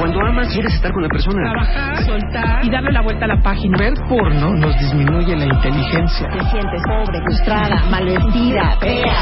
Cuando 0.00 0.18
amas, 0.18 0.48
quieres 0.48 0.72
estar 0.72 0.90
con 0.92 1.02
la 1.02 1.10
persona. 1.10 1.42
Trabajar, 1.52 2.04
soltar 2.04 2.64
y 2.64 2.70
darle 2.70 2.90
la 2.90 3.02
vuelta 3.02 3.26
a 3.26 3.28
la 3.28 3.42
página. 3.42 3.76
Ver 3.76 3.92
porno 4.08 4.54
nos 4.54 4.78
disminuye 4.78 5.36
la 5.36 5.44
inteligencia. 5.44 6.26
Te 6.26 6.42
sientes 6.44 6.80
pobre, 6.88 7.20
frustrada, 7.20 7.84
malvestida, 7.90 8.78
fea. 8.80 9.14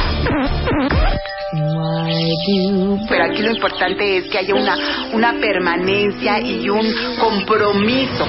Pero 3.09 3.25
aquí 3.25 3.43
lo 3.43 3.51
importante 3.51 4.19
es 4.19 4.29
que 4.31 4.39
haya 4.39 4.55
una, 4.55 4.77
una 5.15 5.33
permanencia 5.41 6.41
y 6.41 6.69
un 6.69 6.87
compromiso. 7.19 8.29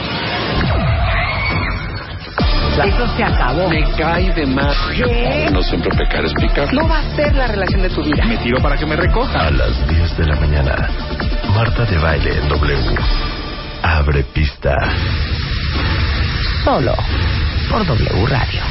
Eso 2.84 3.08
se 3.16 3.24
acabó. 3.24 3.70
Me 3.70 3.84
cae 3.96 4.34
de 4.34 4.48
más. 4.48 4.76
No 5.52 5.62
siempre 5.62 5.92
pecar 5.96 6.26
es 6.26 6.34
picar. 6.34 6.74
No 6.74 6.88
va 6.88 6.98
a 6.98 7.16
ser 7.16 7.36
la 7.36 7.46
relación 7.46 7.84
de 7.84 7.90
tu 7.90 8.02
vida. 8.04 8.26
Me 8.26 8.38
tiro 8.38 8.60
para 8.60 8.76
que 8.76 8.88
me 8.88 8.96
recoja. 8.96 9.48
A 9.48 9.52
las 9.52 9.88
10 9.88 10.18
de 10.18 10.26
la 10.26 10.36
mañana. 10.38 10.90
Marta 11.56 11.86
de 11.86 11.98
baile 11.98 12.38
en 12.38 12.50
W. 12.50 12.96
Abre 13.84 14.24
pista. 14.24 14.76
Solo 16.64 16.94
por 17.70 17.86
W 17.86 18.26
Radio. 18.28 18.62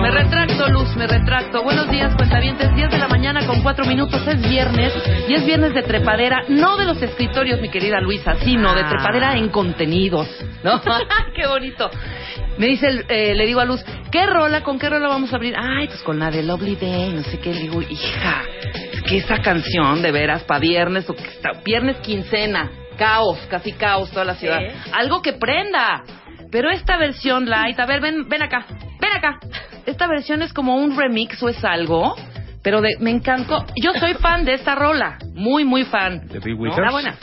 Me 0.00 0.10
retracto, 0.10 0.68
Luz, 0.68 0.96
me 0.96 1.06
retracto. 1.06 1.62
Buenos 1.62 1.90
días, 1.90 2.14
cuentavientes. 2.16 2.74
10 2.74 2.90
de 2.90 2.98
la 2.98 3.08
mañana 3.08 3.46
con 3.46 3.62
4 3.62 3.84
minutos. 3.84 4.26
Es 4.26 4.40
viernes. 4.48 4.92
Y 5.28 5.34
es 5.34 5.44
viernes 5.44 5.74
de 5.74 5.82
trepadera. 5.82 6.44
No 6.48 6.76
de 6.76 6.84
los 6.86 7.00
escritorios, 7.02 7.60
mi 7.60 7.68
querida 7.68 8.00
Luisa, 8.00 8.36
sino 8.42 8.74
de 8.74 8.84
trepadera 8.84 9.36
en 9.36 9.48
contenidos. 9.50 10.28
¿No? 10.62 10.80
¡Qué 11.34 11.46
bonito! 11.46 11.90
Me 12.58 12.66
dice, 12.66 12.88
el- 12.88 13.04
eh, 13.08 13.34
le 13.34 13.46
digo 13.46 13.60
a 13.60 13.64
Luz, 13.64 13.84
¿qué 14.10 14.26
rola? 14.26 14.62
¿Con 14.62 14.78
qué 14.78 14.88
rola 14.88 15.08
vamos 15.08 15.32
a 15.32 15.36
abrir? 15.36 15.54
Ay, 15.58 15.88
pues 15.88 16.02
con 16.02 16.18
la 16.18 16.30
de 16.30 16.42
Lovely 16.42 16.76
Day, 16.76 17.12
no 17.12 17.22
sé 17.22 17.38
qué. 17.38 17.52
Le 17.52 17.60
digo, 17.62 17.82
hija, 17.82 18.42
es 18.92 19.02
que 19.02 19.18
esa 19.18 19.38
canción, 19.42 20.00
de 20.02 20.10
veras, 20.12 20.42
para 20.44 20.60
viernes, 20.60 21.08
o 21.10 21.14
que 21.14 21.24
está, 21.24 21.50
viernes 21.64 21.96
quincena, 21.98 22.70
caos, 22.96 23.38
casi 23.50 23.72
caos 23.72 24.10
toda 24.10 24.24
la 24.24 24.34
ciudad. 24.36 24.60
Algo 24.92 25.20
que 25.20 25.34
prenda. 25.34 26.02
Pero 26.50 26.70
esta 26.70 26.96
versión 26.96 27.50
light, 27.50 27.78
a 27.80 27.86
ver, 27.86 28.00
ven, 28.00 28.28
ven 28.28 28.42
acá, 28.42 28.64
ven 29.00 29.12
acá. 29.12 29.38
Esta 29.86 30.06
versión 30.06 30.42
es 30.42 30.52
como 30.52 30.76
un 30.76 30.96
remix 30.96 31.42
o 31.42 31.48
es 31.48 31.64
algo, 31.64 32.14
pero 32.62 32.80
de, 32.80 32.96
me 33.00 33.10
encantó. 33.10 33.64
Yo 33.76 33.92
soy 33.94 34.14
fan 34.14 34.44
de 34.44 34.54
esta 34.54 34.74
rola, 34.74 35.18
muy, 35.34 35.64
muy 35.64 35.84
fan. 35.84 36.26
¿De 36.28 36.38
Bill 36.40 36.56
¿No? 36.58 36.70
Está 36.70 36.90
buena. 36.90 37.14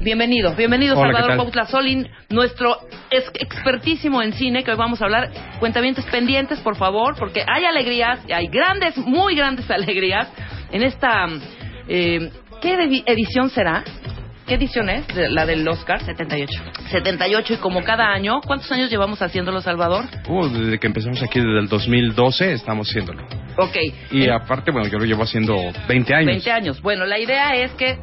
Bienvenido, 0.00 0.54
bienvenido 0.54 0.96
Hola, 0.96 1.08
¿qué 1.08 1.14
Salvador? 1.16 1.36
Pautla 1.44 1.66
Solin, 1.66 2.08
nuestro 2.28 2.76
es- 3.10 3.30
expertísimo 3.34 4.22
en 4.22 4.32
cine, 4.32 4.62
que 4.62 4.70
hoy 4.70 4.76
vamos 4.76 5.02
a 5.02 5.06
hablar. 5.06 5.30
Cuentavientes 5.58 6.04
pendientes, 6.06 6.60
por 6.60 6.76
favor, 6.76 7.16
porque 7.18 7.42
hay 7.46 7.64
alegrías, 7.64 8.20
hay 8.32 8.46
grandes, 8.46 8.96
muy 8.96 9.34
grandes 9.34 9.68
alegrías 9.70 10.28
en 10.70 10.82
esta... 10.84 11.26
eh, 11.88 12.30
¿Qué 12.62 12.76
edi- 12.76 13.02
edición 13.06 13.50
será? 13.50 13.82
¿Qué 14.48 14.54
edición 14.54 14.88
es? 14.88 15.06
De- 15.08 15.30
¿La 15.30 15.44
del 15.44 15.66
Oscar? 15.68 16.02
78. 16.02 16.62
78, 16.90 17.54
y 17.54 17.56
como 17.58 17.82
cada 17.84 18.10
año, 18.12 18.40
¿cuántos 18.46 18.70
años 18.72 18.88
llevamos 18.90 19.20
haciéndolo, 19.20 19.60
Salvador? 19.60 20.06
Uh, 20.26 20.48
desde 20.48 20.78
que 20.78 20.86
empezamos 20.86 21.22
aquí 21.22 21.38
desde 21.38 21.58
el 21.60 21.68
2012 21.68 22.52
estamos 22.54 22.88
haciéndolo. 22.88 23.22
Ok. 23.58 23.76
Y 24.10 24.24
Eh, 24.24 24.32
aparte, 24.32 24.70
bueno, 24.70 24.88
yo 24.88 24.98
lo 24.98 25.04
llevo 25.04 25.22
haciendo 25.24 25.54
20 25.86 26.14
años. 26.14 26.26
20 26.26 26.50
años. 26.50 26.80
Bueno, 26.80 27.04
la 27.04 27.18
idea 27.18 27.54
es 27.56 27.72
que 27.72 27.98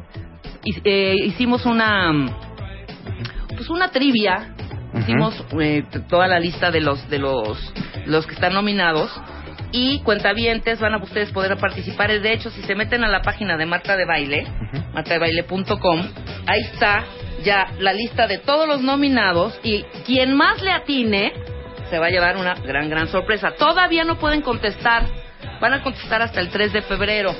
eh, 0.84 1.16
hicimos 1.24 1.66
una 1.66 2.12
pues 3.56 3.68
una 3.70 3.88
trivia. 3.90 4.54
Ujú. 4.92 4.98
Hicimos 5.00 5.44
eh, 5.60 5.82
toda 6.08 6.28
la 6.28 6.38
lista 6.38 6.70
de 6.70 6.80
los 6.80 7.08
de 7.10 7.18
los 7.18 7.72
los 8.06 8.26
que 8.26 8.34
están 8.34 8.52
nominados 8.54 9.10
y 9.72 9.98
cuentavientes 10.00 10.78
van 10.78 10.94
a 10.94 10.98
ustedes 10.98 11.32
poder 11.32 11.56
participar. 11.56 12.10
De 12.20 12.32
hecho, 12.32 12.50
si 12.50 12.62
se 12.62 12.74
meten 12.76 13.02
a 13.02 13.08
la 13.08 13.20
página 13.22 13.56
de 13.56 13.66
Marta 13.66 13.96
de 13.96 14.04
Baile, 14.04 14.46
martadebaile.com, 14.94 16.02
ahí 16.46 16.60
está 16.72 17.04
ya 17.44 17.68
la 17.78 17.92
lista 17.92 18.26
de 18.26 18.38
todos 18.38 18.66
los 18.66 18.80
nominados 18.82 19.58
y 19.62 19.82
quien 20.04 20.34
más 20.34 20.60
le 20.62 20.70
atine 20.72 21.32
se 21.90 21.98
va 21.98 22.06
a 22.06 22.10
llevar 22.10 22.36
una 22.36 22.54
gran 22.54 22.88
gran 22.90 23.08
sorpresa. 23.08 23.52
Todavía 23.56 24.04
no 24.04 24.18
pueden 24.18 24.42
contestar. 24.42 25.04
Van 25.60 25.72
a 25.72 25.82
contestar 25.82 26.20
hasta 26.22 26.40
el 26.40 26.48
3 26.50 26.72
de 26.72 26.82
febrero 26.82 27.30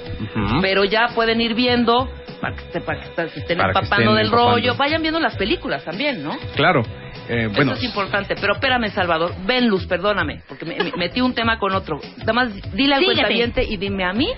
pero 0.62 0.84
ya 0.84 1.08
pueden 1.14 1.40
ir 1.40 1.54
viendo 1.54 2.08
para 2.40 2.54
que, 2.54 2.80
para 2.80 3.00
que 3.00 3.30
se 3.30 3.40
estén 3.40 3.58
Para 3.58 3.72
que 3.72 3.78
empapando 3.78 4.10
estén 4.10 4.16
del 4.16 4.24
empapando. 4.26 4.50
rollo. 4.52 4.74
Vayan 4.76 5.02
viendo 5.02 5.18
las 5.20 5.36
películas 5.36 5.84
también, 5.84 6.22
¿no? 6.22 6.36
Claro. 6.54 6.82
Eh, 7.28 7.48
bueno, 7.52 7.72
Eso 7.72 7.80
es 7.80 7.84
importante. 7.84 8.34
Pero 8.40 8.52
espérame, 8.54 8.88
Salvador. 8.90 9.32
Ven, 9.46 9.66
Luz, 9.68 9.86
perdóname, 9.86 10.42
porque 10.48 10.64
me, 10.66 10.76
me- 10.76 10.92
metí 10.96 11.20
un 11.20 11.34
tema 11.34 11.58
con 11.58 11.72
otro. 11.74 11.98
Nada 12.18 12.32
más 12.34 12.72
dile 12.72 12.94
al 12.94 13.04
cuentaviente 13.04 13.64
y 13.64 13.76
dime 13.78 14.04
a 14.04 14.12
mí. 14.12 14.28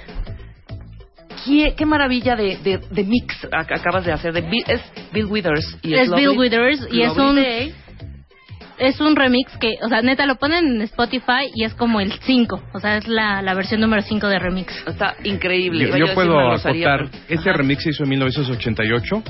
¿Qué, 1.45 1.75
qué 1.77 1.87
maravilla 1.87 2.37
de, 2.37 2.57
de, 2.59 2.79
de 2.91 3.05
mix 3.05 3.35
ac- 3.51 3.79
acabas 3.79 4.05
de 4.05 4.13
hacer. 4.13 4.33
De 4.33 4.43
es 4.67 4.81
Bill 5.13 5.27
Withers. 5.27 5.79
Y 5.83 5.95
Es 5.95 6.09
Lovely- 6.09 6.29
Bill 6.29 6.39
Withers 6.39 6.89
y 6.91 7.03
es 7.03 7.11
un 7.13 7.37
Day. 7.37 7.75
Es 8.79 9.01
un 9.01 9.17
remix 9.17 9.57
que, 9.59 9.75
o 9.83 9.89
sea, 9.89 10.03
neta 10.03 10.27
lo 10.27 10.37
ponen 10.37 10.77
en 10.77 10.83
Spotify 10.83 11.51
y 11.55 11.65
es 11.65 11.75
como 11.75 12.01
el 12.01 12.13
5, 12.13 12.63
o 12.73 12.81
sea, 12.81 12.97
es 12.99 13.09
la, 13.09 13.43
la 13.43 13.55
versión 13.55 13.81
número 13.81 14.03
5 14.03 14.27
de 14.29 14.39
remix. 14.39 14.73
Está 14.87 15.17
increíble. 15.25 15.85
yo, 15.87 15.91
yo 15.97 15.99
decir 16.01 16.15
puedo 16.15 16.39
acotar. 16.53 17.09
Este 17.29 17.51
Ajá. 17.51 17.59
remix 17.59 17.83
se 17.83 17.91
hizo 17.91 18.05
en 18.05 18.11
1988. 18.11 19.23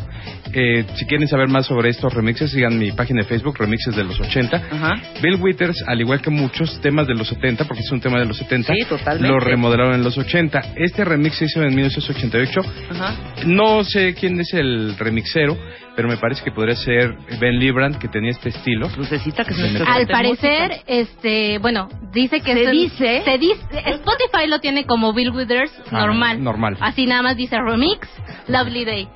Eh, 0.53 0.85
si 0.95 1.07
quieren 1.07 1.29
saber 1.29 1.49
más 1.49 1.67
sobre 1.67 1.91
estos 1.91 2.13
remixes, 2.13 2.51
sigan 2.51 2.79
mi 2.79 2.93
página 2.93 3.23
de 3.23 3.29
Facebook, 3.29 3.57
Remixes 3.59 3.95
de 3.97 4.05
los 4.05 4.19
80. 4.21 4.57
Ajá. 4.71 4.95
Bill 5.23 5.37
Withers, 5.41 5.83
al 5.87 6.01
igual 6.01 6.21
que 6.21 6.31
muchos 6.31 6.81
temas 6.81 7.07
de 7.07 7.15
los 7.15 7.29
70, 7.29 7.65
porque 7.65 7.83
es 7.83 7.91
un 7.93 8.01
tema 8.01 8.19
de 8.19 8.27
los 8.27 8.37
70, 8.39 8.73
Sí, 8.73 8.85
totalmente. 8.89 9.29
lo 9.29 9.41
remodelaron 9.41 9.95
en 9.95 10.05
los 10.05 10.17
80. 10.19 10.61
Este 10.77 11.05
remix 11.05 11.37
se 11.37 11.45
hizo 11.47 11.63
en 11.63 11.75
1988. 11.75 12.61
Ajá. 12.91 13.15
No 13.47 13.85
sé 13.85 14.15
quién 14.15 14.41
es 14.41 14.53
el 14.55 14.97
remixero, 14.99 15.57
pero 15.99 16.07
me 16.09 16.17
parece 16.17 16.45
que 16.45 16.53
podría 16.53 16.77
ser 16.77 17.17
Ben 17.41 17.59
Librand, 17.59 17.99
que 17.99 18.07
tenía 18.07 18.31
este 18.31 18.51
estilo. 18.51 18.89
Lucecita, 18.97 19.45
que 19.45 19.51
es 19.51 19.59
nuestro 19.59 19.85
Al 19.85 20.07
parecer, 20.07 20.69
música. 20.69 20.85
este, 20.87 21.59
bueno, 21.59 21.89
dice 22.13 22.41
que 22.41 22.55
Se 22.55 22.71
dice- 22.71 23.23
se 23.25 23.37
dice, 23.39 23.61
Spotify 23.73 24.47
lo 24.47 24.61
tiene 24.61 24.85
como 24.87 25.13
Bill 25.13 25.31
Withers 25.33 25.73
Ah, 25.91 26.03
normal. 26.07 26.41
normal. 26.41 26.77
Así 26.81 27.05
nada 27.07 27.23
más 27.23 27.37
dice 27.37 27.57
remix, 27.61 28.09
Lovely 28.47 28.85
Day. 28.85 29.09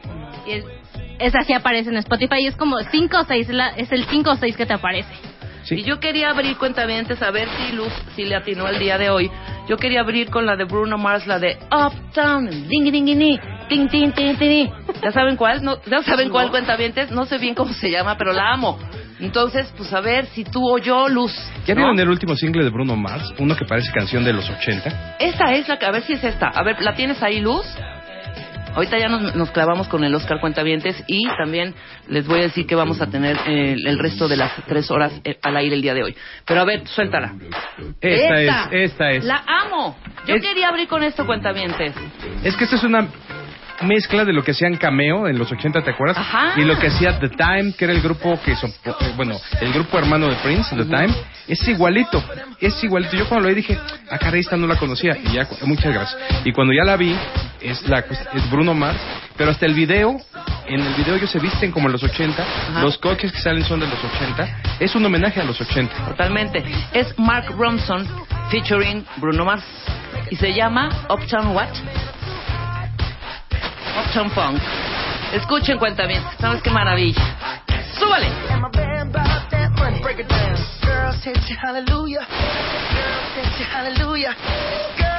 Y 0.45 0.51
es, 0.51 0.65
es 1.21 1.35
así 1.37 1.53
aparece 1.53 1.91
en 1.91 1.99
Spotify 1.99 2.39
y 2.41 2.47
es 2.49 2.57
como 2.57 2.77
5 2.81 3.17
o 3.21 3.25
6, 3.27 3.49
es 3.77 3.93
el 3.93 4.05
5 4.07 4.31
o 4.33 4.35
6 4.37 4.57
que 4.57 4.67
te 4.67 4.73
aparece. 4.75 5.15
Sí. 5.63 5.77
Y 5.77 5.83
yo 5.85 6.01
quería 6.01 6.31
abrir 6.31 6.57
cuentavientes 6.57 7.23
a 7.23 7.31
ver 7.31 7.47
si 7.49 7.77
Luz, 7.77 7.93
si 8.17 8.25
le 8.25 8.35
atinó 8.35 8.67
el 8.67 8.81
día 8.81 8.99
de 8.99 9.09
hoy. 9.11 9.31
Yo 9.69 9.77
quería 9.77 10.01
abrir 10.01 10.29
con 10.31 10.45
la 10.45 10.57
de 10.57 10.65
Bruno 10.65 10.99
Mars, 10.99 11.29
la 11.29 11.39
de 11.39 11.57
Uptown, 11.71 12.67
ding 12.69 12.91
ding 12.91 13.05
ding 13.05 13.39
ting 13.73 13.89
ting 13.89 14.13
ting 14.13 14.37
ting. 14.39 14.71
¿Ya 15.03 15.11
saben 15.13 15.37
cuál? 15.37 15.63
No, 15.65 15.79
¿Ya 15.87 16.03
saben 16.03 16.29
cuál 16.31 16.51
cuentavientes? 16.51 17.11
No 17.11 17.25
sé 17.25 17.39
bien 17.39 17.55
cómo 17.55 17.73
se 17.73 17.91
llama, 17.91 18.17
pero 18.19 18.33
la 18.33 18.53
amo. 18.53 18.79
Entonces, 19.21 19.73
pues 19.77 19.93
a 19.93 20.01
ver 20.01 20.27
si 20.27 20.45
tú 20.45 20.69
o 20.69 20.79
yo, 20.79 21.09
Luz. 21.09 21.33
¿Ya 21.67 21.75
¿no? 21.75 21.81
vieron 21.83 22.01
el 22.01 22.09
último 22.09 22.35
single 22.35 22.65
de 22.65 22.71
Bruno 22.71 22.97
Mars? 22.97 23.33
Uno 23.39 23.57
que 23.57 23.65
parece 23.65 23.91
canción 23.93 24.25
de 24.25 24.33
los 24.33 24.49
80. 24.51 25.17
Esta 25.21 25.53
es 25.53 25.69
la 25.69 25.79
que, 25.79 25.87
a 25.87 25.91
ver 25.93 26.03
si 26.03 26.15
es 26.15 26.25
esta. 26.25 26.49
A 26.49 26.63
ver, 26.65 26.83
¿la 26.83 26.95
tienes 26.95 27.23
ahí, 27.23 27.41
Luz? 27.41 27.65
Ahorita 28.75 28.97
ya 28.99 29.09
nos, 29.09 29.35
nos 29.37 29.51
clavamos 29.51 29.87
con 29.89 30.03
el 30.03 30.15
Oscar 30.15 30.41
Cuentavientes 30.41 31.05
y 31.07 31.29
también 31.37 31.75
les 32.09 32.27
voy 32.27 32.39
a 32.41 32.43
decir 32.45 32.67
que 32.67 32.75
vamos 32.75 33.01
a 33.03 33.07
tener 33.11 33.37
eh, 33.47 33.75
el 33.75 33.99
resto 33.99 34.29
de 34.29 34.37
las 34.39 34.51
tres 34.67 34.91
horas 34.91 35.13
eh, 35.25 35.37
al 35.43 35.57
aire 35.59 35.75
el 35.77 35.83
día 35.83 35.93
de 35.95 36.03
hoy. 36.03 36.17
Pero 36.47 36.63
a 36.63 36.65
ver, 36.65 36.87
suéltala. 36.89 37.35
Esta 38.01 38.41
es, 38.41 38.91
esta 38.91 39.11
es. 39.11 39.25
La 39.25 39.45
amo. 39.47 39.97
Yo 40.27 40.37
Es- 40.37 40.43
quería 40.43 40.69
abrir 40.69 40.89
con 40.89 41.03
esto, 41.05 41.27
Cuentavientes. 41.27 41.95
Es 42.43 42.57
que 42.57 42.65
esta 42.65 42.77
es 42.77 42.83
una 42.85 43.07
mezcla 43.83 44.25
de 44.25 44.33
lo 44.33 44.43
que 44.45 44.53
hacían 44.53 44.77
Cameo 44.77 45.27
en 45.29 45.39
los 45.39 45.51
80, 45.51 45.83
¿te 45.83 45.91
acuerdas? 45.91 46.19
Ajá. 46.19 46.53
Y 46.61 46.65
lo 46.65 46.79
que 46.79 46.87
hacía 46.89 47.19
The 47.19 47.31
Time, 47.31 47.73
que 47.77 47.85
era 47.85 47.95
el 47.95 48.01
grupo 48.03 48.39
que, 48.45 48.55
so- 48.55 48.67
eh, 48.67 48.93
bueno, 49.17 49.37
el 49.61 49.73
grupo 49.73 49.99
hermano 49.99 50.29
de 50.29 50.37
Prince, 50.37 50.75
The 50.77 50.85
Time, 50.85 51.15
es 51.49 51.67
igualito, 51.69 52.23
es 52.61 52.83
igualito. 52.85 53.17
Yo 53.17 53.29
cuando 53.29 53.49
lo 53.49 53.55
vi 53.55 53.61
dije, 53.63 53.79
ah, 54.11 54.19
caray, 54.19 54.41
esta 54.41 54.57
no 54.57 54.67
la 54.67 54.77
conocía, 54.77 55.17
y 55.23 55.33
ya, 55.33 55.49
muchas 55.65 55.93
gracias. 55.93 56.21
Y 56.45 56.53
cuando 56.53 56.73
ya 56.73 56.85
la 56.85 56.97
vi, 56.97 57.17
es 57.61 57.87
la 57.89 57.99
es 58.01 58.51
Bruno 58.51 58.75
Mars, 58.75 58.99
pero 59.37 59.51
hasta 59.51 59.67
el 59.67 59.75
video, 59.75 60.17
en 60.67 60.81
el 60.81 60.95
video 60.95 61.17
ellos 61.17 61.31
se 61.31 61.39
visten 61.41 61.73
como 61.73 61.87
en 61.89 61.93
los 61.93 62.03
80, 62.03 62.45
los 62.83 62.99
coches 62.99 63.33
que 63.33 63.39
salen 63.41 63.65
son 63.65 63.81
de 63.81 63.87
los 63.89 63.99
80, 64.05 64.49
es 64.81 64.95
un 64.95 65.05
homenaje 65.05 65.41
a 65.41 65.45
los 65.45 65.61
80. 65.61 65.93
Totalmente. 66.07 66.63
Es 66.93 67.19
Mark 67.19 67.47
Ronson 67.57 68.07
featuring 68.51 69.05
Bruno 69.17 69.45
Mars. 69.45 69.65
Y 70.31 70.37
se 70.37 70.53
llama 70.53 70.89
Uptown 71.11 71.49
What? 71.55 71.69
Uptown 73.99 74.31
Funk. 74.31 74.61
Escuchen, 75.33 75.79
Cuentavientes. 75.79 76.31
¿Sabes 76.41 76.63
qué 76.63 76.71
maravilla? 76.71 77.23
¡Súbale! 77.99 78.29
Girls 80.83 81.25
hit 81.25 81.37
you, 81.49 81.57
hallelujah. 81.61 82.27
Girls 82.27 83.35
hit 83.35 83.59
you, 83.59 83.65
hallelujah. 83.65 85.12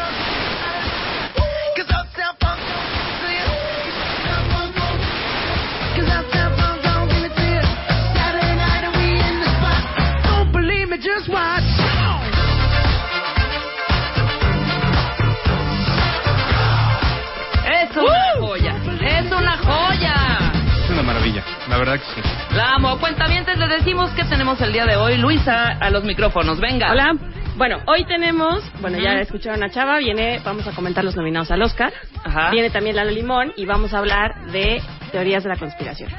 La 21.74 21.80
verdad 21.80 22.00
que 22.00 22.22
sí. 22.22 22.30
La 22.56 22.76
amo. 22.76 23.00
Cuentavientes, 23.00 23.58
le 23.58 23.68
decimos 23.68 24.12
que 24.12 24.24
tenemos 24.26 24.62
el 24.62 24.72
día 24.72 24.86
de 24.86 24.96
hoy. 24.96 25.18
Luisa, 25.18 25.70
a 25.80 25.90
los 25.90 26.04
micrófonos. 26.04 26.60
Venga. 26.60 26.92
Hola. 26.92 27.16
Bueno, 27.56 27.80
hoy 27.88 28.06
tenemos, 28.06 28.64
bueno, 28.80 29.00
ya 29.00 29.20
escucharon 29.20 29.64
a 29.64 29.70
Chava, 29.70 30.00
viene, 30.00 30.40
vamos 30.44 30.68
a 30.68 30.72
comentar 30.72 31.04
los 31.04 31.16
nominados 31.16 31.50
al 31.52 31.62
Oscar. 31.62 31.92
Ajá. 32.24 32.52
Viene 32.52 32.70
también 32.70 32.96
Lalo 32.96 33.12
Limón 33.12 33.54
y 33.56 33.66
vamos 33.66 33.94
a 33.94 34.00
hablar 34.00 34.52
de 34.52 34.82
teorías 35.12 35.44
de 35.44 35.50
la 35.50 35.58
conspiración. 35.58 36.12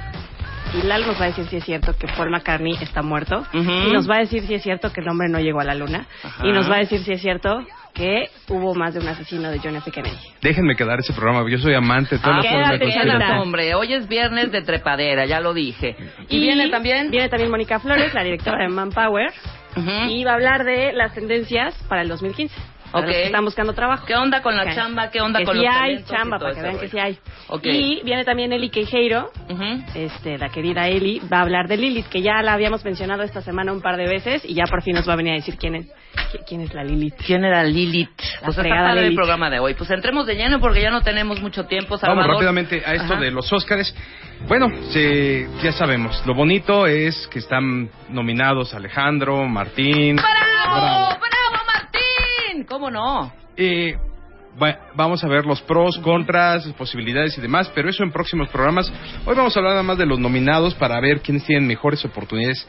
Y 0.75 0.87
Lalo 0.87 1.07
nos 1.07 1.21
va 1.21 1.25
a 1.25 1.29
decir 1.29 1.47
si 1.47 1.57
es 1.57 1.65
cierto 1.65 1.97
que 1.97 2.09
Paul 2.09 2.31
McCartney 2.31 2.77
está 2.81 3.03
muerto. 3.03 3.45
Ujú. 3.53 3.71
Y 3.71 3.93
nos 3.93 4.11
va 4.11 4.17
a 4.17 4.19
decir 4.21 4.45
si 4.47 4.55
es 4.55 4.63
cierto 4.63 4.93
que 4.93 5.01
el 5.03 5.09
hombre 5.09 5.29
no 5.29 5.39
llegó 5.39 5.61
a 5.61 5.65
la 5.65 5.75
luna. 5.75 6.07
Ajá. 6.23 6.47
Y 6.47 6.53
nos 6.53 6.69
va 6.69 6.77
a 6.77 6.79
decir 6.79 7.05
si 7.05 7.13
es 7.13 7.21
cierto 7.21 7.65
que 7.95 8.29
hubo 8.49 8.75
más 8.75 8.93
de 8.93 9.01
un 9.01 9.09
asesino 9.09 9.51
de 9.51 9.61
John 9.61 9.77
F. 9.77 9.91
Kennedy. 9.91 10.17
Déjenme 10.43 10.75
quedar 10.75 10.99
ese 10.99 11.13
programa, 11.13 11.49
yo 11.49 11.59
soy 11.59 11.75
amante 11.75 12.17
de 12.17 12.23
todas 12.23 12.45
Ah, 12.45 12.77
quédate, 12.77 12.93
quédate. 12.93 13.33
hombre. 13.41 13.75
Hoy 13.75 13.95
es 13.95 14.09
viernes 14.09 14.51
de 14.51 14.63
trepadera, 14.63 15.25
ya 15.27 15.41
lo 15.41 15.55
dije. 15.55 15.97
Y, 16.29 16.41
viene 16.41 16.69
también. 16.71 17.11
Viene 17.11 17.29
también 17.29 17.51
Mónica 17.51 17.79
Flores, 17.79 18.13
la 18.13 18.25
directora 18.25 18.65
de 18.65 18.69
Manpower. 18.69 19.33
Ujú. 19.77 19.91
Y 20.11 20.25
va 20.25 20.33
a 20.33 20.35
hablar 20.35 20.65
de 20.65 20.93
las 20.93 21.15
tendencias 21.15 21.75
para 21.89 22.03
el 22.03 22.09
2015. 22.09 22.55
Para 23.01 23.07
los 23.07 23.17
que 23.17 23.25
están 23.27 23.45
buscando 23.45 23.73
trabajo. 23.73 24.07
¿Qué 24.07 24.15
onda 24.15 24.41
con 24.43 24.57
la 24.57 24.75
chamba? 24.75 25.11
¿Qué 25.11 25.21
onda 25.21 25.41
que 25.41 25.45
con 25.45 25.57
sí 25.59 25.65
los 25.65 25.75
hay 25.75 26.05
chamba, 26.05 26.39
para 26.39 26.55
que 26.55 26.63
vean 26.63 26.79
que 26.79 26.89
sí 26.89 26.99
hay. 26.99 27.19
Y 27.63 28.03
viene 28.05 28.25
también 28.25 28.53
Eli 28.53 28.71
Queijeiro, 28.71 29.31
este, 29.95 30.39
la 30.39 30.49
querida 30.49 30.89
Eli, 30.89 31.21
va 31.33 31.39
a 31.39 31.43
hablar 31.43 31.69
de 31.69 31.77
Lilith, 31.77 32.07
que 32.09 32.23
ya 32.23 32.43
la 32.43 32.53
habíamos 32.55 32.85
mencionado 32.85 33.23
esta 33.23 33.41
semana 33.43 33.73
un 33.73 33.81
par 33.81 33.97
de 33.97 34.07
veces 34.07 34.45
y 34.45 34.55
ya 34.55 34.65
por 34.65 34.83
fin 34.83 34.95
nos 34.95 35.09
va 35.09 35.13
a 35.15 35.17
venir 35.17 35.33
a 35.33 35.37
decir 35.37 35.57
quién 35.59 35.75
es, 35.75 35.87
qui- 36.33 36.45
quién 36.47 36.61
es 36.63 36.73
la 36.75 36.85
Lilith. 36.85 37.15
¿Quién 37.27 37.45
era 37.45 37.63
Lilith? 37.65 38.11
La 38.41 38.47
Pues 38.47 38.59
está 38.59 38.69
padre 38.69 38.93
el 39.01 39.05
Lilith. 39.05 39.17
programa 39.17 39.51
de 39.51 39.59
hoy. 39.61 39.75
Pues 39.75 39.91
entremos 39.91 40.27
de 40.27 40.35
lleno 40.37 40.61
porque 40.61 40.81
ya 40.81 40.91
no 40.91 41.01
tenemos 41.03 41.41
mucho 41.41 41.65
tiempo. 41.67 41.97
Salvador. 41.99 42.23
Vamos 42.25 42.37
rápidamente 42.37 42.83
a 42.87 42.95
esto 42.95 43.15
Ajá. 43.15 43.21
de 43.23 43.31
los 43.31 43.53
Óscares. 43.53 43.95
Bueno, 44.49 44.69
se- 44.91 45.49
ya 45.63 45.73
sabemos, 45.73 46.25
lo 46.27 46.35
bonito 46.35 46.87
es 46.87 47.27
que 47.29 47.39
están 47.39 47.89
nominados 48.11 48.75
Alejandro, 48.75 49.47
Martín. 49.49 50.17
¡Bravo! 50.17 51.09
¡Bravo, 51.11 51.21
¿Cómo 52.63 52.91
no? 52.91 53.33
Eh, 53.57 53.97
va- 54.63 54.79
vamos 54.95 55.23
a 55.25 55.29
ver 55.29 55.45
los 55.45 55.61
pros, 55.63 55.99
contras, 55.99 56.67
posibilidades 56.79 57.37
y 57.37 57.41
demás, 57.41 57.71
pero 57.75 57.89
eso 57.91 58.03
en 58.05 58.13
próximos 58.13 58.49
programas. 58.49 58.93
Hoy 59.27 59.35
vamos 59.35 59.57
a 59.57 59.59
hablar 59.59 59.73
nada 59.73 59.83
más 59.83 59.99
de 59.99 60.07
los 60.07 60.19
nominados 60.21 60.75
para 60.75 61.01
ver 61.01 61.21
quiénes 61.21 61.45
tienen 61.45 61.67
mejores 61.67 62.05
oportunidades. 62.05 62.67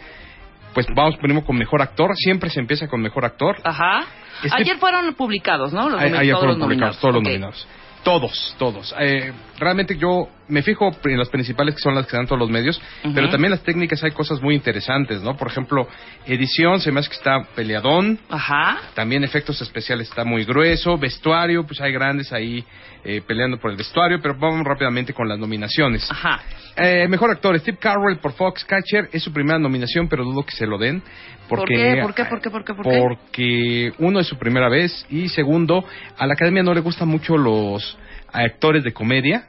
Pues 0.73 0.87
vamos 0.93 1.15
primero 1.17 1.45
con 1.45 1.55
mejor 1.57 1.81
actor, 1.81 2.11
siempre 2.15 2.49
se 2.49 2.59
empieza 2.59 2.87
con 2.87 3.01
mejor 3.01 3.23
actor. 3.25 3.57
Ajá. 3.63 4.01
Este- 4.43 4.57
Ayer 4.61 4.77
fueron 4.77 5.13
publicados, 5.13 5.71
¿no? 5.71 5.89
Los 5.89 6.01
A- 6.01 6.03
Ayer 6.03 6.33
todos 6.33 6.39
fueron 6.39 6.59
los 6.59 6.65
publicados 6.67 6.67
nominados. 6.67 6.99
todos 6.99 7.13
los 7.13 7.23
nominados. 7.23 7.67
Todos, 8.03 8.55
todos. 8.59 8.95
Eh, 8.99 9.33
realmente 9.57 9.97
yo 9.97 10.27
me 10.47 10.62
fijo 10.62 10.92
en 11.03 11.18
las 11.18 11.30
principales 11.30 11.75
que 11.75 11.81
son 11.81 11.95
las 11.95 12.06
que 12.07 12.15
dan 12.15 12.27
todos 12.27 12.39
los 12.39 12.50
medios, 12.50 12.81
pero 13.13 13.30
también 13.30 13.51
las 13.51 13.63
técnicas 13.63 14.03
hay 14.03 14.12
cosas 14.12 14.42
muy 14.42 14.56
interesantes, 14.56 15.21
¿no? 15.21 15.36
Por 15.36 15.47
ejemplo, 15.47 15.88
edición 16.25 16.80
se 16.80 16.92
me 16.92 17.00
hace 17.00 17.09
que 17.09 17.15
está 17.15 17.42
peleadón, 17.56 18.19
Ajá. 18.30 18.80
también 18.94 19.24
efectos 19.24 19.62
especiales 19.62 20.09
está 20.09 20.24
muy 20.24 20.45
grueso, 20.45 20.97
vestuario, 20.97 21.65
pues 21.65 21.81
hay 21.81 21.92
grandes 21.92 22.31
ahí 22.31 22.63
eh, 23.03 23.21
peleando 23.25 23.57
por 23.57 23.71
el 23.71 23.77
vestuario, 23.77 24.19
pero 24.21 24.36
vamos 24.38 24.65
rápidamente 24.65 25.13
con 25.13 25.27
las 25.27 25.39
nominaciones. 25.39 26.09
Ajá. 26.09 26.42
Eh, 26.75 27.07
mejor 27.07 27.31
actor, 27.31 27.57
Steve 27.59 27.77
Carell 27.80 28.18
por 28.21 28.33
Foxcatcher, 28.33 29.09
es 29.12 29.24
su 29.24 29.31
primera 29.31 29.57
nominación, 29.57 30.07
pero 30.07 30.24
dudo 30.24 30.44
que 30.44 30.56
se 30.56 30.68
lo 30.68 30.77
den. 30.77 31.01
Porque, 31.47 32.00
¿Por 32.01 32.13
qué? 32.13 32.25
¿Por 32.25 32.25
qué? 32.25 32.25
¿Por 32.25 32.42
qué? 32.42 32.50
¿Por 32.50 32.63
qué? 32.63 32.74
¿Por 32.74 32.86
qué? 32.86 33.00
Porque 33.00 33.94
uno 34.00 34.19
es 34.19 34.27
su 34.27 34.38
primera 34.38 34.69
vez 34.69 35.06
y 35.09 35.30
segundo, 35.30 35.86
a 36.18 36.25
la 36.25 36.33
academia 36.33 36.63
no 36.63 36.74
le 36.74 36.81
gustan 36.81 37.07
mucho 37.07 37.38
los 37.38 37.97
actores 38.31 38.83
de 38.83 38.92
comedia 38.92 39.45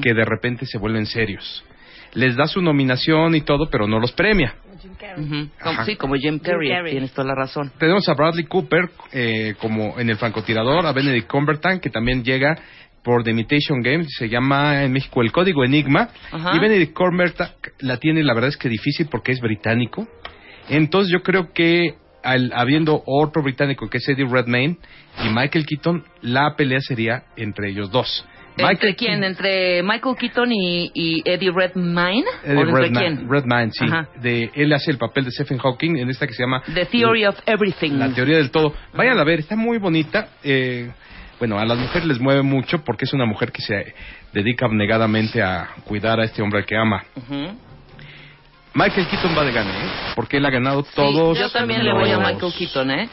Que 0.00 0.14
de 0.14 0.24
repente 0.24 0.66
se 0.66 0.78
vuelven 0.78 1.06
serios. 1.06 1.64
Les 2.14 2.34
da 2.36 2.46
su 2.46 2.62
nominación 2.62 3.34
y 3.34 3.42
todo, 3.42 3.68
pero 3.70 3.86
no 3.86 3.98
los 4.00 4.12
premia. 4.12 4.54
Como- 5.62 5.84
sí, 5.84 5.96
como 5.96 6.14
Jim 6.14 6.38
Carrey, 6.38 6.70
Carrey. 6.70 6.92
tienes 6.92 7.12
toda 7.12 7.28
la 7.28 7.34
razón. 7.34 7.72
Tenemos 7.78 8.08
a 8.08 8.14
Bradley 8.14 8.44
Cooper 8.44 8.88
eh, 9.12 9.54
como 9.60 9.98
en 9.98 10.08
el 10.10 10.16
francotirador, 10.16 10.86
a 10.86 10.92
Benedict 10.92 11.28
Cumberbatch 11.30 11.80
que 11.80 11.90
también 11.90 12.22
llega 12.24 12.56
por 13.02 13.22
The 13.22 13.30
Imitation 13.30 13.82
Game, 13.82 14.04
se 14.08 14.28
llama 14.28 14.82
en 14.84 14.92
México 14.92 15.22
el 15.22 15.30
Código 15.32 15.64
Enigma, 15.64 16.08
Ajá. 16.32 16.56
y 16.56 16.58
Benedict 16.58 16.92
Cumberbatch 16.94 17.50
la 17.80 17.98
tiene 17.98 18.22
la 18.24 18.34
verdad 18.34 18.48
es 18.48 18.56
que 18.56 18.68
difícil 18.68 19.06
porque 19.10 19.32
es 19.32 19.40
británico, 19.40 20.08
entonces 20.68 21.12
yo 21.12 21.22
creo 21.22 21.52
que 21.52 21.94
al- 22.22 22.52
habiendo 22.54 23.02
otro 23.06 23.42
británico 23.42 23.88
que 23.88 23.98
es 23.98 24.08
Eddie 24.08 24.26
Redmayne 24.28 24.76
y 25.24 25.28
Michael 25.28 25.66
Keaton, 25.66 26.04
la 26.22 26.54
pelea 26.56 26.80
sería 26.80 27.24
entre 27.36 27.70
ellos 27.70 27.90
dos. 27.90 28.26
¿Entre 28.56 28.94
quién? 28.94 29.22
¿Entre 29.22 29.82
Michael 29.82 30.16
Keaton 30.18 30.52
y, 30.52 30.90
y 30.94 31.22
Eddie 31.24 31.50
Redmayne? 31.54 32.24
Eddie 32.44 32.56
¿O 32.56 32.60
entre 32.60 32.82
Redmayne? 32.82 33.26
Redmayne, 33.28 33.72
sí. 33.72 33.84
Ajá. 33.84 34.08
De, 34.20 34.50
él 34.54 34.72
hace 34.72 34.90
el 34.90 34.98
papel 34.98 35.24
de 35.24 35.30
Stephen 35.30 35.58
Hawking 35.58 35.96
en 35.96 36.08
esta 36.10 36.26
que 36.26 36.32
se 36.32 36.42
llama 36.42 36.62
The 36.74 36.86
Theory 36.86 37.26
of 37.26 37.38
Everything. 37.46 37.92
La 37.92 38.12
teoría 38.12 38.36
del 38.38 38.50
todo. 38.50 38.74
Vayan 38.94 39.18
a 39.18 39.24
ver, 39.24 39.40
está 39.40 39.56
muy 39.56 39.78
bonita. 39.78 40.28
Eh, 40.42 40.90
bueno, 41.38 41.58
a 41.58 41.66
las 41.66 41.78
mujeres 41.78 42.06
les 42.08 42.18
mueve 42.18 42.42
mucho 42.42 42.82
porque 42.82 43.04
es 43.04 43.12
una 43.12 43.26
mujer 43.26 43.52
que 43.52 43.60
se 43.60 43.94
dedica 44.32 44.66
abnegadamente 44.66 45.42
a 45.42 45.68
cuidar 45.84 46.18
a 46.20 46.24
este 46.24 46.40
hombre 46.42 46.64
que 46.64 46.76
ama. 46.76 47.04
Michael 48.72 49.06
Keaton 49.08 49.36
va 49.36 49.44
de 49.44 49.52
gane, 49.52 49.70
¿eh? 49.70 49.90
Porque 50.14 50.36
él 50.36 50.46
ha 50.46 50.50
ganado 50.50 50.82
todos. 50.82 51.36
Sí, 51.36 51.42
yo 51.42 51.50
también 51.50 51.84
le 51.84 51.92
voy 51.92 52.10
a 52.10 52.18
Michael 52.18 52.52
Keaton, 52.56 52.90
¿eh? 52.90 53.08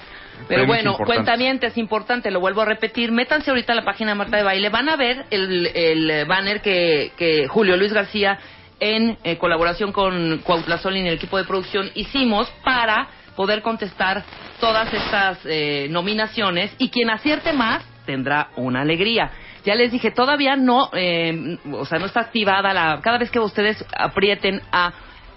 Pero 0.47 0.65
bueno, 0.65 0.91
importantes. 0.91 1.15
cuentamiento 1.15 1.67
es 1.67 1.77
importante, 1.77 2.31
lo 2.31 2.39
vuelvo 2.39 2.61
a 2.61 2.65
repetir. 2.65 3.11
Métanse 3.11 3.49
ahorita 3.49 3.73
a 3.73 3.75
la 3.75 3.85
página 3.85 4.11
de 4.11 4.15
Marta 4.15 4.37
de 4.37 4.43
Baile. 4.43 4.69
Van 4.69 4.89
a 4.89 4.95
ver 4.95 5.25
el, 5.29 5.67
el 5.67 6.25
banner 6.25 6.61
que, 6.61 7.11
que 7.17 7.47
Julio 7.47 7.77
Luis 7.77 7.93
García, 7.93 8.39
en 8.79 9.17
eh, 9.23 9.37
colaboración 9.37 9.91
con 9.91 10.39
Cuautla 10.39 10.77
Solín 10.77 11.05
y 11.05 11.09
el 11.09 11.15
equipo 11.15 11.37
de 11.37 11.45
producción, 11.45 11.89
hicimos 11.95 12.49
para 12.63 13.07
poder 13.35 13.61
contestar 13.61 14.23
todas 14.59 14.93
estas 14.93 15.39
eh, 15.45 15.87
nominaciones. 15.89 16.73
Y 16.77 16.89
quien 16.89 17.09
acierte 17.09 17.53
más 17.53 17.83
tendrá 18.05 18.49
una 18.55 18.81
alegría. 18.81 19.31
Ya 19.65 19.75
les 19.75 19.91
dije, 19.91 20.11
todavía 20.11 20.55
no, 20.55 20.89
eh, 20.93 21.57
o 21.71 21.85
sea, 21.85 21.99
no 21.99 22.05
está 22.05 22.19
activada 22.19 22.73
la. 22.73 22.99
Cada 23.01 23.17
vez 23.17 23.31
que 23.31 23.39
ustedes 23.39 23.83
aprieten 23.97 24.61
a 24.71 24.93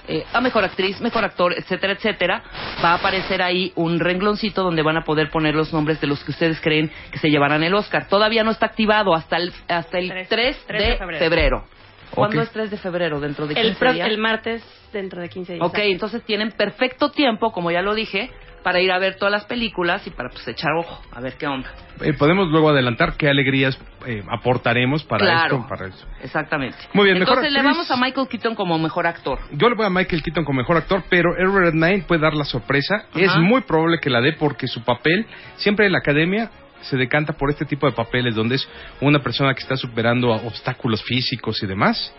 eh, 0.09 0.25
a 0.33 0.41
mejor 0.41 0.65
actriz, 0.65 1.01
mejor 1.01 1.25
actor, 1.25 1.53
etcétera, 1.57 1.93
etcétera, 1.95 2.43
va 2.85 2.91
a 2.91 2.95
aparecer 2.95 3.43
ahí 3.43 3.73
un 3.77 3.99
rengloncito 4.01 4.63
donde 4.63 4.83
van 4.83 4.97
a 4.97 5.05
poder 5.05 5.31
poner 5.31 5.55
los 5.55 5.73
nombres 5.73 6.01
de 6.01 6.07
los 6.07 6.23
que 6.25 6.31
ustedes 6.33 6.61
creen 6.61 6.91
que 7.11 7.19
se 7.19 7.29
llevarán 7.29 7.63
el 7.63 7.75
Oscar. 7.75 8.09
Todavía 8.09 8.45
no 8.45 8.51
está 8.51 8.67
activado 8.67 9.15
hasta 9.15 9.37
el, 9.37 9.53
hasta 9.69 9.99
el 9.99 10.09
3, 10.09 10.29
Tres- 10.29 10.59
tres 10.67 10.83
de 10.83 10.91
de 10.91 10.97
febrero. 10.97 11.19
febrero. 11.19 11.65
¿Cuándo 12.11 12.41
es 12.41 12.51
3 12.51 12.71
de 12.71 12.77
febrero? 12.79 13.21
¿Dentro 13.21 13.47
de 13.47 13.55
El, 13.55 13.67
15 13.69 13.79
pro- 13.79 13.93
días? 13.93 14.09
el 14.09 14.19
martes 14.19 14.63
dentro 14.93 15.21
de 15.21 15.29
15 15.29 15.55
días. 15.55 15.67
Ok, 15.67 15.79
entonces 15.79 16.23
tienen 16.25 16.53
perfecto 16.53 17.11
tiempo, 17.11 17.51
como 17.53 17.71
ya 17.71 17.83
lo 17.83 17.95
dije, 17.95 18.31
para 18.67 18.81
ir 18.81 18.91
a 18.91 18.99
ver 18.99 19.15
todas 19.15 19.31
las 19.31 19.45
películas 19.45 20.05
y 20.09 20.11
para 20.11 20.29
pues 20.29 20.49
echar 20.49 20.73
ojo, 20.73 21.01
a 21.13 21.21
ver 21.21 21.35
qué 21.39 21.47
onda. 21.47 21.71
Eh, 22.01 22.15
podemos 22.15 22.49
luego 22.49 22.71
adelantar 22.71 23.13
qué 23.17 23.29
alegrías 23.29 23.79
eh, 24.05 24.25
aportaremos 24.29 25.05
para 25.05 25.25
Claro. 25.25 25.59
esto. 25.59 25.69
Para 25.69 25.87
eso. 25.87 26.05
Exactamente. 26.21 26.77
Muy 26.93 27.05
bien, 27.05 27.21
mejor 27.21 27.37
Entonces 27.37 27.53
le 27.53 27.63
vamos 27.63 27.89
a 27.93 27.97
Michael 27.97 28.27
Keaton 28.27 28.57
como 28.57 28.77
mejor 28.77 29.07
actor. 29.07 29.39
Yo 29.53 29.69
le 29.69 29.77
voy 29.77 29.87
a 29.87 29.91
Michael 29.91 30.21
Keaton 30.21 30.45
como 30.45 30.57
mejor 30.57 30.79
actor, 30.79 31.05
pero 31.09 31.37
Edward 31.39 31.75
Nine 31.75 32.07
puede 32.09 32.21
dar 32.21 32.35
la 32.35 32.43
sorpresa. 32.43 33.05
Es 33.15 33.37
muy 33.37 33.61
probable 33.61 34.01
que 34.01 34.11
la 34.11 34.21
dé 34.21 34.33
porque 34.33 34.67
su 34.67 34.83
papel, 34.83 35.27
siempre 35.59 35.87
en 35.87 35.93
la 35.93 35.99
academia, 35.99 36.51
se 36.89 36.97
decanta 36.97 37.33
por 37.33 37.51
este 37.51 37.65
tipo 37.65 37.87
de 37.87 37.93
papeles 37.93 38.35
donde 38.35 38.57
es 38.57 38.69
una 39.01 39.19
persona 39.21 39.55
que 39.55 39.61
está 39.61 39.77
superando 39.77 40.29
obstáculos 40.31 41.03
físicos 41.03 41.63
y 41.63 41.67
demás. 41.67 42.13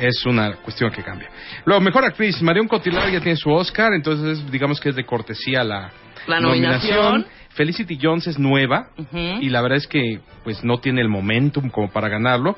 Es 0.00 0.24
una 0.26 0.52
cuestión 0.56 0.90
que 0.90 1.02
cambia. 1.02 1.28
Luego, 1.64 1.80
mejor 1.80 2.04
actriz, 2.04 2.40
Marion 2.42 2.68
Cotillard 2.68 3.10
ya 3.12 3.20
tiene 3.20 3.36
su 3.36 3.50
Oscar, 3.50 3.92
entonces 3.92 4.50
digamos 4.50 4.80
que 4.80 4.90
es 4.90 4.96
de 4.96 5.04
cortesía 5.04 5.64
la, 5.64 5.90
La 6.26 6.40
nominación. 6.40 7.26
Felicity 7.50 7.98
Jones 8.00 8.26
es 8.28 8.38
nueva 8.38 8.90
y 9.12 9.48
la 9.48 9.60
verdad 9.62 9.78
es 9.78 9.86
que 9.88 10.20
pues 10.44 10.62
no 10.62 10.78
tiene 10.78 11.00
el 11.00 11.08
momentum 11.08 11.70
como 11.70 11.90
para 11.90 12.08
ganarlo. 12.08 12.56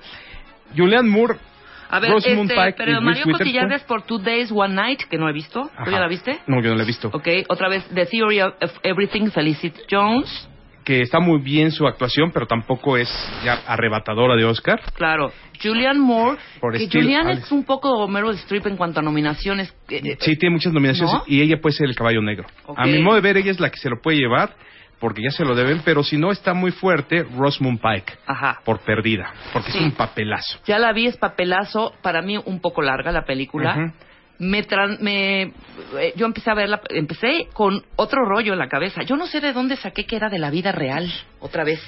Julianne 0.76 1.08
Moore, 1.08 1.36
A 1.88 1.98
ver, 2.00 2.10
Rosamund 2.10 2.50
este, 2.50 2.62
Pike 2.62 2.74
pero 2.76 3.00
Mario. 3.00 3.24
Cotillard 3.32 3.72
es 3.72 3.82
por 3.84 4.02
Two 4.02 4.18
Days, 4.18 4.52
One 4.52 4.74
Night, 4.74 5.00
que 5.10 5.16
no 5.16 5.28
he 5.28 5.32
visto. 5.32 5.62
¿Tú 5.62 5.70
Ajá. 5.82 5.90
ya 5.90 6.00
la 6.00 6.06
viste? 6.06 6.38
No, 6.46 6.62
yo 6.62 6.70
no 6.70 6.76
la 6.76 6.82
he 6.82 6.86
visto. 6.86 7.08
Ok, 7.12 7.26
otra 7.48 7.68
vez, 7.68 7.84
The 7.94 8.06
Theory 8.06 8.40
of 8.42 8.78
Everything, 8.82 9.30
Felicity 9.30 9.80
Jones. 9.90 10.48
Que 10.90 11.02
está 11.02 11.20
muy 11.20 11.40
bien 11.40 11.70
su 11.70 11.86
actuación, 11.86 12.32
pero 12.32 12.46
tampoco 12.48 12.96
es 12.96 13.08
ya 13.44 13.60
arrebatadora 13.64 14.34
de 14.34 14.44
Oscar. 14.44 14.80
Claro. 14.94 15.30
Julianne 15.62 16.00
Moore, 16.00 16.36
Por 16.60 16.72
que 16.72 16.80
Steel 16.86 17.10
es 17.30 17.52
un 17.52 17.62
poco 17.62 18.08
Meryl 18.08 18.34
Streep 18.34 18.66
en 18.66 18.76
cuanto 18.76 18.98
a 18.98 19.02
nominaciones. 19.04 19.72
Eh, 19.88 20.16
Sí, 20.18 20.34
tiene 20.36 20.54
muchas 20.54 20.72
nominaciones 20.72 21.14
¿No? 21.14 21.22
y 21.28 21.42
ella 21.42 21.60
puede 21.60 21.76
ser 21.76 21.86
el 21.88 21.94
caballo 21.94 22.20
negro. 22.22 22.48
A 22.76 22.86
mi 22.86 22.98
modo 22.98 23.14
de 23.14 23.20
ver, 23.20 23.36
ella 23.36 23.52
es 23.52 23.60
la 23.60 23.70
que 23.70 23.76
se 23.78 23.88
lo 23.88 24.00
puede 24.02 24.18
llevar 24.18 24.56
porque 24.98 25.22
ya 25.22 25.30
se 25.30 25.44
lo 25.44 25.54
deben, 25.54 25.80
pero 25.84 26.02
si 26.02 26.16
no 26.16 26.32
está 26.32 26.54
muy 26.54 26.72
fuerte, 26.72 27.22
Rosamund 27.22 27.80
Pike, 27.80 28.14
Ajá. 28.26 28.58
por 28.64 28.80
perdida, 28.80 29.32
porque 29.52 29.70
Sí. 29.70 29.78
es 29.78 29.84
un 29.84 29.92
papelazo. 29.92 30.58
Ya 30.66 30.80
la 30.80 30.92
vi, 30.92 31.06
es 31.06 31.16
papelazo, 31.16 31.92
para 32.02 32.20
mí 32.20 32.36
un 32.44 32.60
poco 32.60 32.82
larga 32.82 33.12
la 33.12 33.22
película. 33.24 33.76
Ujú. 33.76 33.92
Me, 34.42 34.66
tran- 34.66 34.98
me 35.00 35.42
eh, 36.00 36.14
yo 36.16 36.24
empecé 36.24 36.50
a 36.50 36.54
verla, 36.54 36.80
empecé 36.88 37.48
con 37.52 37.84
otro 37.96 38.24
rollo 38.24 38.54
en 38.54 38.58
la 38.58 38.68
cabeza. 38.68 39.02
Yo 39.02 39.14
no 39.16 39.26
sé 39.26 39.40
de 39.40 39.52
dónde 39.52 39.76
saqué 39.76 40.06
que 40.06 40.16
era 40.16 40.30
de 40.30 40.38
la 40.38 40.50
vida 40.50 40.72
real, 40.72 41.12
otra 41.40 41.62
vez. 41.62 41.78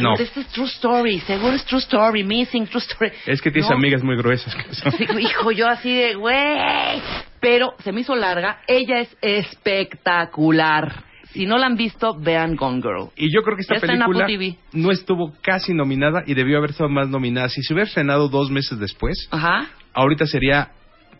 No. 0.00 0.16
This 0.16 0.36
is 0.36 0.48
true 0.48 0.66
story, 0.66 1.20
seguro 1.20 1.54
es 1.54 1.64
true 1.64 1.78
story, 1.80 2.24
missing 2.24 2.66
true 2.66 2.80
story. 2.82 3.12
Es 3.24 3.40
que 3.40 3.50
tienes 3.52 3.70
No. 3.70 3.76
amigas 3.76 4.02
muy 4.02 4.16
gruesas. 4.16 4.52
que 4.54 4.74
son- 4.74 4.92
Sí, 4.92 5.06
hijo, 5.20 5.52
yo 5.52 5.68
así 5.68 5.94
de, 5.94 6.14
güey. 6.16 7.00
Pero 7.40 7.74
se 7.84 7.92
me 7.92 8.00
hizo 8.00 8.14
larga. 8.16 8.60
Ella 8.66 8.98
es 9.00 9.16
espectacular. 9.22 11.04
Si 11.32 11.46
no 11.46 11.56
la 11.56 11.66
han 11.66 11.76
visto, 11.76 12.14
vean 12.18 12.56
Gone 12.56 12.82
Girl. 12.82 13.08
Y 13.16 13.32
yo 13.34 13.42
creo 13.42 13.56
que 13.56 13.62
esta 13.62 13.76
está 13.76 13.86
película 13.86 14.26
no 14.72 14.90
estuvo 14.90 15.32
casi 15.40 15.72
nominada 15.72 16.24
y 16.26 16.34
debió 16.34 16.58
haber 16.58 16.70
estado 16.70 16.90
más 16.90 17.08
nominada. 17.08 17.48
Si 17.48 17.62
se 17.62 17.72
hubiera 17.72 17.88
estrenado 17.88 18.28
dos 18.28 18.50
meses 18.50 18.78
después, 18.78 19.28
Ajá. 19.30 19.66
ahorita 19.94 20.26
sería 20.26 20.72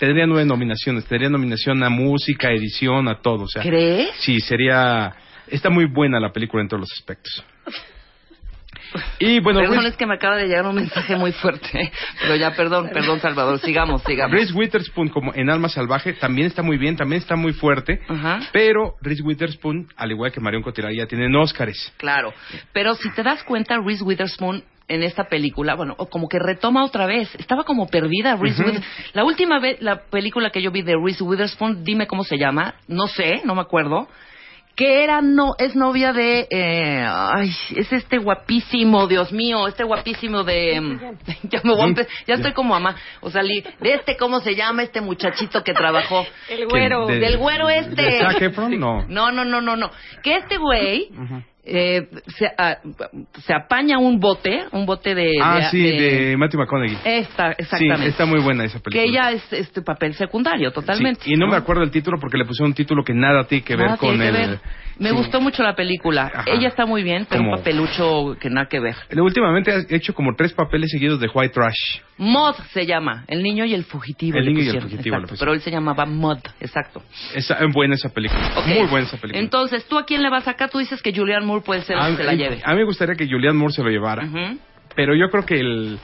tendría 0.02 0.26
nueve 0.26 0.44
nominaciones, 0.44 1.04
tendría 1.04 1.30
nominación 1.30 1.80
a 1.85 1.88
música, 1.88 2.50
edición, 2.50 3.06
a 3.06 3.21
todo, 3.21 3.44
o 3.44 3.49
sea. 3.49 3.62
¿Crees? 3.62 4.11
Sí, 4.18 4.40
sería 4.40 5.14
está 5.47 5.71
muy 5.71 5.85
buena 5.85 6.18
la 6.18 6.32
película 6.32 6.61
en 6.61 6.68
todos 6.68 6.80
los 6.80 6.92
aspectos. 6.92 7.44
Y 9.21 9.38
bueno, 9.38 9.61
Perdón, 9.61 9.76
Reese, 9.76 9.90
es 9.90 9.97
que 9.97 10.06
me 10.06 10.14
acaba 10.14 10.37
de 10.37 10.49
llegar 10.49 10.66
un 10.66 10.75
mensaje 10.75 11.14
muy 11.14 11.30
fuerte. 11.30 11.92
Pero 12.21 12.35
ya, 12.35 12.50
perdón, 12.56 12.90
perdón, 12.92 13.21
Salvador. 13.21 13.61
Sigamos, 13.61 14.02
sigamos. 14.02 14.32
Reese 14.32 14.52
Witherspoon 14.52 15.09
como 15.09 15.32
en 15.35 15.49
Alma 15.49 15.68
Salvaje 15.68 16.14
también 16.14 16.49
está 16.49 16.62
muy 16.62 16.78
bien, 16.78 16.97
también 16.97 17.23
está 17.23 17.37
muy 17.37 17.52
fuerte, 17.52 18.00
Ajá. 18.09 18.40
pero 18.52 18.97
Reese 19.02 19.23
Witherspoon, 19.23 19.87
al 19.97 20.11
igual 20.11 20.32
que 20.32 20.40
Marion 20.40 20.64
Cotillard, 20.64 20.94
ya 20.94 21.06
tienen 21.06 21.35
Óscares. 21.37 21.92
Claro. 21.97 22.35
Pero 22.73 22.94
si 22.97 23.09
te 23.12 23.23
das 23.23 23.44
cuenta, 23.44 23.78
Reese 23.78 24.02
Witherspoon 24.02 24.64
en 24.94 25.02
esta 25.02 25.25
película, 25.25 25.75
bueno, 25.75 25.94
o 25.99 26.06
como 26.08 26.28
que 26.28 26.38
retoma 26.38 26.84
otra 26.84 27.06
vez. 27.06 27.34
Estaba 27.37 27.64
como 27.64 27.87
perdida 27.87 28.37
Reese. 28.37 28.62
Witherspoon. 28.62 28.84
La 29.14 29.25
última 29.25 29.58
vez, 29.58 29.80
la 29.80 30.02
película 30.11 30.50
que 30.50 30.62
yo 30.62 30.70
vi 30.70 30.82
de 30.82 30.94
Reese 31.02 31.25
Witherspoon, 31.25 31.84
dime 31.84 32.06
cómo 32.06 32.25
se 32.25 32.37
llama, 32.38 32.75
no 32.88 33.06
sé, 33.06 33.40
no 33.44 33.54
me 33.54 33.61
acuerdo. 33.62 34.08
Que 34.75 35.04
era, 35.04 35.20
no, 35.20 35.50
es 35.58 35.76
novia 35.76 36.14
de, 36.14 36.46
eh, 36.50 37.04
ay, 37.06 37.50
es 37.76 37.92
este 37.92 38.16
guapísimo, 38.16 39.06
Dios 39.06 39.30
mío, 39.30 39.68
este 39.68 39.84
guapísimo 39.84 40.44
de, 40.44 40.80
mm, 40.80 41.00
ya 41.50 41.61
me 41.62 41.75
voy 41.75 41.90
a 41.92 42.06
ya 42.26 42.34
estoy 42.37 42.52
como 42.54 42.70
mamá, 42.70 42.96
o 43.20 43.28
sea, 43.30 43.42
li- 43.42 43.62
de 43.80 43.92
este, 43.92 44.16
¿cómo 44.16 44.40
se 44.40 44.54
llama 44.54 44.82
este 44.82 45.02
muchachito 45.02 45.62
que 45.62 45.75
trabajó? 45.75 46.25
El 46.49 46.66
güero. 46.68 47.06
de- 47.06 47.18
Del 47.18 47.37
güero 47.37 47.68
este. 47.68 48.02
¿De 48.02 48.18
Zac 48.20 48.40
Efron? 48.40 48.80
No. 48.80 49.04
No, 49.08 49.30
no, 49.30 49.44
no, 49.44 49.61
no, 49.61 49.76
no. 49.76 49.90
Que 50.22 50.37
este 50.37 50.56
güey 50.56 51.11
eh, 51.64 52.09
se, 52.26 52.47
ah, 52.59 52.78
se 53.45 53.54
apaña 53.54 53.99
un 53.99 54.19
bote, 54.19 54.64
un 54.73 54.85
bote 54.85 55.14
de... 55.14 55.35
ah, 55.40 55.69
sí, 55.71 55.81
de 55.81 56.37
Matthew 56.37 56.61
McConaughey. 56.61 56.99
Esta, 57.04 57.52
exactamente. 57.52 58.02
Sí, 58.04 58.09
está 58.09 58.26
muy 58.26 58.40
buena 58.40 58.64
esa 58.64 58.81
película. 58.81 59.02
Que 59.02 59.09
ella 59.09 59.31
es 59.31 59.52
este 59.52 59.83
papel 59.83 60.14
secundario, 60.14 60.73
totalmente. 60.73 61.23
Sí, 61.23 61.35
y 61.35 61.37
no, 61.37 61.47
me 61.47 61.57
acuerdo 61.57 61.83
el 61.83 61.90
título 61.90 62.19
porque 62.21 62.37
le 62.37 62.45
pusieron 62.45 62.71
un 62.71 62.75
título 62.75 63.04
que 63.04 63.14
nada 63.14 63.45
tiene 63.45 63.64
que 63.64 63.76
ver 63.76 63.87
Nada 63.87 63.97
con 63.97 64.11
tiene 64.11 64.33
que 64.33 64.42
el... 64.42 64.50
ver. 64.50 64.61
Me 65.02 65.11
Sí. 65.11 65.14
gustó 65.16 65.40
mucho 65.40 65.62
la 65.62 65.75
película. 65.75 66.30
Ajá. 66.35 66.44
Ella 66.47 66.68
está 66.68 66.87
muy 66.87 67.02
bien, 67.02 67.26
pero 67.28 67.40
Como- 67.42 67.52
un 67.52 67.59
papelucho 67.59 68.37
que 68.40 68.49
nada 68.49 68.66
que 68.68 68.80
ver. 68.80 68.94
Últimamente 69.16 69.73
ha 69.73 69.78
hecho 69.94 70.14
como 70.14 70.35
tres 70.37 70.52
papeles 70.52 70.90
seguidos 70.90 71.21
de 71.21 71.28
White 71.32 71.52
Trash. 71.54 72.00
Mod 72.18 72.54
se 72.73 72.87
llama, 72.87 73.25
El 73.26 73.42
niño 73.42 73.64
y 73.64 73.75
el 73.75 73.85
fugitivo. 73.85 74.38
El 74.38 74.47
niño 74.47 74.61
y 74.62 74.68
el 74.68 74.80
fugitivo 74.82 75.16
exacto. 75.16 75.37
Pero 75.38 75.52
él 75.54 75.61
se 75.61 75.71
llamaba 75.71 76.06
Mod, 76.06 76.38
exacto. 76.61 77.02
Está 77.35 77.59
buena 77.73 77.94
esa 77.97 78.09
película. 78.11 78.40
Muy 78.66 78.87
buena 78.87 79.06
esa 79.06 79.16
película. 79.16 79.42
Entonces, 79.42 79.85
¿tú 79.87 79.99
a 79.99 80.04
quién 80.06 80.23
le 80.23 80.30
vas 80.30 80.47
acá? 80.47 80.68
Tú 80.68 80.78
dices 80.78 81.02
que 81.02 81.12
Julianne 81.14 81.44
Moore 81.47 81.62
puede 81.64 81.82
ser 81.82 81.97
a, 81.99 82.09
que 82.11 82.16
se 82.16 82.25
la 82.25 82.35
lleve. 82.35 82.61
a 82.64 82.71
mí 82.73 82.76
me 82.78 82.85
gustaría 82.85 83.14
que 83.14 83.26
Julianne 83.26 83.59
Moore 83.59 83.73
se 83.75 83.82
lo 83.82 83.90
llevara. 83.90 84.23
Pero 84.94 85.14
yo 85.16 85.28
creo 85.30 85.44
que 85.44 85.59
el- 85.59 85.99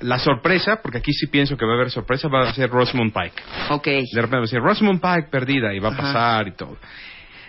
la 0.00 0.18
sorpresa, 0.18 0.80
porque 0.82 0.98
aquí 0.98 1.12
sí 1.12 1.26
pienso 1.28 1.56
que 1.56 1.64
va 1.64 1.72
a 1.72 1.74
haber 1.76 1.90
sorpresa, 1.90 2.28
va 2.28 2.42
a 2.48 2.52
ser 2.52 2.68
Rosamund 2.68 3.12
Pike. 3.12 3.42
Ok. 3.70 3.86
De 3.86 4.02
repente 4.16 4.36
va 4.36 4.38
a 4.38 4.40
decir 4.42 4.60
Rosamund 4.60 5.00
Pike 5.00 5.28
perdida 5.30 5.72
y 5.74 5.78
va 5.78 5.88
a 5.88 5.92
Ajá. 5.92 6.02
pasar 6.02 6.48
y 6.48 6.52
todo. 6.52 6.76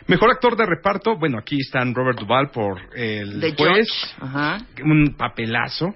Mejor 0.07 0.29
actor 0.31 0.55
de 0.55 0.65
reparto, 0.65 1.17
bueno, 1.17 1.39
aquí 1.39 1.57
están 1.59 1.93
Robert 1.95 2.19
Duvall 2.19 2.49
por 2.51 2.79
el 2.95 3.39
De 3.39 3.53
juez. 3.55 3.87
Ajá. 4.19 4.59
un 4.83 5.15
papelazo. 5.17 5.95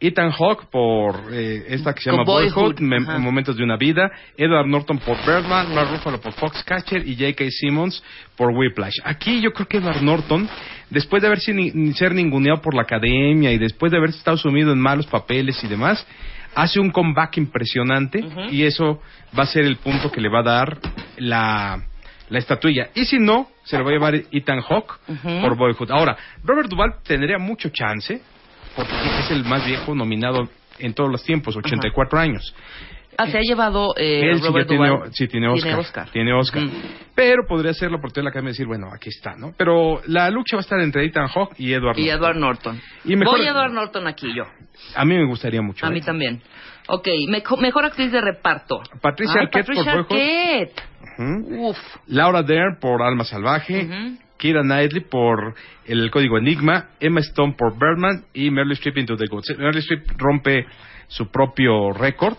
Ethan 0.00 0.30
Hawke 0.30 0.66
por 0.70 1.24
eh, 1.32 1.64
esta 1.70 1.92
que 1.92 2.00
se 2.02 2.10
llama 2.12 2.22
Boyhood, 2.22 2.76
Boyhood, 2.80 3.02
ajá. 3.02 3.18
Momentos 3.18 3.56
de 3.56 3.64
una 3.64 3.76
vida, 3.76 4.08
Edward 4.36 4.68
Norton 4.68 4.98
por 4.98 5.16
Birdman, 5.26 5.74
Mark 5.74 5.90
Ruffalo 5.90 6.20
por 6.20 6.32
Foxcatcher 6.34 7.04
y 7.04 7.16
J.K. 7.16 7.46
Simmons 7.50 8.00
por 8.36 8.50
Whiplash. 8.50 8.94
Aquí 9.02 9.40
yo 9.40 9.50
creo 9.52 9.66
que 9.66 9.78
Edward 9.78 10.00
Norton, 10.02 10.48
después 10.88 11.20
de 11.20 11.26
haber 11.26 11.40
sido 11.40 11.56
ni- 11.58 11.92
ser 11.94 12.14
ninguneado 12.14 12.60
por 12.62 12.74
la 12.74 12.82
academia 12.82 13.50
y 13.50 13.58
después 13.58 13.90
de 13.90 13.98
haber 13.98 14.10
estado 14.10 14.36
sumido 14.36 14.72
en 14.72 14.78
malos 14.78 15.08
papeles 15.08 15.62
y 15.64 15.66
demás, 15.66 16.06
hace 16.54 16.78
un 16.78 16.92
comeback 16.92 17.36
impresionante 17.38 18.24
y 18.52 18.62
eso 18.62 19.02
va 19.36 19.42
a 19.42 19.46
ser 19.46 19.64
el 19.64 19.78
punto 19.78 20.12
que 20.12 20.20
le 20.20 20.28
va 20.28 20.40
a 20.40 20.44
dar 20.44 20.78
la, 21.16 21.82
la 22.30 22.38
estatuilla. 22.38 22.88
Y 22.94 23.04
si 23.04 23.18
no, 23.18 23.48
se 23.64 23.76
lo 23.78 23.84
va 23.84 23.90
a 23.90 23.92
llevar 23.92 24.14
Ethan 24.14 24.60
Hawke 24.62 24.94
por 25.40 25.56
Boyhood. 25.56 25.90
Ahora, 25.90 26.16
Robert 26.44 26.68
Duvall 26.68 26.94
tendría 27.02 27.38
mucho 27.38 27.68
chance 27.70 28.20
porque 28.76 28.92
es 29.20 29.30
el 29.30 29.44
más 29.44 29.64
viejo 29.66 29.94
nominado 29.94 30.48
en 30.78 30.94
todos 30.94 31.10
los 31.10 31.22
tiempos, 31.24 31.56
84 31.56 32.18
años. 32.18 32.54
Ah, 33.20 33.26
se 33.26 33.36
ha 33.36 33.40
llevado 33.40 33.94
eh, 33.96 34.30
Él 34.30 34.40
sí, 34.40 34.52
tiene, 34.68 34.90
sí 35.10 35.26
tiene 35.26 35.48
Oscar. 35.48 35.60
Tiene 35.72 35.76
Oscar. 35.80 36.08
Tiene 36.12 36.32
Oscar. 36.34 36.62
Mm. 36.62 36.70
Pero 37.16 37.42
podría 37.48 37.72
ser 37.74 37.90
la 37.90 37.96
oportunidad 37.96 38.22
de 38.22 38.24
la 38.26 38.30
academia 38.30 38.48
de 38.50 38.52
decir, 38.52 38.66
bueno, 38.68 38.86
aquí 38.94 39.08
está, 39.08 39.34
¿no? 39.36 39.52
Pero 39.56 40.00
la 40.06 40.30
lucha 40.30 40.54
va 40.54 40.60
a 40.60 40.62
estar 40.62 40.78
entre 40.78 41.04
Ethan 41.04 41.26
Hawke 41.26 41.54
y 41.58 41.72
Edward 41.72 41.98
Y 41.98 42.04
Norton. 42.06 42.16
Edward 42.20 42.36
Norton. 42.36 42.80
Y 43.04 43.16
mejor- 43.16 43.38
Voy 43.38 43.46
a 43.46 43.50
Edward 43.50 43.72
Norton 43.72 44.06
aquí 44.06 44.28
yo. 44.32 44.44
A 44.94 45.04
mí 45.04 45.16
me 45.16 45.26
gustaría 45.26 45.60
mucho. 45.60 45.84
A 45.84 45.88
¿eh? 45.88 45.92
mí 45.92 46.00
también. 46.00 46.40
Ok, 46.86 47.08
mejo- 47.28 47.56
mejor 47.56 47.86
actriz 47.86 48.12
de 48.12 48.20
reparto. 48.20 48.80
Patricia 49.02 49.34
Ay, 49.40 49.46
Arquette 49.46 49.66
por 49.66 49.74
Patricia. 49.74 49.92
Arquette. 50.00 50.82
Uf. 51.18 51.76
Laura 52.06 52.42
Dern 52.42 52.78
por 52.80 53.02
Alma 53.02 53.24
Salvaje. 53.24 53.84
Ujú. 53.84 54.18
Keira 54.38 54.62
Knightley 54.62 55.02
por 55.04 55.54
El 55.84 56.10
Código 56.10 56.38
Enigma. 56.38 56.90
Emma 57.00 57.20
Stone 57.20 57.54
por 57.58 57.72
Birdman. 57.78 58.24
Y 58.32 58.50
Meryl 58.50 58.72
Streep 58.72 58.98
Into 58.98 59.16
the 59.16 59.26
Goods. 59.28 59.58
Meryl 59.58 59.78
Streep 59.78 60.02
rompe 60.16 60.64
su 61.08 61.30
propio 61.30 61.92
récord. 61.92 62.36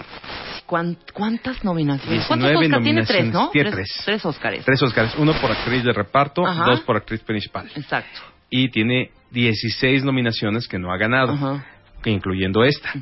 ¿Cuán- 0.65 0.97
¿Cuántas 1.13 1.63
nominaciones? 1.63 2.25
¿Cuántos 2.27 2.49
19 2.51 2.67
Oscars? 2.67 2.83
Tiene 2.83 3.05
tres. 3.05 3.33
¿no? 3.33 3.49
Tiene 3.49 3.71
tres. 3.71 3.87
tres. 3.95 4.05
Tres 4.05 4.25
Oscars. 4.25 4.65
Tres 4.65 4.81
Oscars. 4.83 5.15
Uno 5.17 5.33
por 5.41 5.51
actriz 5.51 5.83
de 5.83 5.91
reparto, 5.91 6.45
Ajá. 6.45 6.65
dos 6.65 6.81
por 6.81 6.95
actriz 6.95 7.21
principal. 7.23 7.69
Exacto. 7.75 8.19
Y 8.51 8.69
tiene 8.69 9.09
16 9.31 10.03
nominaciones 10.03 10.67
que 10.67 10.77
no 10.79 10.91
ha 10.93 10.97
ganado, 10.97 11.33
Ajá. 11.33 11.65
incluyendo 12.05 12.63
esta. 12.63 12.93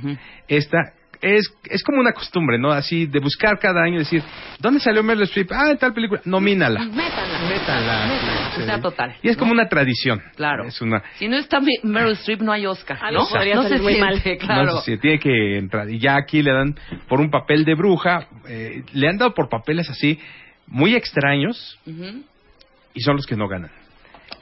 Esta 0.47 0.93
es, 1.21 1.51
es 1.65 1.83
como 1.83 1.99
una 1.99 2.11
costumbre, 2.13 2.57
¿no? 2.57 2.69
Así 2.71 3.05
de 3.05 3.19
buscar 3.19 3.57
cada 3.59 3.81
año 3.83 3.95
y 3.95 3.99
decir, 3.99 4.23
¿dónde 4.59 4.79
salió 4.79 5.03
Meryl 5.03 5.23
Streep? 5.23 5.51
Ah, 5.51 5.71
en 5.71 5.77
tal 5.77 5.93
película. 5.93 6.21
Nomínala. 6.25 6.81
Sí. 6.83 8.61
O 8.61 8.65
sea, 8.65 8.81
total. 8.81 9.15
Y 9.21 9.29
es 9.29 9.35
¿no? 9.37 9.39
como 9.41 9.51
una 9.51 9.67
tradición. 9.67 10.21
Claro. 10.35 10.65
Es 10.67 10.81
una... 10.81 11.03
Si 11.15 11.27
no 11.27 11.37
está 11.37 11.59
Meryl 11.83 12.13
Streep, 12.13 12.41
no 12.41 12.51
hay 12.51 12.65
Oscar, 12.65 12.97
Algo 13.01 13.23
¿no? 13.23 13.29
podría 13.29 13.55
no 13.55 13.63
salir 13.63 13.81
muy 13.81 13.97
mal. 13.99 14.21
claro. 14.39 14.65
No 14.73 14.81
sé 14.81 14.93
si 14.95 14.97
tiene 14.99 15.19
que 15.19 15.57
entrar. 15.57 15.89
Y 15.89 15.99
ya 15.99 16.15
aquí 16.17 16.41
le 16.41 16.51
dan 16.53 16.75
por 17.07 17.19
un 17.19 17.29
papel 17.29 17.65
de 17.65 17.75
bruja. 17.75 18.27
eh, 18.47 18.83
le 18.93 19.07
han 19.07 19.17
dado 19.17 19.33
por 19.33 19.49
papeles 19.49 19.89
así 19.89 20.19
muy 20.67 20.95
extraños 20.95 21.79
y 22.93 23.01
son 23.01 23.15
los 23.15 23.25
que 23.25 23.35
no 23.35 23.47
ganan. 23.47 23.71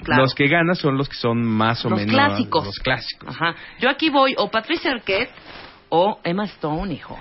Claro. 0.04 0.24
Los 0.24 0.34
que 0.34 0.48
ganan 0.48 0.76
son 0.76 0.98
los 0.98 1.08
que 1.08 1.16
son 1.16 1.44
más 1.44 1.86
o 1.86 1.90
Los 1.90 2.00
menos 2.00 2.14
clásicos. 2.16 2.66
los 2.66 2.80
clásicos. 2.80 3.30
Ajá. 3.30 3.56
Yo 3.80 3.90
aquí 3.90 4.10
voy 4.10 4.34
o 4.38 4.50
Patricia 4.50 4.92
Arquette 4.92 5.30
o 5.90 6.20
Emma 6.24 6.46
Stone, 6.46 6.94
hijo. 6.94 7.18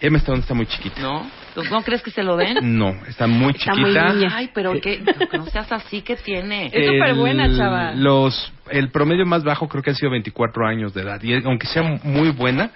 Emma 0.00 0.18
Stone 0.18 0.40
está 0.40 0.54
muy 0.54 0.66
chiquita. 0.66 1.00
¿No? 1.00 1.28
¿Tú 1.54 1.64
¿No 1.64 1.82
crees 1.82 2.02
que 2.02 2.10
se 2.12 2.22
lo 2.22 2.36
den? 2.36 2.78
No, 2.78 2.90
está 3.08 3.26
muy 3.26 3.52
Está 3.52 3.74
muy 3.74 3.84
chiquita. 3.90 4.12
niña. 4.12 4.28
Ay, 4.32 4.50
pero 4.54 4.80
que, 4.80 5.02
pero 5.04 5.28
que 5.28 5.38
no 5.38 5.46
seas 5.46 5.72
así, 5.72 6.02
que 6.02 6.14
tiene? 6.16 6.66
Es 6.72 6.86
súper 6.86 7.14
buena, 7.14 7.56
chava. 7.56 7.92
Los, 7.92 8.52
el 8.70 8.90
promedio 8.90 9.26
más 9.26 9.42
bajo 9.42 9.68
creo 9.68 9.82
que 9.82 9.90
han 9.90 9.96
sido 9.96 10.12
24 10.12 10.66
años 10.66 10.94
de 10.94 11.02
edad. 11.02 11.20
Y 11.22 11.34
aunque 11.44 11.66
sea 11.66 11.82
muy 11.82 12.30
buena, 12.30 12.70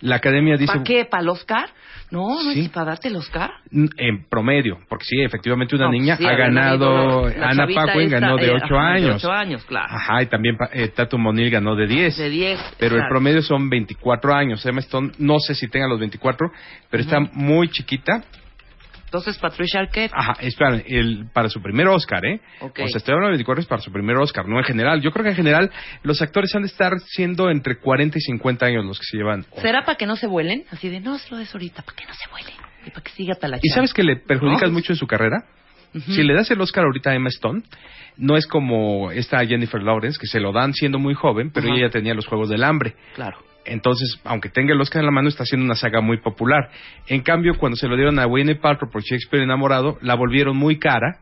la 0.00 0.16
academia 0.16 0.56
dice... 0.56 0.72
¿Para 0.72 0.84
qué? 0.84 1.04
¿Para 1.04 1.22
el 1.22 1.28
Oscar? 1.28 1.68
No, 2.10 2.42
no 2.44 2.52
Sí. 2.52 2.60
es 2.60 2.68
para 2.68 2.86
darte 2.90 3.08
el 3.08 3.16
Oscar. 3.16 3.50
En 3.72 4.24
promedio, 4.28 4.78
porque 4.88 5.04
sí, 5.04 5.20
efectivamente 5.22 5.74
una 5.74 5.86
No, 5.86 5.92
niña 5.92 6.16
sí, 6.16 6.24
ha 6.26 6.34
ganado, 6.36 7.28
la 7.28 7.48
Ana 7.48 7.66
Paquin 7.74 8.08
ganó 8.10 8.36
de 8.36 8.46
eh, 8.46 8.50
8 8.52 8.64
ajá, 8.76 8.84
de 8.90 8.92
años. 8.98 9.16
ocho 9.16 9.32
años, 9.32 9.64
claro. 9.64 9.88
Ajá, 9.90 10.22
y 10.22 10.26
también 10.26 10.56
eh, 10.72 10.88
Tatum 10.88 11.22
Monil 11.22 11.50
ganó 11.50 11.74
de 11.74 11.86
10. 11.86 12.16
De 12.16 12.28
10. 12.30 12.60
Pero 12.78 12.94
el 12.96 13.00
claro. 13.00 13.10
promedio 13.10 13.42
son 13.42 13.68
24 13.68 14.34
años. 14.34 14.64
Emma 14.66 14.80
Stone, 14.80 15.12
no 15.18 15.38
sé 15.40 15.54
si 15.54 15.66
tenga 15.68 15.88
los 15.88 15.98
24, 15.98 16.50
pero 16.90 17.02
está 17.02 17.18
muy 17.32 17.68
chiquita. 17.68 18.22
Entonces, 19.14 19.38
Patricia 19.38 19.78
Arquette. 19.78 20.10
Ajá, 20.12 20.34
espera, 20.40 20.82
el, 20.84 21.26
para 21.32 21.48
su 21.48 21.62
primer 21.62 21.86
Oscar, 21.86 22.26
¿eh? 22.26 22.40
Ok. 22.60 22.80
O 22.82 22.88
sea, 22.88 22.98
estoy 22.98 23.12
hablando 23.12 23.28
de 23.28 23.36
24 23.36 23.60
es 23.62 23.68
para 23.68 23.80
su 23.80 23.92
primer 23.92 24.16
Oscar, 24.16 24.48
no 24.48 24.58
en 24.58 24.64
general. 24.64 25.00
Yo 25.02 25.12
creo 25.12 25.22
que 25.22 25.30
en 25.30 25.36
general 25.36 25.70
los 26.02 26.20
actores 26.20 26.52
han 26.56 26.62
de 26.62 26.66
estar 26.66 26.98
siendo 26.98 27.48
entre 27.48 27.78
40 27.78 28.18
y 28.18 28.20
50 28.20 28.66
años 28.66 28.84
los 28.84 28.98
que 28.98 29.04
se 29.04 29.16
llevan. 29.16 29.44
¿Será 29.62 29.84
para 29.84 29.96
que 29.96 30.06
no 30.06 30.16
se 30.16 30.26
vuelen? 30.26 30.64
Así 30.72 30.88
de, 30.88 30.98
no, 30.98 31.16
se 31.18 31.30
lo 31.30 31.36
des 31.36 31.54
ahorita, 31.54 31.82
para 31.82 31.96
que 31.96 32.06
no 32.06 32.12
se 32.12 32.28
vuelen. 32.28 32.54
Y 32.84 32.90
para 32.90 33.02
que 33.02 33.12
siga 33.12 33.36
talachando. 33.36 33.62
¿Y 33.62 33.68
sabes 33.68 33.94
que 33.94 34.02
le 34.02 34.16
perjudicas 34.16 34.70
¿No? 34.70 34.72
mucho 34.74 34.92
en 34.92 34.96
su 34.96 35.06
carrera? 35.06 35.44
Si 35.92 36.24
le 36.24 36.34
das 36.34 36.50
el 36.50 36.60
Oscar 36.60 36.82
ahorita 36.82 37.10
a 37.10 37.14
Emma 37.14 37.28
Stone, 37.28 37.62
no 38.16 38.36
es 38.36 38.48
como 38.48 39.12
esta 39.12 39.46
Jennifer 39.46 39.80
Lawrence, 39.80 40.18
que 40.20 40.26
se 40.26 40.40
lo 40.40 40.50
dan 40.50 40.72
siendo 40.72 40.98
muy 40.98 41.14
joven, 41.14 41.52
pero 41.54 41.68
ella 41.68 41.86
ya 41.86 41.90
tenía 41.92 42.14
los 42.14 42.26
Juegos 42.26 42.48
del 42.48 42.64
Hambre. 42.64 42.96
Claro. 43.14 43.38
Entonces, 43.66 44.20
aunque 44.24 44.48
tenga 44.48 44.74
el 44.74 44.80
Oscar 44.80 45.00
en 45.00 45.06
la 45.06 45.12
mano, 45.12 45.28
está 45.28 45.42
haciendo 45.44 45.64
una 45.64 45.74
saga 45.74 46.00
muy 46.00 46.18
popular. 46.18 46.70
En 47.08 47.22
cambio, 47.22 47.54
cuando 47.58 47.76
se 47.76 47.88
lo 47.88 47.96
dieron 47.96 48.18
a 48.18 48.24
Gwyneth 48.26 48.60
Paltrow 48.60 48.90
por 48.90 49.02
Shakespeare 49.02 49.42
enamorado, 49.44 49.98
la 50.02 50.14
volvieron 50.14 50.56
muy 50.56 50.78
cara. 50.78 51.18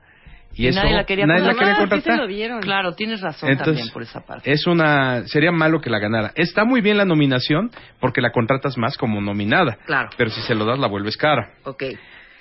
Y, 0.54 0.64
Y 0.64 0.66
eso, 0.68 0.82
nadie 0.82 0.94
la 0.96 1.04
quería 1.04 1.24
nadie 1.26 1.40
la 1.40 1.46
contratar. 1.54 1.74
quería 1.74 1.74
sí 1.74 1.82
se 1.82 1.88
contratar. 2.10 2.18
lo 2.20 2.26
dieron. 2.26 2.60
Claro, 2.60 2.92
tienes 2.94 3.20
razón 3.22 3.48
Entonces, 3.48 3.74
también 3.76 3.92
por 3.94 4.02
esa 4.02 4.20
parte. 4.20 4.52
Es 4.52 4.66
una, 4.66 5.26
sería 5.26 5.50
malo 5.50 5.80
que 5.80 5.88
la 5.88 5.98
ganara. 5.98 6.32
Está 6.34 6.64
muy 6.64 6.80
bien 6.82 6.98
la 6.98 7.06
nominación 7.06 7.70
porque 8.00 8.20
la 8.20 8.32
contratas 8.32 8.76
más 8.76 8.98
como 8.98 9.20
nominada. 9.22 9.78
Claro. 9.86 10.10
Pero 10.18 10.28
si 10.30 10.42
se 10.42 10.54
lo 10.54 10.64
das, 10.66 10.78
la 10.78 10.88
vuelves 10.88 11.16
cara. 11.16 11.52
Ok. 11.64 11.84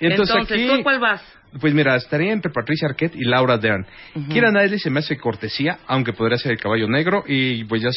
Entonces, 0.00 0.34
Entonces, 0.36 0.52
aquí- 0.58 0.66
¿tú 0.66 0.74
a 0.74 0.82
cuál 0.82 0.98
vas? 0.98 1.22
Pues 1.60 1.74
mira, 1.74 1.96
estaría 1.96 2.32
entre 2.32 2.50
Patricia 2.50 2.88
Arquette 2.88 3.14
y 3.14 3.24
Laura 3.24 3.58
Dern. 3.58 3.86
Ujú. 4.14 4.28
Kira 4.28 4.50
Knightley 4.50 4.78
se 4.78 4.90
me 4.90 5.00
hace 5.00 5.16
cortesía, 5.18 5.78
aunque 5.86 6.12
podría 6.12 6.38
ser 6.38 6.52
el 6.52 6.58
caballo 6.58 6.88
negro. 6.88 7.24
Y 7.26 7.64
pues 7.64 7.82
ya, 7.82 7.90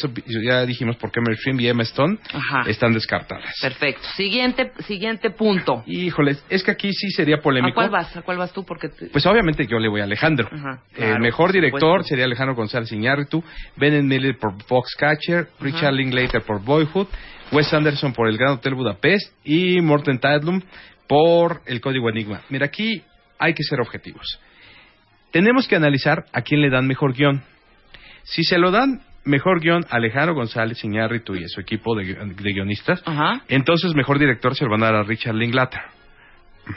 ya 0.44 0.66
dijimos 0.66 0.96
por 0.96 1.10
qué 1.10 1.20
Streep 1.32 1.60
y 1.60 1.68
Emma 1.68 1.82
Stone 1.84 2.18
Ajá. 2.32 2.68
están 2.68 2.92
descartadas. 2.92 3.54
Perfecto. 3.62 4.02
Siguiente, 4.16 4.72
siguiente 4.86 5.30
punto. 5.30 5.82
Híjole, 5.86 6.36
es 6.50 6.62
que 6.62 6.70
aquí 6.70 6.92
sí 6.92 7.10
sería 7.10 7.38
polémico. 7.38 7.80
¿A 7.80 7.88
cuál 7.88 7.90
vas? 7.90 8.16
¿A 8.16 8.22
cuál 8.22 8.38
vas 8.38 8.52
tú? 8.52 8.64
Porque 8.64 8.88
te- 8.88 9.06
Pues 9.06 9.24
obviamente 9.26 9.66
yo 9.66 9.78
le 9.78 9.88
voy 9.88 10.00
a 10.00 10.04
Alejandro. 10.04 10.48
Ajá, 10.52 10.82
el 10.92 10.96
claro, 10.96 11.18
mejor 11.20 11.52
director 11.52 12.04
sería 12.04 12.24
Alejandro 12.26 12.54
González 12.54 12.92
Iñárritu, 12.92 13.42
Ben 13.76 14.06
Miller 14.06 14.36
por 14.38 14.62
Foxcatcher, 14.64 15.48
Richard 15.60 15.94
Linklater 15.94 16.42
por 16.42 16.62
Boyhood, 16.62 17.06
Wes 17.52 17.72
Anderson 17.72 18.12
por 18.12 18.28
El 18.28 18.36
Gran 18.36 18.54
Hotel 18.54 18.74
Budapest 18.74 19.32
y 19.44 19.80
Morten 19.80 20.18
Tadlum 20.18 20.60
por 21.08 21.62
El 21.66 21.80
Código 21.80 22.08
Enigma. 22.10 22.42
Mira, 22.50 22.66
aquí 22.66 23.02
hay 23.38 23.54
que 23.54 23.62
ser 23.62 23.80
objetivos. 23.80 24.40
Tenemos 25.32 25.68
que 25.68 25.76
analizar 25.76 26.24
a 26.32 26.42
quién 26.42 26.60
le 26.62 26.70
dan 26.70 26.86
mejor 26.86 27.12
guion. 27.14 27.42
Si 28.24 28.42
se 28.44 28.58
lo 28.58 28.70
dan 28.70 29.02
mejor 29.24 29.60
guion 29.60 29.84
a 29.90 29.96
Alejandro 29.96 30.34
González 30.34 30.82
Iñárritu 30.84 31.34
y 31.34 31.44
a 31.44 31.48
su 31.48 31.60
equipo 31.60 31.94
de, 31.96 32.04
de 32.14 32.52
guionistas, 32.52 33.02
Ajá. 33.04 33.42
entonces 33.48 33.94
mejor 33.94 34.18
director 34.18 34.54
se 34.54 34.64
lo 34.64 34.70
van 34.70 34.82
a 34.82 34.86
dar 34.86 34.94
a 34.96 35.02
Richard 35.02 35.34
Linklater. 35.34 35.80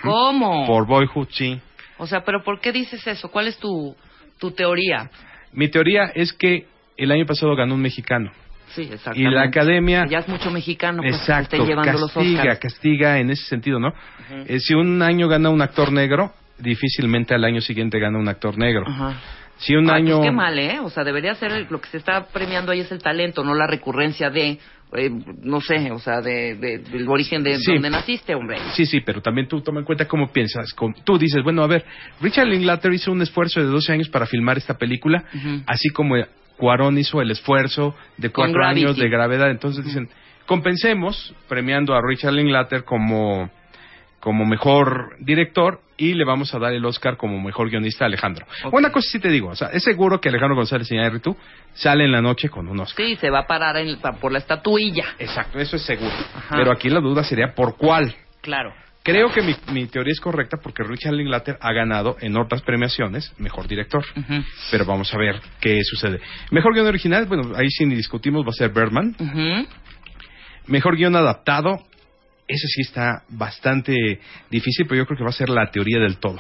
¿Cómo? 0.01 0.65
Por 0.67 0.85
Boyhood, 0.85 1.29
sí. 1.31 1.59
O 1.97 2.07
sea, 2.07 2.21
pero 2.23 2.43
¿por 2.43 2.59
qué 2.59 2.71
dices 2.71 3.05
eso? 3.07 3.29
¿Cuál 3.29 3.47
es 3.47 3.57
tu, 3.57 3.95
tu 4.39 4.51
teoría? 4.51 5.09
Mi 5.51 5.67
teoría 5.69 6.05
es 6.13 6.31
que 6.33 6.67
el 6.97 7.11
año 7.11 7.25
pasado 7.25 7.55
ganó 7.55 7.73
un 7.75 7.81
mexicano. 7.81 8.31
Sí, 8.75 8.83
Y 8.83 8.93
exactamente. 8.93 9.31
la 9.35 9.41
academia, 9.43 10.05
Ya 10.07 10.19
es 10.19 10.27
mucho 10.27 10.51
mexicano 10.51 11.01
pues, 11.01 11.13
que 11.13 11.17
se 11.17 11.31
exacto, 11.31 11.55
estén 11.55 11.67
llevando 11.67 11.91
los 11.93 12.11
castiga, 12.13 12.41
Oscars. 12.41 12.59
castiga 12.59 13.17
en 13.19 13.31
ese 13.31 13.43
sentido, 13.45 13.79
¿no? 13.79 13.93
Eh, 14.47 14.59
si 14.59 14.75
un 14.75 15.01
año 15.01 15.27
gana 15.27 15.49
un 15.49 15.61
actor 15.61 15.91
negro, 15.91 16.31
difícilmente 16.59 17.33
al 17.33 17.43
año 17.43 17.61
siguiente 17.61 17.99
gana 17.99 18.17
un 18.19 18.27
actor 18.27 18.57
negro. 18.57 18.85
Ajá. 18.87 19.19
Si 19.57 19.75
un 19.75 19.89
Ah, 19.89 19.95
año... 19.95 20.17
pues 20.17 20.29
qué 20.29 20.35
mal, 20.35 20.57
¿eh? 20.57 20.79
O 20.79 20.89
sea, 20.89 21.03
debería 21.03 21.35
ser 21.35 21.51
el- 21.51 21.67
lo 21.69 21.81
que 21.81 21.89
se 21.89 21.97
está 21.97 22.27
premiando 22.27 22.71
ahí 22.71 22.79
es 22.79 22.91
el 22.91 23.01
talento, 23.01 23.43
no 23.43 23.53
la 23.53 23.67
recurrencia 23.67 24.29
de, 24.29 24.57
eh, 24.93 25.09
no 25.43 25.59
sé, 25.59 25.91
o 25.91 25.99
sea, 25.99 26.21
de, 26.21 26.55
de- 26.55 26.77
del 26.79 27.07
origen 27.09 27.43
de 27.43 27.57
Sí. 27.57 27.73
donde 27.73 27.89
naciste, 27.89 28.33
hombre. 28.35 28.57
Sí, 28.73 28.85
sí, 28.85 29.01
pero 29.01 29.21
también 29.21 29.47
tú 29.49 29.59
toma 29.61 29.79
en 29.79 29.85
cuenta 29.85 30.07
cómo 30.07 30.31
piensas. 30.31 30.71
Com- 30.73 30.93
Tú 31.03 31.17
dices, 31.17 31.43
bueno, 31.43 31.61
a 31.63 31.67
ver, 31.67 31.83
Richard 32.21 32.47
Linklater 32.47 32.93
hizo 32.93 33.11
un 33.11 33.21
esfuerzo 33.21 33.59
de 33.59 33.65
12 33.65 33.91
años 33.91 34.07
para 34.07 34.25
filmar 34.25 34.57
esta 34.57 34.77
película, 34.77 35.25
así 35.67 35.89
como 35.89 36.15
Cuarón 36.55 36.97
hizo 36.97 37.21
el 37.21 37.31
esfuerzo 37.31 37.95
de 38.17 38.31
Con 38.31 38.45
cuatro 38.53 38.65
años 38.65 38.95
de 38.97 39.09
gravedad. 39.09 39.49
Entonces 39.51 39.83
dicen, 39.83 40.07
compensemos 40.45 41.33
premiando 41.47 41.93
a 41.95 42.01
Richard 42.01 42.33
Linklater 42.33 42.83
como, 42.85 43.49
como 44.19 44.45
mejor 44.45 45.15
director 45.19 45.79
y 45.99 46.13
le 46.15 46.25
vamos 46.25 46.53
a 46.55 46.59
dar 46.59 46.73
el 46.73 46.83
Oscar 46.85 47.17
como 47.17 47.39
mejor 47.39 47.69
guionista 47.69 48.05
a 48.05 48.07
Alejandro. 48.07 48.45
Ok. 48.63 48.73
Una 48.73 48.91
cosa 48.91 49.07
sí 49.11 49.19
te 49.19 49.29
digo, 49.29 49.49
o 49.49 49.55
sea, 49.55 49.67
es 49.67 49.83
seguro 49.83 50.19
que 50.19 50.29
Alejandro 50.29 50.55
González 50.55 50.89
Iñárritu 50.91 51.35
sale 51.73 52.05
en 52.05 52.11
la 52.11 52.21
noche 52.21 52.49
con 52.49 52.67
un 52.67 52.79
Oscar. 52.79 53.05
Sí, 53.05 53.15
se 53.17 53.29
va 53.29 53.39
a 53.41 53.47
parar 53.47 53.77
en- 53.77 53.99
por 54.19 54.31
la 54.31 54.39
estatuilla. 54.39 55.05
Exacto, 55.19 55.59
eso 55.59 55.75
es 55.75 55.83
seguro. 55.83 56.11
Ajá. 56.35 56.55
Pero 56.55 56.71
aquí 56.71 56.89
la 56.89 56.99
duda 57.01 57.23
sería 57.23 57.53
por 57.53 57.77
cuál. 57.77 58.15
Claro. 58.41 58.73
Creo 59.01 59.31
que 59.31 59.41
mi, 59.41 59.55
mi 59.71 59.87
teoría 59.87 60.11
es 60.11 60.19
correcta 60.19 60.57
porque 60.61 60.83
Richard 60.83 61.13
Linklater 61.13 61.57
ha 61.61 61.71
ganado 61.73 62.17
en 62.19 62.37
otras 62.37 62.61
premiaciones 62.61 63.33
mejor 63.39 63.67
director. 63.67 64.03
Pero 64.71 64.85
vamos 64.85 65.11
a 65.13 65.17
ver 65.17 65.39
qué 65.61 65.79
sucede. 65.83 66.19
Mejor 66.51 66.73
guion 66.73 66.85
original, 66.85 67.25
bueno, 67.25 67.53
ahí 67.55 67.69
sí 67.69 67.85
ni 67.85 67.95
discutimos, 67.95 68.45
va 68.45 68.49
a 68.49 68.53
ser 68.53 68.69
Birdman. 68.71 69.15
Ujú. 69.19 69.67
Mejor 70.67 70.95
guion 70.97 71.15
adaptado, 71.15 71.79
ese 72.49 72.67
sí 72.67 72.81
está 72.81 73.23
bastante 73.29 74.19
difícil, 74.49 74.87
pero 74.87 74.97
yo 74.97 75.05
creo 75.05 75.17
que 75.19 75.23
va 75.23 75.29
a 75.29 75.33
ser 75.33 75.49
la 75.49 75.69
teoría 75.69 75.99
del 75.99 76.17
todo. 76.17 76.39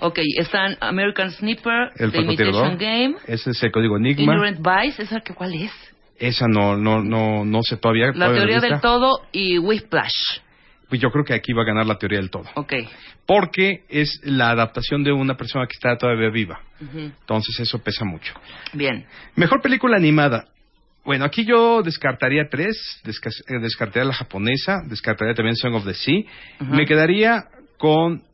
Ok, 0.00 0.20
están 0.36 0.76
American 0.80 1.30
Sniper, 1.32 1.90
El 1.96 2.12
The 2.12 2.20
Imitation. 2.20 2.76
Game, 2.78 3.16
Ese 3.26 3.50
es 3.50 3.62
el 3.62 3.72
código 3.72 3.96
Enigma. 3.96 4.34
Ignorant 4.34 4.58
Vice, 4.58 5.02
¿esa 5.02 5.20
que 5.20 5.34
cuál 5.34 5.54
es? 5.54 5.72
Esa 6.18 6.46
no, 6.48 6.76
no, 6.76 7.02
no, 7.02 7.44
no 7.44 7.62
sé 7.62 7.78
todavía. 7.78 8.08
La 8.08 8.26
todavía 8.26 8.36
teoría 8.40 8.60
del 8.60 8.80
todo 8.80 9.22
y 9.32 9.58
Whiplash. 9.58 10.40
Pues 10.88 11.00
yo 11.00 11.10
creo 11.10 11.24
que 11.24 11.34
aquí 11.34 11.52
va 11.52 11.62
a 11.62 11.66
ganar 11.66 11.86
la 11.86 11.96
teoría 11.96 12.18
del 12.18 12.30
todo. 12.30 12.44
Ok. 12.54 12.74
Porque 13.26 13.84
es 13.88 14.20
la 14.24 14.50
adaptación 14.50 15.02
de 15.02 15.12
una 15.12 15.36
persona 15.36 15.66
que 15.66 15.74
está 15.74 15.96
todavía 15.96 16.30
viva. 16.30 16.60
Entonces 16.80 17.58
eso 17.60 17.78
pesa 17.78 18.04
mucho. 18.04 18.34
Bien. 18.72 19.06
Mejor 19.34 19.60
película 19.60 19.96
animada. 19.96 20.46
Bueno, 21.08 21.24
aquí 21.24 21.46
yo 21.46 21.80
descartaría 21.82 22.50
tres. 22.50 23.00
Eh, 23.06 23.58
descartaría 23.62 24.04
la 24.04 24.12
japonesa, 24.12 24.82
descartaría 24.84 25.32
también 25.32 25.56
Song 25.56 25.74
of 25.76 25.86
the 25.86 25.94
Sea. 25.94 26.22
Me 26.60 26.84
quedaría 26.84 27.46
con 27.78 28.24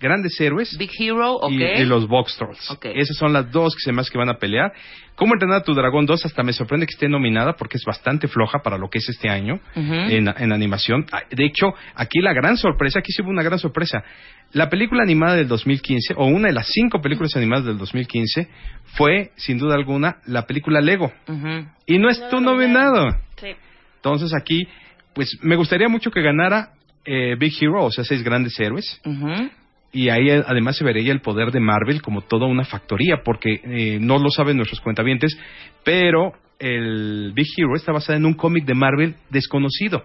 Grandes 0.00 0.40
Héroes 0.40 0.76
Big 0.78 0.90
Hero, 0.98 1.34
ok. 1.36 1.50
y, 1.50 1.62
y 1.62 1.84
los 1.84 2.06
Box 2.06 2.36
Trolls. 2.36 2.70
Ok. 2.70 2.86
Esas 2.94 3.16
son 3.16 3.32
las 3.32 3.50
dos 3.50 3.74
que 3.74 3.80
se 3.82 3.92
más 3.92 4.10
que 4.10 4.18
van 4.18 4.28
a 4.28 4.38
pelear. 4.38 4.72
¿Cómo 5.16 5.34
entrenar 5.34 5.58
a 5.58 5.64
tu 5.64 5.74
dragón 5.74 6.06
2? 6.06 6.26
Hasta 6.26 6.44
me 6.44 6.52
sorprende 6.52 6.86
que 6.86 6.92
esté 6.92 7.08
nominada 7.08 7.54
porque 7.54 7.76
es 7.76 7.84
bastante 7.84 8.28
floja 8.28 8.60
para 8.62 8.78
lo 8.78 8.88
que 8.88 8.98
es 8.98 9.08
este 9.08 9.28
año 9.28 9.58
en, 9.74 10.28
en 10.28 10.52
animación. 10.52 11.06
Ah, 11.10 11.22
De 11.28 11.44
hecho, 11.44 11.74
aquí 11.96 12.20
la 12.20 12.32
gran 12.32 12.56
sorpresa, 12.56 13.00
aquí 13.00 13.10
sí 13.10 13.22
hubo 13.22 13.30
una 13.30 13.42
gran 13.42 13.58
sorpresa. 13.58 14.04
La 14.52 14.70
película 14.70 15.02
animada 15.02 15.34
del 15.34 15.48
2015, 15.48 16.14
o 16.16 16.26
una 16.26 16.46
de 16.48 16.54
las 16.54 16.68
cinco 16.68 17.00
películas 17.00 17.34
animadas 17.36 17.64
del 17.64 17.76
2015, 17.78 18.48
fue, 18.96 19.32
sin 19.36 19.58
duda 19.58 19.74
alguna, 19.74 20.18
la 20.26 20.46
película 20.46 20.80
Lego. 20.80 21.12
Ujú. 21.26 21.66
Y 21.86 21.98
no 21.98 22.08
estuvo 22.08 22.40
nominado. 22.40 23.08
Sí. 23.40 23.48
Entonces 23.96 24.32
aquí, 24.40 24.68
pues 25.14 25.36
me 25.42 25.56
gustaría 25.56 25.88
mucho 25.88 26.12
que 26.12 26.22
ganara 26.22 26.70
eh, 27.04 27.34
Big 27.38 27.52
Hero, 27.60 27.86
o 27.86 27.90
sea, 27.90 28.04
seis 28.04 28.22
grandes 28.22 28.58
héroes. 28.60 29.00
Ujú. 29.04 29.50
Y 29.92 30.10
ahí 30.10 30.28
eh, 30.30 30.44
además 30.46 30.76
se 30.76 30.84
vería 30.84 31.12
el 31.12 31.20
poder 31.20 31.50
de 31.50 31.60
Marvel 31.60 32.02
como 32.02 32.20
toda 32.20 32.46
una 32.46 32.64
factoría, 32.64 33.22
porque 33.24 33.60
eh, 33.64 33.98
no 34.00 34.18
lo 34.18 34.30
saben 34.30 34.56
nuestros 34.56 34.80
cuentavientes, 34.80 35.38
pero 35.82 36.32
el 36.58 37.32
Big 37.34 37.46
Hero 37.56 37.74
está 37.74 37.92
basado 37.92 38.18
en 38.18 38.26
un 38.26 38.34
cómic 38.34 38.64
de 38.64 38.74
Marvel 38.74 39.14
desconocido, 39.30 40.04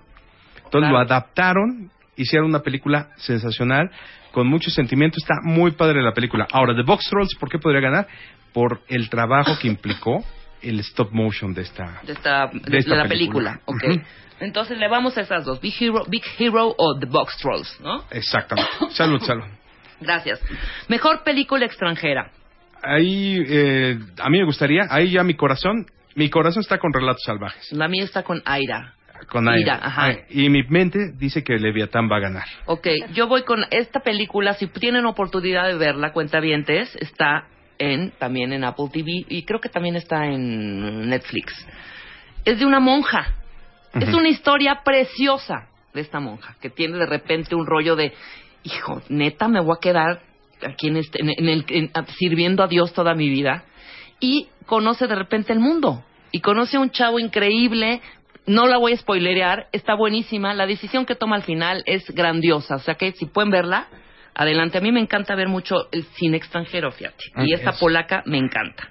Entonces 0.64 0.90
lo 0.90 1.00
adaptaron, 1.00 1.90
hicieron 2.16 2.50
una 2.50 2.60
película 2.60 3.10
sensacional, 3.18 3.90
con 4.32 4.48
mucho 4.48 4.70
sentimiento, 4.70 5.18
está 5.18 5.36
muy 5.44 5.72
padre 5.72 6.02
la 6.02 6.14
película. 6.14 6.48
Ahora, 6.52 6.76
The 6.76 6.84
Box 6.84 7.10
Trolls, 7.10 7.36
¿por 7.40 7.50
qué 7.50 7.60
podría 7.60 7.82
ganar? 7.82 8.08
Por 8.54 8.82
el 8.88 9.10
trabajo 9.10 9.58
que 9.60 9.68
implicó 9.68 10.24
el 10.62 10.80
stop 10.80 11.12
motion 11.12 11.54
de 11.54 11.64
esta... 11.64 12.02
de, 12.04 12.14
esta, 12.14 12.48
de, 12.48 12.60
de 12.60 12.78
esta 12.78 12.96
la 12.96 13.08
película. 13.08 13.60
película. 13.66 13.96
Ok. 13.96 14.00
Ujú. 14.00 14.08
Entonces 14.40 14.78
le 14.78 14.88
vamos 14.88 15.18
a 15.18 15.22
esas 15.22 15.46
dos, 15.46 15.62
Big 15.62 15.74
Hero, 15.80 16.04
Big 16.08 16.24
Hero 16.38 16.74
o 16.78 17.00
The 17.00 17.06
Box 17.06 17.38
Trolls, 17.38 17.80
¿no? 17.82 18.04
Exactamente. 18.12 18.72
Salud, 18.90 19.22
salud. 19.22 19.46
Gracias. 20.00 20.40
Mejor 20.88 21.24
película 21.24 21.66
extranjera. 21.66 22.32
Ahí, 22.82 23.44
eh, 23.48 23.98
a 24.20 24.30
mí 24.30 24.40
me 24.40 24.46
gustaría, 24.46 24.88
ahí 24.90 25.12
ya 25.12 25.24
mi 25.24 25.36
corazón, 25.36 25.86
mi 26.16 26.30
corazón 26.30 26.62
está 26.62 26.78
con 26.78 26.92
Relatos 26.94 27.24
Salvajes. 27.26 27.72
La 27.72 27.88
mía 27.88 28.04
está 28.04 28.24
con 28.24 28.42
Aira. 28.46 28.94
Con 29.30 29.48
Aira. 29.48 29.62
Ira, 29.62 29.80
ajá. 29.82 30.06
Ay, 30.06 30.18
Y 30.30 30.50
mi 30.50 30.64
mente 30.64 31.14
dice 31.16 31.44
que 31.44 31.58
Leviatán 31.58 32.10
va 32.12 32.18
a 32.18 32.20
ganar. 32.20 32.46
Ok, 32.66 32.88
yo 33.14 33.28
voy 33.28 33.44
con 33.44 33.66
esta 33.72 34.02
película. 34.02 34.54
Si 34.56 34.68
tienen 34.68 35.06
oportunidad 35.06 35.68
de 35.68 35.76
verla, 35.76 36.12
cuentavientes, 36.12 36.94
está 36.98 37.48
en 37.78 38.12
también 38.12 38.54
en 38.54 38.64
Apple 38.64 38.90
TV 38.92 39.26
y 39.30 39.44
creo 39.44 39.60
que 39.60 39.70
también 39.70 39.96
está 39.96 40.26
en 40.26 41.10
Netflix. 41.10 41.54
Es 42.46 42.60
de 42.60 42.66
una 42.66 42.80
monja. 42.80 43.34
Es 43.94 44.12
una 44.14 44.28
historia 44.28 44.82
preciosa 44.84 45.68
de 45.94 46.02
esta 46.02 46.20
monja 46.20 46.56
que 46.60 46.72
tiene 46.72 46.98
de 46.98 47.06
repente 47.06 47.54
un 47.54 47.68
rollo 47.68 47.96
de, 47.96 48.12
hijo, 48.64 49.02
neta, 49.10 49.48
me 49.48 49.62
voy 49.62 49.76
a 49.78 49.82
quedar 49.82 50.22
aquí 50.66 50.88
en 50.88 50.98
este, 50.98 51.22
en, 51.22 51.30
en 51.30 51.50
el, 51.50 51.66
en- 51.70 51.92
sirviendo 52.18 52.64
a 52.64 52.68
Dios 52.68 52.94
toda 52.94 53.14
mi 53.16 53.30
vida 53.30 53.66
y 54.20 54.48
conoce 54.66 55.08
de 55.08 55.16
repente 55.16 55.52
el 55.54 55.60
mundo 55.60 56.04
y 56.32 56.40
conoce 56.40 56.78
a 56.78 56.80
un 56.80 56.90
chavo 56.92 57.20
increíble. 57.20 58.02
No 58.46 58.68
la 58.68 58.78
voy 58.78 58.94
a 58.94 58.98
spoilerear, 58.98 59.68
está 59.72 59.94
buenísima. 59.96 60.54
La 60.54 60.66
decisión 60.66 61.06
que 61.06 61.16
toma 61.16 61.36
al 61.38 61.44
final 61.44 61.84
es 61.86 62.04
grandiosa. 62.12 62.76
O 62.76 62.80
sea 62.80 62.96
que 62.96 63.12
si 63.14 63.26
pueden 63.26 63.52
verla, 63.52 63.88
adelante. 64.34 64.78
A 64.78 64.82
mí 64.82 64.92
me 64.92 65.00
encanta 65.00 65.36
ver 65.36 65.48
mucho 65.48 65.88
el 65.92 66.04
cine 66.16 66.38
extranjero, 66.38 66.92
fíjate. 66.92 67.24
Y 67.46 67.54
esta 67.54 67.72
polaca 67.80 68.22
me 68.26 68.38
encanta. 68.38 68.90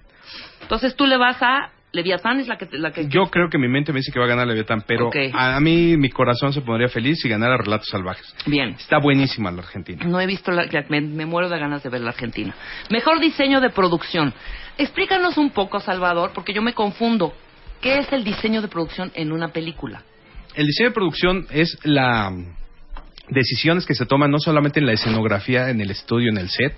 Entonces 0.62 0.94
tú 0.96 1.06
le 1.06 1.16
vas 1.18 1.36
a 1.42 1.70
Leviatán, 1.92 2.40
es 2.40 2.48
la 2.48 2.56
que. 2.56 2.66
La 2.72 2.90
que 2.90 3.06
Yo 3.08 3.24
creo 3.30 3.48
que 3.50 3.58
mi 3.58 3.68
mente 3.68 3.92
me 3.92 3.98
dice 3.98 4.10
que 4.12 4.18
va 4.18 4.24
a 4.24 4.28
ganar 4.28 4.46
Leviatán, 4.46 4.82
pero 4.86 5.08
Ok. 5.08 5.16
a, 5.34 5.56
a 5.56 5.60
mí 5.60 5.96
mi 5.98 6.08
corazón 6.10 6.52
se 6.52 6.62
pondría 6.62 6.88
feliz 6.88 7.20
si 7.20 7.28
ganara 7.28 7.56
Relatos 7.58 7.88
Salvajes. 7.88 8.34
Bien. 8.46 8.70
Está 8.70 8.98
buenísima 8.98 9.50
la 9.50 9.60
Argentina. 9.60 10.04
No 10.06 10.20
he 10.20 10.26
visto 10.26 10.50
la. 10.52 10.64
la- 10.64 10.84
Me, 10.88 11.00
me 11.02 11.26
muero 11.26 11.48
de 11.50 11.58
ganas 11.58 11.82
de 11.82 11.90
ver 11.90 12.00
la 12.00 12.10
Argentina. 12.10 12.54
Mejor 12.90 13.20
diseño 13.20 13.60
de 13.60 13.70
producción. 13.70 14.32
Explícanos 14.78 15.36
un 15.36 15.50
poco, 15.50 15.80
Salvador, 15.80 16.32
porque 16.34 16.54
yo 16.54 16.62
me 16.62 16.72
confundo. 16.72 17.34
¿Qué 17.82 17.98
es 17.98 18.12
el 18.12 18.24
diseño 18.24 18.62
de 18.62 18.68
producción 18.68 19.10
en 19.14 19.32
una 19.32 19.48
película? 19.48 20.02
El 20.54 20.66
diseño 20.66 20.90
de 20.90 20.94
producción 20.94 21.46
es 21.50 21.78
la 21.82 22.30
decisiones 23.28 23.86
que 23.86 23.94
se 23.94 24.06
toman 24.06 24.30
no 24.30 24.38
solamente 24.38 24.80
en 24.80 24.86
la 24.86 24.92
escenografía, 24.92 25.70
en 25.70 25.80
el 25.80 25.90
estudio, 25.90 26.30
en 26.30 26.38
el 26.38 26.48
set, 26.48 26.76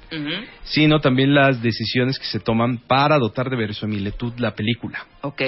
sino 0.65 1.01
también 1.01 1.35
las 1.35 1.63
decisiones 1.63 2.19
que 2.19 2.27
se 2.27 2.41
toman 2.41 2.79
para 2.79 3.19
dotar 3.19 3.51
de 3.51 3.57
verosimilitud 3.57 4.35
la 4.39 4.55
película. 4.55 5.07
Ok. 5.23 5.43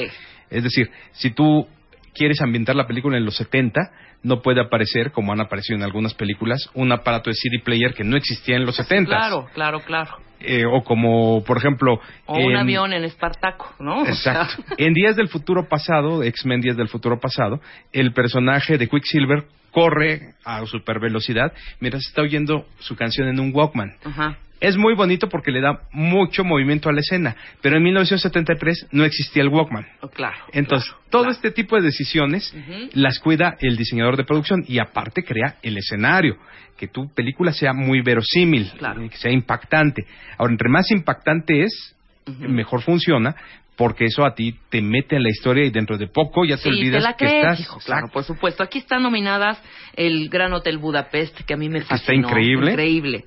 Es 0.50 0.62
decir, 0.62 0.90
si 1.12 1.30
tú 1.30 1.66
quieres 2.14 2.40
ambientar 2.40 2.76
la 2.76 2.86
película 2.86 3.18
en 3.18 3.24
los 3.24 3.36
70, 3.36 3.80
no 4.22 4.42
puede 4.42 4.60
aparecer, 4.60 5.12
como 5.12 5.32
han 5.32 5.40
aparecido 5.40 5.76
en 5.76 5.84
algunas 5.84 6.14
películas, 6.14 6.70
un 6.74 6.90
aparato 6.92 7.30
de 7.30 7.34
CD 7.34 7.60
player 7.62 7.94
que 7.94 8.04
no 8.04 8.16
existía 8.16 8.56
en 8.56 8.64
los 8.64 8.76
70. 8.76 9.08
Claro, 9.08 9.46
claro, 9.52 9.80
claro. 9.80 10.16
Eh, 10.40 10.64
o 10.66 10.82
como, 10.82 11.42
por 11.44 11.56
ejemplo... 11.56 11.98
O 12.26 12.38
un 12.38 12.56
avión 12.56 12.92
en 12.92 13.04
Espartaco, 13.04 13.74
¿no? 13.78 14.06
Exacto. 14.06 14.62
En 14.76 14.92
Días 14.92 15.16
del 15.16 15.28
Futuro 15.28 15.68
Pasado, 15.68 16.22
X-Men 16.22 16.60
Días 16.60 16.76
del 16.76 16.88
Futuro 16.88 17.18
Pasado, 17.20 17.60
el 17.92 18.12
personaje 18.12 18.78
de 18.78 18.88
Quicksilver 18.88 19.46
corre 19.76 20.32
a 20.42 20.64
super 20.64 20.98
velocidad 20.98 21.52
mientras 21.80 22.06
está 22.06 22.22
oyendo 22.22 22.66
su 22.78 22.96
canción 22.96 23.28
en 23.28 23.38
un 23.38 23.54
Walkman. 23.54 23.92
Ajá. 24.04 24.38
Es 24.58 24.78
muy 24.78 24.94
bonito 24.94 25.28
porque 25.28 25.50
le 25.50 25.60
da 25.60 25.80
mucho 25.92 26.44
movimiento 26.44 26.88
a 26.88 26.94
la 26.94 27.00
escena, 27.00 27.36
pero 27.60 27.76
en 27.76 27.82
1973 27.82 28.86
no 28.92 29.04
existía 29.04 29.42
el 29.42 29.50
Walkman. 29.50 29.86
Oh, 30.00 30.08
Claro. 30.08 30.38
Entonces, 30.54 30.90
todo 31.10 31.28
este 31.28 31.50
tipo 31.50 31.76
de 31.76 31.82
decisiones 31.82 32.54
las 32.94 33.18
cuida 33.18 33.58
el 33.60 33.76
diseñador 33.76 34.16
de 34.16 34.24
producción 34.24 34.64
y 34.66 34.78
aparte 34.78 35.22
crea 35.22 35.56
el 35.62 35.76
escenario, 35.76 36.38
que 36.78 36.88
tu 36.88 37.12
película 37.12 37.52
sea 37.52 37.74
muy 37.74 38.00
verosímil, 38.00 38.72
eh, 38.80 39.08
que 39.10 39.18
sea 39.18 39.30
impactante. 39.30 40.06
Ahora, 40.38 40.52
entre 40.52 40.70
más 40.70 40.90
impactante 40.90 41.64
es, 41.64 41.94
mejor 42.38 42.80
funciona, 42.80 43.36
porque 43.76 44.06
eso 44.06 44.24
a 44.24 44.34
ti 44.34 44.54
te 44.70 44.80
mete 44.82 45.16
en 45.16 45.22
la 45.22 45.28
historia 45.30 45.64
y 45.64 45.70
dentro 45.70 45.98
de 45.98 46.06
poco 46.08 46.44
ya 46.44 46.56
te 46.56 46.62
Sí, 46.62 46.68
olvidas 46.70 47.02
te 47.02 47.08
la 47.10 47.16
que 47.16 47.38
estás. 47.40 47.60
hijo, 47.60 47.78
claro, 47.84 48.08
por 48.12 48.24
supuesto. 48.24 48.62
Aquí 48.62 48.78
están 48.78 49.02
nominadas 49.02 49.62
el 49.96 50.28
Gran 50.28 50.52
Hotel 50.52 50.78
Budapest, 50.78 51.40
que 51.42 51.54
a 51.54 51.56
mí 51.56 51.68
me 51.68 51.78
está 51.80 51.96
fascinó. 51.98 52.28
increíble. 52.28 52.70
Increíble. 52.72 53.24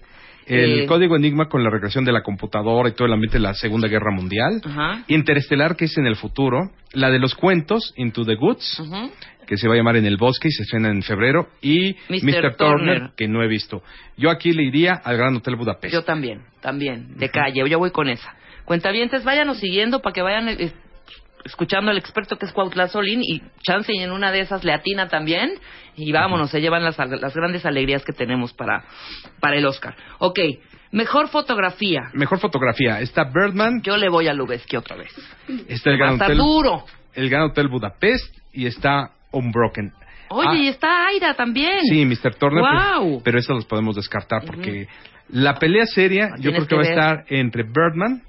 El 0.48 0.80
Eh, 0.82 0.86
código 0.88 1.16
Enigma 1.16 1.48
con 1.48 1.64
la 1.64 1.70
recreación 1.70 2.04
de 2.06 2.12
la 2.12 2.24
computadora 2.24 2.90
y 2.90 2.94
todo 2.94 3.06
el 3.06 3.14
ambiente 3.14 3.38
de 3.38 3.44
la 3.44 3.54
Segunda 3.54 3.88
Guerra 3.88 4.12
Mundial. 4.12 4.60
Ajá. 4.66 5.04
Interestelar, 5.08 5.76
que 5.76 5.86
es 5.86 5.96
en 6.00 6.08
el 6.08 6.16
futuro. 6.16 6.72
La 6.94 7.12
de 7.12 7.20
los 7.20 7.36
cuentos, 7.36 7.94
Into 7.98 8.26
the 8.26 8.34
Goods, 8.34 8.82
que 9.46 9.58
se 9.58 9.68
va 9.68 9.76
a 9.76 9.78
llamar 9.78 9.98
En 9.98 10.08
el 10.08 10.18
Bosque 10.18 10.48
y 10.48 10.52
se 10.52 10.64
estrena 10.64 10.90
en 10.90 11.04
febrero. 11.04 11.50
Y 11.62 11.94
Mr. 12.10 12.24
Mr. 12.24 12.56
Turner, 12.56 12.58
Turner. 12.58 13.02
que 13.16 13.28
no 13.28 13.44
he 13.44 13.48
visto. 13.48 13.84
Yo 14.18 14.32
aquí 14.32 14.52
le 14.54 14.64
iría 14.64 14.94
al 15.04 15.18
Gran 15.18 15.36
Hotel 15.36 15.56
Budapest. 15.56 15.94
Yo 15.94 16.04
también, 16.04 16.42
también, 16.62 17.16
de 17.18 17.30
calle. 17.30 17.62
Yo 17.70 17.78
voy 17.78 17.92
con 17.92 18.10
esa. 18.10 18.34
Cuentavientes, 18.70 19.24
váyanos 19.24 19.58
siguiendo 19.58 20.00
para 20.00 20.14
que 20.14 20.22
vayan 20.22 20.48
eh, 20.48 20.72
escuchando 21.44 21.90
al 21.90 21.98
experto 21.98 22.38
que 22.38 22.46
es 22.46 22.52
Cuautla 22.52 22.88
Solín 22.88 23.20
y 23.24 23.42
chance 23.64 23.92
y 23.92 23.98
en 23.98 24.12
una 24.12 24.32
de 24.32 24.42
esas 24.42 24.64
le 24.64 24.72
atina 24.72 25.08
también 25.08 25.54
y 25.96 26.12
vámonos, 26.12 26.52
se 26.52 26.62
llevan 26.62 26.84
las, 26.84 26.96
las 27.00 27.34
grandes 27.34 27.66
alegrías 27.66 28.06
que 28.06 28.14
tenemos 28.14 28.54
para, 28.54 28.84
para 29.40 29.56
el 29.58 29.66
Oscar. 29.66 29.96
Ok, 30.20 30.38
mejor 30.92 31.30
fotografía. 31.30 32.12
Mejor 32.14 32.38
fotografía. 32.38 33.00
Está 33.00 33.24
Birdman, 33.24 33.82
Yo 33.82 33.98
le 33.98 34.08
voy 34.08 34.28
a 34.28 34.34
Lubeski 34.36 34.78
otra 34.78 34.98
vez. 34.98 35.12
está 35.68 35.90
el 35.90 35.98
Gran 35.98 36.22
Hotel, 36.22 36.38
duro. 36.38 36.86
el 37.16 37.28
Gran 37.28 37.50
Hotel 37.50 37.70
Budapest 37.70 38.38
y 38.54 38.68
está 38.68 39.10
Unbroken. 39.32 39.92
Oye, 40.30 40.48
Ah, 40.48 40.56
y 40.56 40.68
está 40.68 41.08
Aira 41.08 41.34
también. 41.34 41.80
Sí, 41.90 42.06
Mr. 42.06 42.36
Turner. 42.36 42.60
Guau. 42.62 43.04
Pero, 43.14 43.22
pero 43.24 43.40
eso 43.40 43.54
los 43.56 43.66
podemos 43.66 43.96
descartar 43.96 44.44
porque 44.46 44.88
la 45.30 45.56
pelea 45.56 45.88
seria 45.88 46.30
yo 46.38 46.52
creo 46.52 46.68
que, 46.68 46.76
va 46.76 46.82
a 46.82 46.84
que 46.84 46.90
estar 46.92 47.26
entre 47.30 47.64
Birdman 47.64 48.29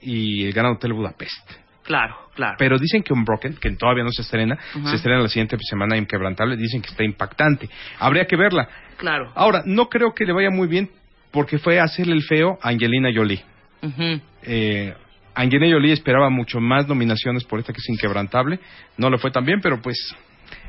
y 0.00 0.46
el 0.46 0.52
Gran 0.52 0.72
Hotel 0.72 0.92
Budapest. 0.92 1.50
Claro, 1.82 2.16
claro. 2.34 2.56
Pero 2.58 2.78
dicen 2.78 3.02
que 3.02 3.12
Unbroken, 3.12 3.56
que 3.56 3.70
todavía 3.72 4.04
no 4.04 4.10
se 4.10 4.22
estrena, 4.22 4.58
se 4.86 4.96
estrena 4.96 5.20
la 5.20 5.28
siguiente 5.28 5.56
semana 5.60 5.98
Inquebrantable, 5.98 6.56
dicen 6.56 6.80
que 6.80 6.88
está 6.88 7.04
impactante. 7.04 7.68
Habría 7.98 8.26
que 8.26 8.36
verla. 8.36 8.68
Claro. 8.96 9.30
Ahora, 9.34 9.62
no 9.66 9.88
creo 9.88 10.14
que 10.14 10.24
le 10.24 10.32
vaya 10.32 10.50
muy 10.50 10.66
bien 10.66 10.90
porque 11.30 11.58
fue 11.58 11.78
a 11.78 11.84
hacerle 11.84 12.14
el 12.14 12.22
feo 12.22 12.58
a 12.62 12.70
Angelina 12.70 13.10
Jolie. 13.14 13.44
Ujú. 13.82 14.20
Eh, 14.44 14.94
Angelina 15.34 15.74
Jolie 15.74 15.92
esperaba 15.92 16.30
mucho 16.30 16.58
más 16.60 16.88
nominaciones 16.88 17.44
por 17.44 17.60
esta 17.60 17.72
que 17.72 17.80
es 17.80 17.88
Inquebrantable. 17.88 18.60
No 18.96 19.10
le 19.10 19.18
fue 19.18 19.30
tan 19.30 19.44
bien, 19.44 19.60
pero 19.60 19.82
pues 19.82 19.98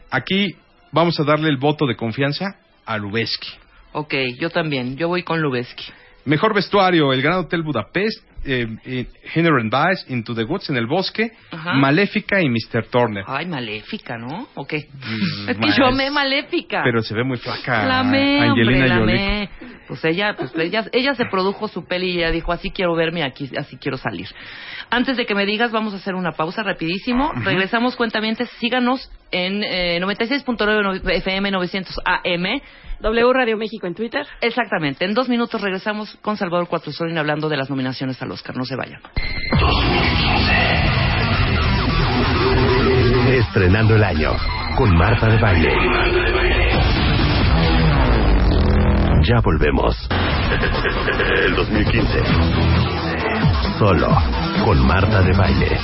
aquí 0.09 0.55
vamos 0.91 1.17
a 1.19 1.23
darle 1.23 1.49
el 1.49 1.57
voto 1.57 1.85
de 1.85 1.95
confianza 1.95 2.57
a 2.85 2.97
Lubeski. 2.97 3.49
Ok, 3.93 4.13
yo 4.39 4.49
también. 4.49 4.97
Yo 4.97 5.07
voy 5.07 5.23
con 5.23 5.41
Lubeski. 5.41 5.85
Mejor 6.25 6.53
vestuario, 6.53 7.13
el 7.13 7.21
Gran 7.21 7.37
Hotel 7.37 7.61
Budapest, 7.61 8.25
eh, 8.45 8.67
eh, 8.85 9.07
Henry 9.33 9.61
and 9.61 9.71
Vice, 9.71 10.13
Into 10.13 10.33
the 10.35 10.43
Woods, 10.43 10.69
en 10.69 10.77
el 10.77 10.87
bosque, 10.87 11.31
Ajá. 11.51 11.73
Maléfica 11.73 12.41
y 12.41 12.49
Mr. 12.49 12.87
Turner. 12.89 13.23
Ay, 13.27 13.45
maléfica, 13.45 14.17
¿no? 14.17 14.47
Ok. 14.55 14.73
Mm, 14.73 15.49
es 15.49 15.57
que 15.59 15.71
yo 15.77 15.85
amé 15.87 16.09
maléfica. 16.11 16.81
Pero 16.83 17.01
se 17.01 17.13
ve 17.13 17.23
muy 17.23 17.37
flaca 17.37 17.85
La 17.85 17.99
amé, 17.99 18.41
Angelina 18.41 18.51
hombre, 18.51 18.87
la 18.87 18.95
Jolie. 18.97 19.15
amé. 19.15 19.49
Pues 19.87 20.03
ella, 20.03 20.35
pues 20.35 20.51
ella, 20.57 20.85
ella 20.93 21.13
se 21.13 21.25
produjo 21.25 21.67
su 21.67 21.85
peli 21.85 22.11
y 22.11 22.17
ella 22.17 22.31
dijo, 22.31 22.51
así 22.51 22.71
quiero 22.71 22.95
verme, 22.95 23.23
aquí, 23.23 23.49
así 23.57 23.77
quiero 23.77 23.97
salir. 23.97 24.27
Antes 24.89 25.17
de 25.17 25.25
que 25.25 25.35
me 25.35 25.45
digas, 25.45 25.71
vamos 25.71 25.93
a 25.93 25.97
hacer 25.97 26.15
una 26.15 26.31
pausa 26.31 26.63
rapidísimo. 26.63 27.31
Regresamos, 27.43 27.95
cuentamientos, 27.95 28.49
síganos 28.59 29.11
en 29.31 29.63
eh, 29.63 29.99
96.9 30.01 31.01
FM 31.17 31.51
900 31.51 31.99
AM. 32.05 32.61
W 33.01 33.33
Radio 33.33 33.57
México 33.57 33.87
en 33.87 33.93
Twitter. 33.93 34.25
Exactamente. 34.41 35.03
En 35.05 35.13
dos 35.13 35.27
minutos 35.27 35.61
regresamos 35.61 36.15
con 36.21 36.37
Salvador 36.37 36.67
Cuatrosolín 36.69 37.17
hablando 37.17 37.49
de 37.49 37.57
las 37.57 37.69
nominaciones 37.69 38.21
al 38.21 38.31
Oscar. 38.35 38.55
No 38.55 38.65
se 38.65 38.75
vayan. 38.75 39.01
Estrenando 43.29 43.95
el 43.95 44.03
año 44.03 44.31
con 44.77 44.95
Marta 44.95 45.27
de 45.27 45.37
Baile. 45.39 45.73
Ya 49.23 49.39
volvemos. 49.41 50.07
El 51.45 51.55
2015. 51.55 52.19
Solo 53.79 54.09
con 54.63 54.85
Marta 54.85 55.21
de 55.21 55.33
Baile. 55.33 55.79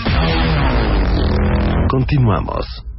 Continuamos. 1.90 2.91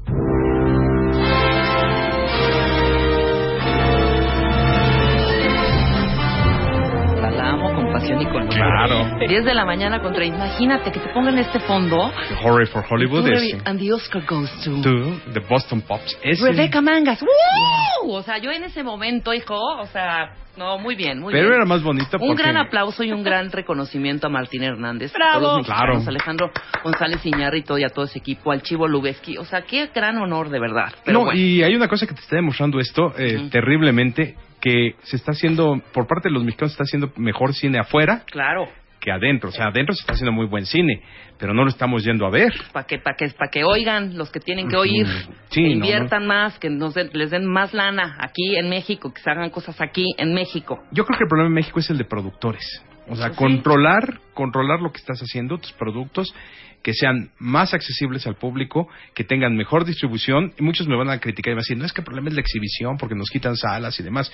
Con 8.02 8.18
pasión 8.18 8.20
y 8.20 8.24
ridículo. 8.24 8.48
Claro. 8.48 9.18
10 9.28 9.44
de 9.44 9.54
la 9.54 9.64
mañana 9.64 10.00
contra... 10.02 10.24
Imagínate 10.24 10.90
que 10.92 11.00
te 11.00 11.08
pongan 11.08 11.38
este 11.38 11.60
fondo. 11.60 12.12
Horror 12.42 12.66
for 12.68 12.84
Hollywood 12.88 13.28
es 13.28 13.56
And 13.64 13.78
the 13.80 13.92
Oscar 13.92 14.22
goes 14.28 14.50
to... 14.64 14.82
to 14.82 15.20
the 15.32 15.40
Boston 15.48 15.80
Pops. 15.82 16.18
Ese- 16.22 16.44
Rebecca 16.50 16.80
Mangas. 16.80 17.20
¡Woo! 17.22 18.12
O 18.14 18.22
sea, 18.22 18.38
yo 18.38 18.50
en 18.50 18.64
ese 18.64 18.82
momento, 18.82 19.32
hijo, 19.32 19.54
o 19.56 19.86
sea, 19.86 20.34
no, 20.56 20.78
muy 20.78 20.96
bien, 20.96 21.20
muy 21.20 21.32
Pero 21.32 21.44
bien. 21.48 21.54
era 21.56 21.64
más 21.64 21.82
bonito 21.82 22.18
Un 22.20 22.28
porque 22.28 22.42
gran 22.42 22.56
aplauso 22.56 23.04
y 23.04 23.12
un 23.12 23.22
gran 23.22 23.50
reconocimiento 23.52 24.26
a 24.26 24.30
Martín 24.30 24.64
Hernández, 24.64 25.12
a 25.14 25.18
Bravo. 25.18 25.40
todos 25.40 25.58
los 25.58 25.68
mexicanos, 25.68 25.96
Claro. 26.02 26.08
Alejandro 26.10 26.50
González 26.82 27.24
Iñárritu 27.24 27.78
y 27.78 27.84
a 27.84 27.88
todo 27.90 28.04
ese 28.06 28.18
equipo, 28.18 28.50
al 28.50 28.62
Chivo 28.62 28.88
Lubeski. 28.88 29.38
O 29.38 29.44
sea, 29.44 29.62
qué 29.62 29.88
gran 29.94 30.18
honor, 30.18 30.50
de 30.50 30.58
verdad. 30.58 30.92
Pero 31.04 31.18
no, 31.20 31.24
bueno. 31.26 31.38
y 31.40 31.62
hay 31.62 31.74
una 31.76 31.86
cosa 31.88 32.06
que 32.06 32.14
te 32.14 32.20
está 32.20 32.36
demostrando 32.36 32.80
esto 32.80 33.12
eh, 33.16 33.48
terriblemente, 33.50 34.34
que 34.62 34.94
se 35.03 35.16
está 35.16 35.33
haciendo, 35.33 35.83
por 35.92 36.07
parte 36.07 36.29
de 36.29 36.35
los 36.35 36.44
mexicanos, 36.44 36.70
se 36.70 36.75
está 36.77 36.85
haciendo 36.85 37.12
mejor 37.16 37.53
cine 37.53 37.79
afuera 37.81 38.22
Claro, 38.31 38.68
que 39.01 39.11
adentro. 39.11 39.48
O 39.48 39.53
sea, 39.53 39.66
adentro 39.66 39.92
se 39.94 40.01
está 40.03 40.12
haciendo 40.12 40.31
muy 40.33 40.46
buen 40.46 40.64
cine, 40.64 41.03
pero 41.37 41.53
no 41.53 41.64
lo 41.64 41.68
estamos 41.70 42.05
yendo 42.05 42.25
a 42.25 42.31
ver. 42.31 42.53
para 42.72 42.87
que, 42.87 42.98
para 43.01 43.16
que, 43.16 43.29
para 43.31 43.51
que 43.51 43.64
oigan 43.64 44.16
los 44.16 44.31
que 44.31 44.38
tienen 44.38 44.68
que 44.68 44.77
oír, 44.77 45.05
Sí, 45.51 45.62
que 45.64 45.68
no, 45.70 45.75
inviertan 45.75 46.27
más, 46.29 46.57
que 46.61 46.70
nos 46.70 46.94
den- 46.94 47.11
les 47.12 47.31
den 47.33 47.44
más 47.44 47.75
lana 47.75 48.16
aquí 48.20 48.55
en 48.57 48.68
México, 48.70 49.12
que 49.12 49.20
se 49.20 49.29
hagan 49.29 49.51
cosas 49.51 49.81
aquí 49.81 50.07
en 50.16 50.33
México. 50.33 50.81
Yo 50.92 51.05
creo 51.05 51.18
que 51.18 51.25
el 51.25 51.29
problema 51.29 51.48
en 51.48 51.55
México 51.55 51.81
es 51.81 51.90
el 51.90 51.98
de 51.98 52.05
productores. 52.05 52.62
O 53.08 53.16
sea, 53.16 53.30
sí. 53.30 53.36
controlar, 53.36 54.20
controlar 54.34 54.80
lo 54.80 54.92
que 54.92 54.98
estás 54.98 55.20
haciendo, 55.20 55.58
tus 55.58 55.72
productos, 55.72 56.34
que 56.82 56.92
sean 56.94 57.30
más 57.38 57.74
accesibles 57.74 58.26
al 58.26 58.36
público, 58.36 58.88
que 59.14 59.24
tengan 59.24 59.56
mejor 59.56 59.84
distribución. 59.84 60.52
Y 60.58 60.62
muchos 60.62 60.88
me 60.88 60.96
van 60.96 61.10
a 61.10 61.18
criticar 61.18 61.52
y 61.52 61.54
van 61.54 61.60
a 61.60 61.62
decir, 61.62 61.76
no 61.76 61.84
es 61.84 61.92
que 61.92 62.00
el 62.00 62.04
problema 62.04 62.28
es 62.28 62.34
la 62.34 62.40
exhibición 62.40 62.96
porque 62.96 63.14
nos 63.14 63.30
quitan 63.30 63.56
salas 63.56 63.98
y 64.00 64.02
demás. 64.02 64.32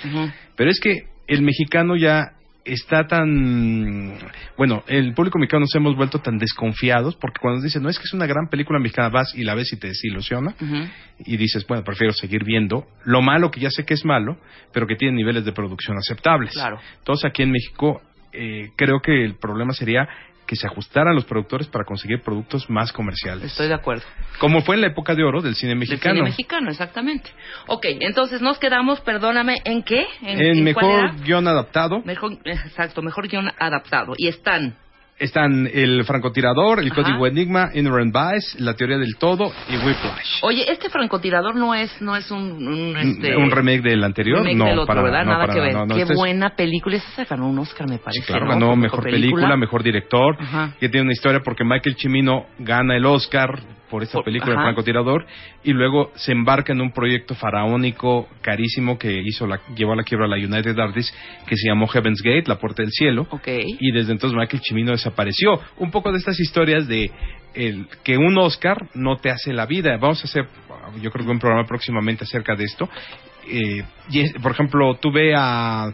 Pero 0.57 0.71
es 0.71 0.81
que 0.81 1.05
el 1.27 1.43
mexicano 1.43 1.97
ya 1.97 2.33
está 2.65 3.07
tan... 3.07 4.19
Bueno, 4.57 4.83
el 4.87 5.15
público 5.15 5.39
mexicano 5.39 5.61
nos 5.61 5.75
hemos 5.75 5.97
vuelto 5.97 6.21
tan 6.21 6.39
desconfiados 6.39 7.17
porque 7.17 7.39
cuando 7.41 7.57
nos 7.57 7.65
dicen, 7.65 7.83
no 7.83 7.89
es 7.89 7.99
que 7.99 8.05
es 8.05 8.13
una 8.13 8.27
gran 8.27 8.49
película 8.49 8.79
mexicana, 8.79 9.09
vas 9.09 9.35
y 9.35 9.45
la 9.45 9.55
ves 9.55 9.73
y 9.73 9.79
te 9.79 9.89
desilusiona 9.89 10.55
y 11.19 11.37
dices, 11.37 11.67
bueno, 11.67 11.85
prefiero 11.85 12.13
seguir 12.13 12.45
viendo 12.45 12.87
lo 13.05 13.23
malo 13.23 13.51
que 13.51 13.61
ya 13.61 13.71
sé 13.71 13.85
que 13.85 13.95
es 13.95 14.05
malo, 14.05 14.39
pero 14.73 14.87
que 14.87 14.97
tiene 14.97 15.17
niveles 15.17 15.45
de 15.45 15.53
producción 15.53 15.97
aceptables. 15.97 16.53
Claro. 16.53 16.79
Entonces 16.99 17.25
aquí 17.29 17.43
en 17.43 17.51
México 17.51 18.03
eh, 18.33 18.71
creo 18.77 19.01
que 19.01 19.25
el 19.25 19.37
problema 19.37 19.73
sería 19.73 20.09
que 20.49 20.57
se 20.57 20.67
ajustaran 20.67 21.15
los 21.15 21.27
productores 21.27 21.69
para 21.69 21.85
conseguir 21.85 22.23
productos 22.23 22.71
más 22.71 22.91
comerciales. 22.91 23.45
Estoy 23.45 23.69
de 23.69 23.75
acuerdo. 23.75 24.03
Como 24.39 24.63
fue 24.63 24.77
en 24.77 24.81
la 24.81 24.87
época 24.87 25.15
de 25.15 25.23
oro 25.23 25.43
del 25.43 25.55
cine 25.55 25.71
Del 25.71 25.79
mexicano. 25.81 26.15
cine 26.15 26.25
mexicano, 26.25 26.71
exactamente. 26.71 27.31
Ok, 27.67 27.85
entonces 28.01 28.41
nos 28.41 28.59
quedamos, 28.59 29.01
perdóname, 29.03 29.57
¿en 29.65 29.83
qué? 29.83 30.07
En, 30.23 30.41
en 30.41 30.73
cuál 30.73 30.87
mejor 30.87 31.21
guion 31.23 31.47
adaptado 31.49 32.01
Mejor, 32.03 32.39
exacto, 32.45 33.03
mejor 33.03 33.29
guion 33.29 33.51
adaptado. 33.59 34.15
Y 34.17 34.29
están 34.29 34.75
están 35.19 35.69
el 35.73 36.05
francotirador, 36.05 36.81
el 36.81 36.93
Ajá. 36.93 37.03
código 37.03 37.27
Enigma, 37.27 37.71
Inherent 37.75 38.15
Vice, 38.15 38.63
la 38.63 38.75
teoría 38.75 38.99
del 38.99 39.17
todo 39.19 39.53
y 39.69 39.77
Whiplash. 39.77 40.39
Oye, 40.43 40.71
este 40.71 40.89
francotirador 40.91 41.57
no 41.57 41.75
es 41.75 41.91
no 42.01 42.17
es 42.17 42.31
un 42.31 42.67
un, 42.67 42.97
este, 42.97 43.37
¿Un 43.37 43.51
remake 43.51 43.83
del 43.83 44.05
anterior? 44.05 44.39
remake 44.39 44.57
no, 44.57 44.65
del 44.67 44.79
otro, 44.79 44.87
para 44.87 45.03
¿verdad? 45.03 45.25
no, 45.25 45.33
Nada 45.33 45.47
para 45.47 45.55
que 45.55 45.61
ver. 45.61 45.73
no, 45.75 45.87
no, 45.87 45.95
Qué 45.95 46.03
este 46.03 46.13
es- 46.15 46.19
buena 46.19 46.51
película. 46.57 46.97
Esa 46.97 47.11
se 47.17 47.25
ganó 47.25 47.49
un 47.49 47.59
Oscar, 47.59 47.89
me 47.89 47.99
parece. 47.99 48.23
Sí, 48.27 48.33
ganó 48.33 48.77
mejor 48.77 49.03
película, 49.05 49.57
mejor 49.57 49.83
director, 49.83 50.37
Ajá. 50.41 50.75
que 50.79 50.89
tiene 50.89 51.05
una 51.05 51.13
historia 51.13 51.41
porque 51.45 51.65
Michael 51.65 51.97
Cimino 51.99 52.47
gana 52.59 52.97
el 52.97 53.05
Oscar 53.07 53.61
por 53.91 54.03
esta 54.03 54.23
película 54.23 54.53
de 54.53 54.59
ajá. 54.59 54.67
francotirador 54.67 55.27
y 55.65 55.73
luego 55.73 56.13
se 56.15 56.33
embarca 56.33 56.73
en 56.73 56.81
un 56.81 56.93
proyecto 56.93 57.35
faraónico 57.35 58.29
carísimo 58.41 58.99
que 58.99 59.23
hizo 59.25 59.47
la, 59.47 59.61
llevó 59.75 59.93
a 59.93 59.97
la 59.97 60.03
quiebra 60.03 60.27
a 60.27 60.29
la 60.29 60.37
United 60.37 60.79
Artists 60.79 61.15
que 61.47 61.57
se 61.57 61.69
llamó 61.69 61.87
Heaven's 61.87 62.23
Gate, 62.23 62.45
la 62.47 62.59
puerta 62.59 62.83
del 62.83 62.93
cielo. 62.93 63.27
Y 63.47 63.93
desde 63.93 64.13
entonces 64.13 64.37
Michael 64.37 64.63
Cimino 64.63 64.93
desapareció. 64.93 65.61
Un 65.79 65.91
poco 65.91 66.13
de 66.13 66.19
estas 66.19 66.39
historias 66.39 66.87
de 66.87 67.11
el, 67.55 67.87
que 68.05 68.17
un 68.17 68.37
Oscar 68.39 68.89
no 68.95 69.17
te 69.17 69.31
hace 69.31 69.53
la 69.53 69.67
vida. 69.67 69.97
Vamos 69.97 70.23
a 70.23 70.29
hacer, 70.29 70.47
yo 71.01 71.11
creo 71.11 71.25
que 71.25 71.33
un 71.33 71.39
programa 71.39 71.67
próximamente 71.67 72.25
acerca 72.25 72.55
de 72.55 72.65
esto. 72.65 72.89
Eh, 73.51 73.83
y 74.11 74.33
por 74.41 74.53
ejemplo, 74.53 74.95
tú 75.01 75.11
ve 75.11 75.35
a 75.37 75.93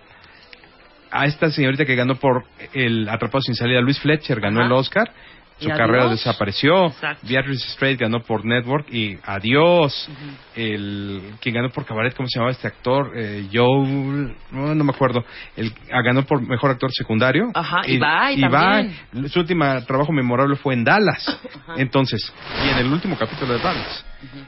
a 1.15 1.27
esta 1.27 1.49
señorita 1.49 1.85
que 1.85 1.95
ganó 1.95 2.17
por 2.17 2.45
el 2.73 3.09
Atrapado 3.09 3.41
sin 3.43 3.55
salida, 3.55 3.81
Luis 3.81 4.01
Fletcher, 4.01 4.41
ganó 4.41 4.59
Ajá. 4.59 4.67
el 4.67 4.73
Oscar. 4.73 5.13
Su 5.59 5.69
carrera 5.69 6.09
desapareció. 6.09 6.87
Exacto. 6.87 7.27
Beatrice 7.29 7.69
Straight 7.69 8.01
ganó 8.01 8.21
por 8.21 8.45
Network 8.45 8.93
y 8.93 9.19
adiós. 9.25 10.09
El 10.57 11.35
quien 11.41 11.55
ganó 11.55 11.71
por 11.71 11.85
Cabaret, 11.85 12.15
¿cómo 12.15 12.29
se 12.29 12.39
llamaba 12.39 12.53
este 12.53 12.67
actor? 12.67 13.13
Eh, 13.17 13.49
Joel, 13.53 14.35
no, 14.51 14.75
no 14.75 14.85
me 14.85 14.93
acuerdo. 14.93 15.25
El 15.57 15.73
ah, 15.93 16.03
ganó 16.03 16.25
por 16.25 16.43
mejor 16.43 16.73
actor 16.73 16.91
secundario. 16.93 17.51
Ajá, 17.55 17.83
y 17.87 17.97
y 17.97 18.01
también. 18.41 18.97
Bye. 19.13 19.29
Su 19.29 19.41
último 19.41 19.65
trabajo 19.87 20.13
memorable 20.13 20.57
fue 20.57 20.75
en 20.75 20.85
Dallas. 20.85 21.39
Entonces, 21.77 22.33
y 22.65 22.69
en 22.71 22.79
el 22.79 22.93
último 22.93 23.17
capítulo 23.17 23.55
de 23.55 23.61
Dallas. 23.61 24.05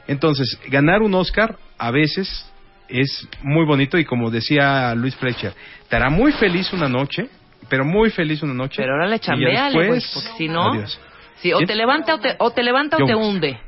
Entonces, 0.07 0.59
ganar 0.69 1.01
un 1.01 1.13
Oscar 1.13 1.57
a 1.77 1.91
veces 1.91 2.51
es 2.89 3.27
muy 3.43 3.65
bonito 3.65 3.97
y 3.97 4.05
como 4.05 4.31
decía 4.31 4.93
Luis 4.95 5.15
Fletcher, 5.15 5.53
te 5.89 5.95
hará 5.95 6.09
muy 6.09 6.31
feliz 6.33 6.71
una 6.73 6.87
noche, 6.87 7.29
pero 7.69 7.85
muy 7.85 8.09
feliz 8.09 8.41
una 8.43 8.53
noche. 8.53 8.81
Pero 8.81 8.93
ahora 8.93 9.07
le 9.07 9.19
chambeale, 9.19 9.87
pues, 9.87 10.11
porque 10.13 10.29
si 10.37 10.47
no, 10.47 10.71
adiós. 10.73 10.99
sí, 11.37 11.53
o 11.53 11.59
te 11.59 11.75
levanta 11.75 12.15
o 12.15 12.19
te, 12.19 12.35
o 12.39 12.51
te 12.51 12.63
levanta 12.63 12.97
o 12.97 13.05
te 13.05 13.13
Jones. 13.13 13.27
hunde. 13.27 13.59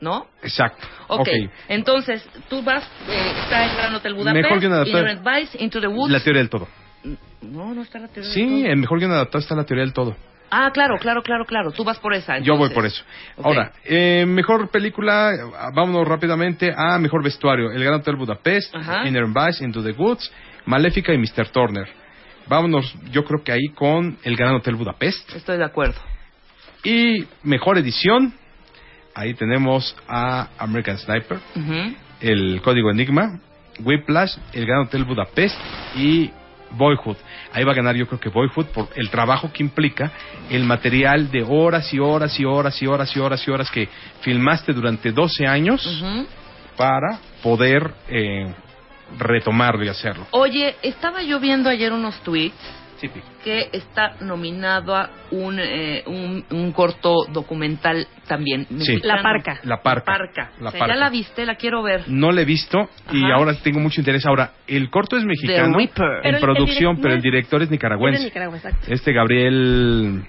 ¿No? 0.00 0.26
Exacto. 0.42 0.84
Ok, 1.08 1.20
Ok. 1.20 1.28
entonces 1.68 2.28
tú 2.48 2.60
vas, 2.62 2.82
eh, 3.08 3.32
está 3.44 3.64
el 3.70 3.76
Gran 3.76 3.94
Hotel 3.94 4.14
Budapest, 4.14 4.42
Mejor 4.44 4.58
guion 4.60 4.72
adaptado. 4.72 4.98
Inherent 4.98 5.24
Vice, 5.24 5.62
Into 5.62 5.80
the 5.80 5.86
Woods. 5.86 6.10
La 6.10 6.20
teoría 6.20 6.40
del 6.40 6.50
todo. 6.50 6.66
No, 7.42 7.72
no 7.74 7.82
está 7.82 8.00
la 8.00 8.08
teoría 8.08 8.28
del 8.28 8.32
Sí, 8.34 8.62
todo. 8.62 8.72
en 8.72 8.80
mejor 8.80 8.98
guion 8.98 9.12
adaptado 9.12 9.38
está 9.40 9.54
la 9.54 9.64
teoría 9.64 9.84
del 9.84 9.92
todo. 9.92 10.16
Ah, 10.50 10.70
claro, 10.74 10.96
claro, 10.98 11.22
claro, 11.22 11.44
claro. 11.46 11.70
Tú 11.70 11.82
vas 11.84 11.98
por 11.98 12.12
esa. 12.14 12.38
Yo 12.40 12.56
voy 12.56 12.68
entonces. 12.68 12.74
por 12.74 12.84
eso. 12.84 13.04
Ok. 13.38 13.46
Ahora, 13.46 13.72
eh, 13.84 14.26
mejor 14.26 14.68
película, 14.70 15.30
eh, 15.34 15.38
vámonos 15.72 16.06
rápidamente 16.06 16.70
a 16.76 16.98
mejor 16.98 17.22
vestuario. 17.22 17.70
El 17.70 17.82
Gran 17.82 18.00
Hotel 18.00 18.16
Budapest. 18.16 18.74
Inner 19.06 19.26
Vice, 19.28 19.64
Into 19.64 19.82
the 19.82 19.92
Woods, 19.92 20.30
Maléfica 20.66 21.14
y 21.14 21.18
Mr. 21.18 21.48
Turner. 21.50 21.88
Vámonos, 22.48 22.94
yo 23.10 23.24
creo 23.24 23.42
que 23.42 23.52
ahí 23.52 23.68
con 23.74 24.18
El 24.22 24.36
Gran 24.36 24.54
Hotel 24.54 24.74
Budapest. 24.74 25.34
Estoy 25.34 25.58
de 25.58 25.64
acuerdo. 25.64 26.00
Y 26.84 27.24
mejor 27.42 27.78
edición, 27.78 28.34
ahí 29.14 29.34
tenemos 29.34 29.96
a 30.08 30.48
American 30.58 30.98
Sniper. 30.98 31.38
El 32.20 32.60
Código 32.62 32.90
Enigma, 32.90 33.40
Whiplash, 33.80 34.36
El 34.52 34.66
Gran 34.66 34.82
Hotel 34.82 35.04
Budapest 35.04 35.56
y 35.96 36.30
Boyhood. 36.76 37.16
Ahí 37.52 37.64
va 37.64 37.72
a 37.72 37.74
ganar 37.74 37.94
yo 37.96 38.06
creo 38.06 38.20
que 38.20 38.28
Boyhood 38.28 38.66
por 38.66 38.88
el 38.96 39.10
trabajo 39.10 39.52
que 39.52 39.62
implica 39.62 40.10
el 40.50 40.64
material 40.64 41.30
de 41.30 41.42
horas 41.42 41.92
y 41.92 41.98
horas 41.98 42.38
y 42.38 42.44
horas 42.44 42.80
y 42.80 42.86
horas 42.86 43.16
y 43.16 43.20
horas 43.20 43.46
y 43.46 43.50
horas 43.50 43.70
que 43.70 43.88
filmaste 44.22 44.72
durante 44.72 45.12
12 45.12 45.46
años 45.46 46.02
para 46.76 47.18
poder 47.42 47.92
eh, 48.08 48.52
retomarlo 49.18 49.84
y 49.84 49.88
hacerlo. 49.88 50.26
Oye, 50.32 50.76
estaba 50.82 51.22
yo 51.22 51.40
viendo 51.40 51.68
ayer 51.70 51.92
unos 51.92 52.20
tweets 52.22 52.54
Sí, 53.00 53.10
que 53.42 53.68
está 53.72 54.14
nominado 54.20 54.94
a 54.94 55.10
un, 55.32 55.58
eh, 55.58 56.04
un, 56.06 56.44
un 56.52 56.70
corto 56.70 57.24
documental 57.32 58.06
también. 58.28 58.64
mexicano. 58.70 59.16
La 59.16 59.22
Parca. 59.24 59.60
La 59.64 59.82
Parca. 59.82 60.04
Parca. 60.04 60.50
La 60.60 60.68
O 60.68 60.70
sea, 60.70 60.78
Parca. 60.78 60.94
Ya 60.94 61.00
la 61.00 61.10
viste, 61.10 61.44
la 61.44 61.56
quiero 61.56 61.82
ver. 61.82 62.04
No 62.06 62.30
lo 62.30 62.40
he 62.40 62.44
visto 62.44 62.78
y 63.10 63.28
ahora 63.32 63.54
tengo 63.60 63.80
mucho 63.80 64.00
interés. 64.00 64.24
Ahora, 64.24 64.52
el 64.68 64.88
corto 64.88 65.16
es 65.16 65.24
mexicano 65.24 65.80
en 65.80 65.88
Pero 65.92 66.22
el- 66.22 66.34
el 66.36 66.40
producción, 66.40 66.98
pero 67.00 67.14
el 67.14 67.18
es- 67.18 67.24
director 67.24 67.60
es 67.62 67.70
nicaragüense. 67.72 68.22
Nicaragua, 68.22 68.56
exacto. 68.58 68.86
Este 68.88 69.12
Gabriel 69.12 70.22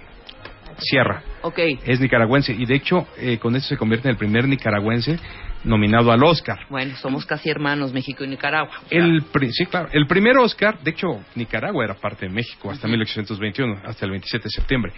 Sierra. 0.84 1.24
Ok. 1.42 1.60
es 1.86 2.00
nicaragüense 2.00 2.54
y 2.54 2.66
de 2.66 2.76
hecho 2.76 3.08
eh, 3.18 3.38
con 3.40 3.56
eso 3.56 3.68
se 3.70 3.78
convierte 3.78 4.08
en 4.08 4.12
el 4.14 4.18
primer 4.18 4.48
nicaragüense 4.48 5.18
nominado 5.64 6.12
al 6.12 6.22
Oscar. 6.24 6.60
Bueno, 6.70 6.96
somos 6.98 7.26
casi 7.26 7.50
hermanos, 7.50 7.94
México 7.94 8.24
y 8.24 8.28
Nicaragua. 8.28 8.74
El 8.90 9.24
pri- 9.32 9.52
sí, 9.54 9.66
claro, 9.66 9.88
el 9.94 10.06
primer 10.08 10.38
Oscar, 10.38 10.80
de 10.80 10.92
hecho 10.92 11.08
Nicaragua 11.36 11.86
era 11.86 11.94
parte 11.96 12.28
de 12.28 12.32
México 12.34 12.70
hasta 12.70 12.88
1821, 12.88 13.82
hasta 13.86 14.06
el 14.06 14.12
27 14.12 14.44
de 14.44 14.50
septiembre. 14.50 14.94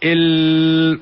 El 0.00 1.00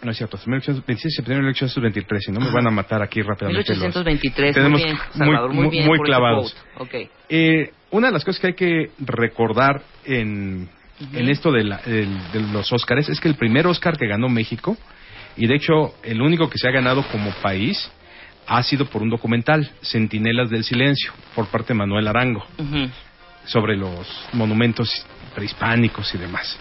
no 0.00 0.12
es 0.12 0.16
cierto, 0.16 0.36
hasta 0.36 0.48
1800 0.48 0.86
27 0.86 1.08
de 1.08 1.16
septiembre 1.16 1.42
de 1.42 1.48
1823, 1.48 2.24
si 2.24 2.30
no 2.32 2.38
me 2.40 2.52
van 2.52 2.66
a 2.68 2.70
matar 2.70 3.02
aquí 3.02 3.20
rápidamente. 3.20 3.72
los- 3.72 3.78
1823, 3.80 4.54
Tenemos 4.54 4.80
muy 4.80 4.84
bien, 4.84 4.96
muy- 4.96 5.18
Salvador, 5.26 5.52
muy, 5.52 5.64
muy- 5.64 5.70
bien. 5.70 5.88
clavados. 6.04 6.56
quote. 6.76 7.04
Ok. 7.04 7.10
Eh, 7.28 7.70
una 7.90 8.06
de 8.08 8.12
las 8.12 8.24
cosas 8.24 8.40
que 8.40 8.46
hay 8.48 8.54
que 8.54 8.90
recordar 9.00 9.82
en, 10.04 10.68
en 11.12 11.28
esto 11.28 11.50
de, 11.52 11.64
la- 11.64 11.78
de 11.78 12.40
los 12.52 12.72
Óscares 12.72 13.08
es 13.08 13.20
que 13.20 13.28
el 13.28 13.36
primer 13.36 13.66
Óscar 13.66 13.96
que 13.96 14.06
ganó 14.06 14.28
México, 14.28 14.76
y 15.36 15.46
de 15.46 15.54
hecho 15.56 15.94
el 16.02 16.20
único 16.20 16.48
que 16.50 16.58
se 16.58 16.68
ha 16.68 16.72
ganado 16.72 17.02
como 17.12 17.30
país, 17.42 17.90
ha 18.46 18.62
sido 18.62 18.86
por 18.86 19.02
un 19.02 19.10
documental, 19.10 19.70
Centinelas 19.82 20.50
del 20.50 20.64
Silencio, 20.64 21.12
por 21.34 21.46
parte 21.48 21.68
de 21.68 21.78
Manuel 21.78 22.08
Arango, 22.08 22.44
sobre 23.44 23.76
los 23.76 24.06
monumentos 24.32 25.06
prehispánicos 25.34 26.14
y 26.14 26.18
demás. 26.18 26.58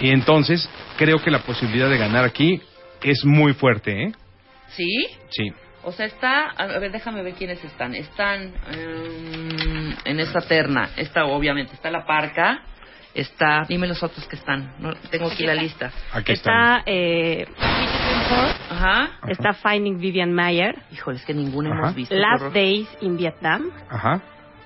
Y 0.00 0.10
entonces, 0.10 0.68
creo 0.98 1.22
que 1.22 1.30
la 1.30 1.38
posibilidad 1.40 1.88
de 1.88 1.96
ganar 1.98 2.24
aquí 2.24 2.60
es 3.02 3.24
muy 3.24 3.54
fuerte, 3.54 4.04
¿eh? 4.04 4.12
¿Sí? 4.68 5.06
Sí. 5.30 5.50
O 5.84 5.92
sea, 5.92 6.06
está, 6.06 6.50
a 6.50 6.66
ver, 6.78 6.90
déjame 6.90 7.22
ver 7.22 7.34
quiénes 7.34 7.62
están. 7.64 7.94
Están 7.94 8.52
em, 8.72 9.94
en 10.04 10.20
esta 10.20 10.40
terna. 10.40 10.90
Está, 10.96 11.24
obviamente, 11.26 11.74
está 11.74 11.90
la 11.90 12.04
Parca, 12.04 12.62
Está, 13.16 13.64
dime 13.66 13.86
los 13.86 14.02
otros 14.02 14.26
que 14.28 14.36
están. 14.36 14.74
No, 14.78 14.92
tengo 15.10 15.28
aquí 15.30 15.46
la 15.46 15.54
lista. 15.54 15.90
Aquí 16.12 16.32
Está 16.32 16.82
eh, 16.84 17.46
Four, 18.28 18.76
Ajá. 18.76 19.10
está 19.28 19.54
Finding 19.54 19.98
Vivian 19.98 20.32
Mayer, 20.34 20.76
Híjole, 20.92 21.16
es 21.16 21.24
que 21.24 21.32
ninguno 21.32 21.70
Ajá. 21.72 21.78
hemos 21.78 21.94
visto. 21.94 22.14
Last 22.14 22.42
horror. 22.42 22.52
Days 22.52 22.88
in 23.00 23.16
Vietnam, 23.16 23.70
Ajá. 23.88 24.20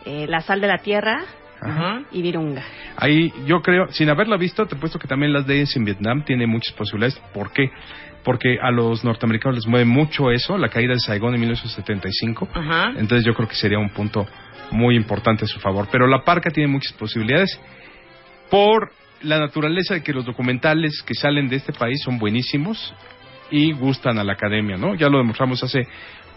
eh, 0.05 0.27
La 0.29 0.41
Sal 0.41 0.61
de 0.61 0.67
la 0.67 0.79
Tierra 0.79 1.21
Ajá. 1.61 2.03
y 2.11 2.23
Virunga. 2.23 2.63
Ahí 2.97 3.33
yo 3.47 3.63
creo, 3.63 3.93
sin 3.93 4.09
haberla 4.11 4.37
visto, 4.37 4.67
te 4.67 4.75
he 4.75 4.79
puesto 4.79 4.99
que 4.99 5.07
también 5.07 5.33
las 5.33 5.47
Days 5.47 5.77
en 5.77 5.85
Vietnam 5.85 6.25
tiene 6.25 6.47
muchas 6.49 6.73
posibilidades. 6.75 7.21
¿Por 7.33 7.53
qué? 7.53 7.71
Porque 8.25 8.59
a 8.61 8.71
los 8.73 9.05
norteamericanos 9.05 9.57
les 9.59 9.67
mueve 9.69 9.85
mucho 9.85 10.31
eso, 10.33 10.59
la 10.59 10.69
caída 10.71 10.95
de 10.95 10.99
Saigón 11.01 11.35
en 11.35 11.41
1975. 11.41 12.49
Ajá. 12.53 12.89
Entonces 12.97 13.25
yo 13.25 13.33
creo 13.35 13.47
que 13.49 13.55
sería 13.55 13.79
un 13.79 13.91
punto 13.91 14.27
muy 14.73 14.97
importante 14.97 15.45
a 15.45 15.49
su 15.49 15.61
favor. 15.61 15.87
Pero 15.93 16.07
la 16.07 16.25
parca 16.25 16.51
tiene 16.51 16.69
muchas 16.71 16.93
posibilidades 16.95 17.59
por 18.51 18.93
la 19.23 19.39
naturaleza 19.39 19.95
de 19.95 20.03
que 20.03 20.13
los 20.13 20.25
documentales 20.25 21.03
que 21.03 21.15
salen 21.15 21.49
de 21.49 21.57
este 21.57 21.73
país 21.73 22.03
son 22.03 22.19
buenísimos 22.19 22.95
y 23.51 23.73
gustan 23.73 24.19
a 24.19 24.25
la 24.25 24.33
academia, 24.33 24.77
¿no? 24.77 24.95
Ya 24.95 25.09
lo 25.09 25.19
demostramos 25.19 25.63
hace 25.63 25.87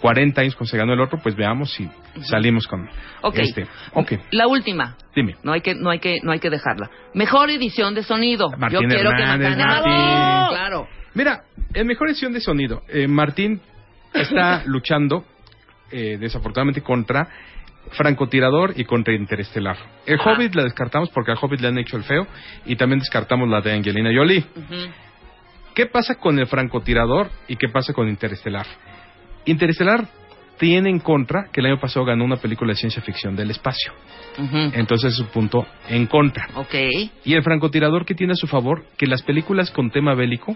40 0.01 0.41
años 0.41 0.55
cuando 0.55 0.69
se 0.69 0.77
ganó 0.77 0.93
el 0.93 0.99
otro, 0.99 1.17
pues 1.23 1.33
veamos 1.35 1.71
si 1.73 1.89
salimos 2.23 2.67
con 2.67 2.89
este. 3.35 3.65
Ok, 3.93 4.13
La 4.31 4.47
última. 4.47 4.97
dime. 5.15 5.35
No 5.43 5.53
hay 5.53 5.61
que, 5.61 5.75
no 5.75 5.89
hay 5.89 5.99
que, 5.99 6.19
no 6.23 6.33
hay 6.33 6.39
que 6.39 6.49
dejarla. 6.49 6.89
Mejor 7.13 7.49
edición 7.49 7.93
de 7.95 8.03
sonido. 8.03 8.49
Martín 8.57 8.81
Yo 8.81 8.87
quiero 8.87 9.11
Hernández, 9.11 9.55
que 9.55 9.63
Martín. 9.63 9.93
Claro. 10.49 10.87
Mira, 11.13 11.43
en 11.73 11.87
mejor 11.87 12.09
edición 12.09 12.33
de 12.33 12.41
sonido, 12.41 12.81
eh, 12.89 13.07
Martín 13.07 13.61
está 14.13 14.63
luchando 14.65 15.23
eh, 15.89 16.17
desafortunadamente 16.19 16.81
contra 16.81 17.29
Francotirador 17.91 18.73
y 18.75 18.85
contra 18.85 19.13
Interestelar. 19.13 19.77
El 20.05 20.19
Ajá. 20.19 20.33
Hobbit 20.33 20.55
la 20.55 20.63
descartamos 20.63 21.09
porque 21.09 21.31
al 21.31 21.37
Hobbit 21.39 21.61
le 21.61 21.67
han 21.67 21.77
hecho 21.77 21.97
el 21.97 22.03
feo 22.03 22.25
y 22.65 22.75
también 22.75 22.99
descartamos 22.99 23.47
la 23.49 23.61
de 23.61 23.73
Angelina 23.73 24.09
Jolie. 24.15 24.45
¿Qué 25.75 25.85
pasa 25.87 26.15
con 26.15 26.37
el 26.39 26.47
francotirador 26.47 27.29
y 27.47 27.55
qué 27.55 27.67
pasa 27.69 27.93
con 27.93 28.07
Interestelar? 28.07 28.65
Interestelar 29.45 30.07
tiene 30.57 30.89
en 30.89 30.99
contra 30.99 31.49
que 31.51 31.61
el 31.61 31.67
año 31.67 31.79
pasado 31.79 32.05
ganó 32.05 32.23
una 32.23 32.37
película 32.37 32.71
de 32.73 32.77
ciencia 32.77 33.01
ficción 33.01 33.35
del 33.35 33.51
espacio. 33.51 33.91
Entonces 34.73 35.13
es 35.13 35.19
un 35.19 35.27
punto 35.27 35.65
en 35.89 36.05
contra. 36.07 36.47
Ok. 36.55 36.75
Y 37.25 37.33
el 37.33 37.43
francotirador 37.43 38.05
que 38.05 38.15
tiene 38.15 38.33
a 38.33 38.35
su 38.35 38.47
favor 38.47 38.85
que 38.97 39.07
las 39.07 39.23
películas 39.23 39.71
con 39.71 39.91
tema 39.91 40.13
bélico 40.13 40.55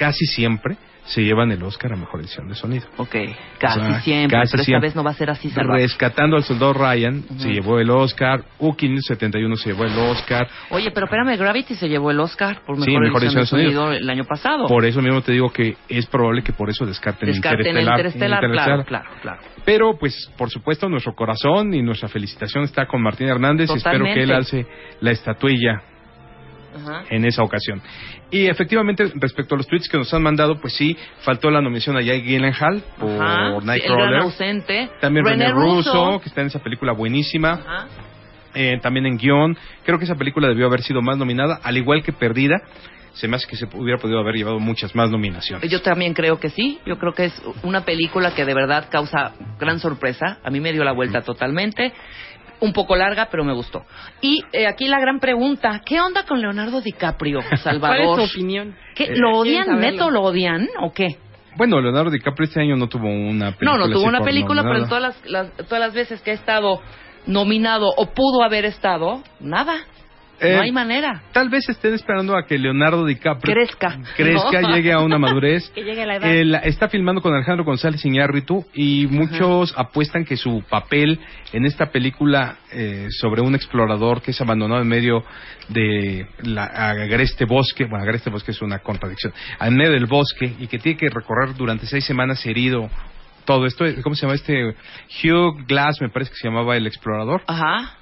casi 0.00 0.24
siempre 0.24 0.76
se 1.04 1.22
llevan 1.22 1.50
el 1.50 1.60
Oscar 1.62 1.92
a 1.94 1.96
mejor 1.96 2.20
edición 2.20 2.46
de 2.48 2.54
sonido. 2.54 2.86
Ok. 2.98 3.16
Casi 3.58 3.80
O 3.80 3.84
sea, 3.84 4.00
siempre. 4.00 4.38
casi 4.38 4.52
pero 4.52 4.64
siempre. 4.64 4.88
esta 4.88 4.92
vez 4.92 4.96
no 4.96 5.02
va 5.02 5.10
a 5.10 5.14
ser 5.14 5.30
así, 5.30 5.50
salvaje. 5.50 5.82
Rescatando 5.82 6.36
al 6.36 6.44
soldado 6.44 6.72
Ryan 6.74 7.24
se 7.38 7.48
llevó 7.48 7.80
el 7.80 7.90
Oscar, 7.90 8.44
U-571 8.60 9.56
se 9.56 9.70
llevó 9.70 9.84
el 9.86 9.98
Oscar. 9.98 10.46
Oye, 10.70 10.90
pero 10.92 11.06
espérame, 11.06 11.36
Gravity 11.36 11.74
se 11.74 11.88
llevó 11.88 12.10
el 12.12 12.20
Oscar 12.20 12.60
por 12.66 12.76
mejor, 12.76 12.84
Sí, 12.84 12.92
mejor 12.98 13.22
edición 13.24 13.34
de 13.34 13.40
edición 13.40 13.40
de 13.40 13.46
sonido, 13.66 13.82
sonido. 13.86 14.00
el 14.02 14.10
año 14.10 14.24
pasado. 14.24 14.66
Por 14.68 14.84
eso 14.84 15.00
mismo 15.02 15.20
te 15.22 15.32
digo 15.32 15.50
que 15.50 15.76
es 15.88 16.06
probable 16.06 16.42
que 16.42 16.52
por 16.52 16.70
eso 16.70 16.86
descarten, 16.86 17.28
Descarten 17.28 17.76
el 17.76 17.82
Interestelar. 17.82 18.44
Interestelar, 18.44 18.50
claro, 18.52 18.84
claro, 18.84 19.10
claro. 19.22 19.40
Pero, 19.64 19.98
pues, 19.98 20.30
por 20.38 20.48
supuesto, 20.50 20.88
nuestro 20.88 21.14
corazón 21.14 21.74
y 21.74 21.82
nuestra 21.82 22.08
felicitación 22.08 22.64
está 22.64 22.86
con 22.86 23.02
Martín 23.02 23.28
Hernández. 23.28 23.68
y 23.70 23.76
Espero 23.78 24.04
que 24.04 24.22
él 24.22 24.28
Totalmente. 24.28 24.34
alce 24.34 24.66
la 25.00 25.10
estatuilla 25.10 25.82
Ajá. 26.74 27.04
en 27.10 27.24
esa 27.24 27.42
ocasión. 27.42 27.80
Y 28.30 28.46
efectivamente, 28.46 29.10
respecto 29.16 29.54
a 29.54 29.58
los 29.58 29.66
tweets 29.66 29.88
que 29.88 29.98
nos 29.98 30.12
han 30.14 30.22
mandado, 30.22 30.60
pues 30.60 30.74
sí, 30.74 30.96
faltó 31.22 31.50
la 31.50 31.60
nominación 31.60 31.96
a 31.96 32.00
Jake 32.02 32.22
Gyllenhaal 32.22 32.82
por 32.98 33.10
Ajá. 33.22 33.60
Nightcrawler. 33.64 34.20
ausente. 34.20 34.90
También 35.00 35.24
René 35.26 35.46
René 35.48 35.54
Russo, 35.54 35.92
Russo. 35.92 36.20
que 36.20 36.28
está 36.28 36.40
en 36.42 36.46
esa 36.48 36.60
película 36.60 36.92
buenísima. 36.92 37.52
Ajá. 37.52 37.86
Eh, 38.54 38.78
también 38.82 39.06
en 39.06 39.16
guion. 39.16 39.56
Creo 39.84 39.98
que 39.98 40.04
esa 40.04 40.16
película 40.16 40.48
debió 40.48 40.66
haber 40.66 40.82
sido 40.82 41.02
más 41.02 41.16
nominada, 41.16 41.60
al 41.62 41.76
igual 41.76 42.02
que 42.02 42.12
Perdida. 42.12 42.60
Se 43.12 43.26
me 43.26 43.34
hace 43.36 43.46
que 43.48 43.56
se 43.56 43.66
hubiera 43.74 43.98
podido 44.00 44.20
haber 44.20 44.36
llevado 44.36 44.60
muchas 44.60 44.94
más 44.94 45.10
nominaciones. 45.10 45.68
Yo 45.68 45.82
también 45.82 46.14
creo 46.14 46.38
que 46.38 46.48
sí. 46.48 46.78
Yo 46.86 46.96
creo 46.96 47.12
que 47.12 47.24
es 47.26 47.42
una 47.64 47.84
película 47.84 48.34
que 48.36 48.44
de 48.44 48.54
verdad 48.54 48.86
causa 48.88 49.32
gran 49.58 49.80
sorpresa. 49.80 50.38
A 50.44 50.50
mí 50.50 50.60
me 50.60 50.72
dio 50.72 50.84
la 50.84 50.92
vuelta 50.92 51.20
totalmente. 51.22 51.92
Un 52.60 52.72
poco 52.74 52.94
larga, 52.94 53.28
pero 53.30 53.42
me 53.44 53.54
gustó. 53.54 53.84
Y 54.20 54.42
eh, 54.52 54.66
aquí 54.66 54.86
la 54.86 55.00
gran 55.00 55.18
pregunta: 55.18 55.80
¿qué 55.84 56.00
onda 56.00 56.24
con 56.24 56.40
Leonardo 56.40 56.80
DiCaprio, 56.80 57.40
Salvador? 57.62 57.96
¿Cuál 57.96 58.20
es 58.20 58.30
tu 58.32 58.38
opinión? 58.38 58.76
¿Qué, 58.94 59.04
Eh, 59.04 59.16
¿Lo 59.16 59.42
¿Quieren 59.42 59.62
odian? 59.70 59.80
¿Neto 59.80 60.10
lo 60.10 60.22
odian 60.22 60.68
o 60.82 60.92
qué? 60.92 61.16
Bueno, 61.56 61.80
Leonardo 61.80 62.10
DiCaprio 62.10 62.46
este 62.46 62.60
año 62.60 62.76
no 62.76 62.86
tuvo 62.88 63.08
una 63.08 63.52
película. 63.52 63.72
No, 63.78 63.86
no 63.86 63.92
tuvo 63.92 64.04
una 64.04 64.20
película, 64.22 64.62
pero 64.62 64.76
en 64.76 64.88
todas 64.88 65.02
las, 65.02 65.26
las- 65.26 65.56
todas 65.68 65.80
las 65.80 65.94
veces 65.94 66.20
que 66.22 66.30
ha 66.30 66.34
estado 66.34 66.80
nominado 67.26 67.88
o 67.96 68.06
pudo 68.12 68.42
haber 68.44 68.64
estado, 68.64 69.22
nada. 69.40 69.74
Eh, 70.40 70.54
no 70.56 70.62
hay 70.62 70.72
manera. 70.72 71.22
Tal 71.32 71.48
vez 71.50 71.68
estén 71.68 71.94
esperando 71.94 72.36
a 72.36 72.46
que 72.46 72.58
Leonardo 72.58 73.04
DiCaprio 73.04 73.54
Crezca. 73.54 73.98
crezca, 74.16 74.60
¿no? 74.62 74.74
llegue 74.74 74.92
a 74.92 75.00
una 75.00 75.18
madurez. 75.18 75.70
Que 75.70 75.82
llegue 75.82 76.02
a 76.02 76.06
la 76.06 76.16
edad. 76.16 76.30
Eh, 76.34 76.44
la- 76.44 76.58
está 76.60 76.88
filmando 76.88 77.20
con 77.20 77.34
Alejandro 77.34 77.64
González 77.64 78.04
Iñárritu 78.04 78.64
y 78.74 79.06
muchos 79.06 79.74
apuestan 79.76 80.24
que 80.24 80.36
su 80.36 80.62
papel 80.68 81.18
en 81.52 81.66
esta 81.66 81.90
película 81.90 82.56
eh, 82.72 83.08
sobre 83.10 83.42
un 83.42 83.54
explorador 83.54 84.22
que 84.22 84.30
es 84.30 84.40
abandonado 84.40 84.80
en 84.82 84.88
medio 84.88 85.24
de 85.68 86.26
la 86.42 86.64
agreste 86.64 87.44
bosque, 87.44 87.84
bueno, 87.84 88.02
agreste 88.02 88.30
bosque 88.30 88.50
es 88.52 88.62
una 88.62 88.78
contradicción, 88.80 89.32
en 89.60 89.74
medio 89.76 89.92
del 89.92 90.06
bosque 90.06 90.54
y 90.58 90.66
que 90.66 90.78
tiene 90.78 90.98
que 90.98 91.08
recorrer 91.10 91.54
durante 91.54 91.86
seis 91.86 92.04
semanas 92.04 92.44
herido 92.46 92.88
todo 93.44 93.66
esto, 93.66 93.84
¿cómo 94.02 94.14
se 94.14 94.22
llama 94.22 94.34
este? 94.34 94.74
Hugh 95.24 95.64
Glass 95.66 95.96
me 96.00 96.08
parece 96.10 96.30
que 96.30 96.36
se 96.36 96.48
llamaba 96.48 96.76
el 96.76 96.86
explorador. 96.86 97.42
Ajá. 97.46 97.96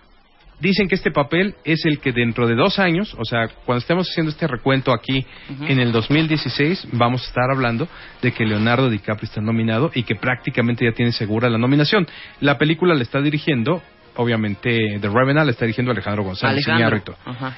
Dicen 0.61 0.89
que 0.89 0.97
este 0.97 1.13
papel 1.13 1.55
es 1.65 1.85
el 1.85 2.01
que 2.01 2.11
dentro 2.13 2.49
de 2.49 2.57
dos 2.57 2.81
años, 2.81 3.15
o 3.17 3.25
sea, 3.25 3.47
cuando 3.65 3.79
estemos 3.79 4.09
haciendo 4.11 4.31
este 4.31 4.47
recuento 4.49 4.93
aquí 4.93 5.25
en 5.69 5.79
el 5.79 5.93
2016, 5.93 6.89
vamos 6.93 7.23
a 7.23 7.29
estar 7.29 7.51
hablando 7.51 7.87
de 8.21 8.33
que 8.33 8.45
Leonardo 8.45 8.91
DiCaprio 8.91 9.27
está 9.29 9.41
nominado 9.41 9.93
y 9.95 10.03
que 10.03 10.17
prácticamente 10.17 10.85
ya 10.85 10.93
tiene 10.93 11.13
segura 11.13 11.49
la 11.49 11.59
nominación. 11.59 12.09
La 12.41 12.59
película 12.59 12.95
la 12.95 13.03
está 13.03 13.21
dirigiendo, 13.21 13.81
obviamente, 14.17 14.99
The 15.01 15.09
Revenant 15.09 15.47
la 15.47 15.53
está 15.53 15.65
dirigiendo 15.65 15.93
Alejandro 15.93 16.25
González 16.25 16.67
Alejandro. 16.69 17.17
Ajá. 17.25 17.57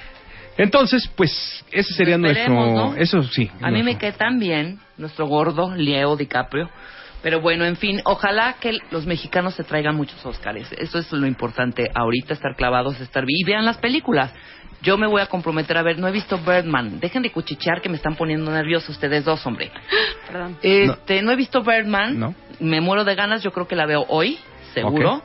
Entonces, 0.58 1.10
pues, 1.16 1.64
ese 1.72 1.94
sería 1.94 2.18
nuestro... 2.18 2.54
¿no? 2.54 2.94
Eso 2.96 3.22
sí. 3.22 3.50
A 3.62 3.70
mí 3.70 3.78
me 3.78 3.82
nuestro- 3.84 4.00
cae 4.00 4.12
tan 4.12 4.38
bien 4.38 4.78
nuestro 4.98 5.26
gordo 5.26 5.74
Leo 5.74 6.16
DiCaprio. 6.16 6.68
Pero 7.22 7.40
bueno, 7.40 7.64
en 7.64 7.76
fin, 7.76 8.00
ojalá 8.04 8.54
que 8.60 8.78
los 8.90 9.06
mexicanos 9.06 9.54
se 9.54 9.64
traigan 9.64 9.94
muchos 9.94 10.24
Óscares. 10.24 10.72
Eso 10.72 10.98
es 10.98 11.12
lo 11.12 11.26
importante 11.26 11.90
ahorita, 11.94 12.32
estar 12.32 12.56
clavados, 12.56 12.98
estar... 13.00 13.24
Y 13.26 13.44
vean 13.44 13.66
las 13.66 13.76
películas. 13.78 14.32
Yo 14.82 14.96
me 14.96 15.06
voy 15.06 15.20
a 15.20 15.26
comprometer 15.26 15.76
a 15.76 15.82
ver, 15.82 15.98
no 15.98 16.08
he 16.08 16.12
visto 16.12 16.38
Birdman. 16.38 17.00
Dejen 17.00 17.22
de 17.22 17.30
cuchichear 17.30 17.82
que 17.82 17.90
me 17.90 17.96
están 17.96 18.16
poniendo 18.16 18.50
nerviosos 18.50 18.88
ustedes 18.90 19.24
dos, 19.26 19.44
hombre. 19.46 19.70
Perdón. 20.26 20.56
Este, 20.62 21.20
no. 21.20 21.32
he 21.32 21.36
visto 21.36 21.62
Birdman. 21.62 22.18
No. 22.18 22.34
Me 22.58 22.80
muero 22.80 23.04
de 23.04 23.14
ganas, 23.14 23.42
yo 23.42 23.52
creo 23.52 23.68
que 23.68 23.76
la 23.76 23.84
veo 23.84 24.06
hoy, 24.08 24.38
seguro. 24.72 25.16
Ok. 25.16 25.24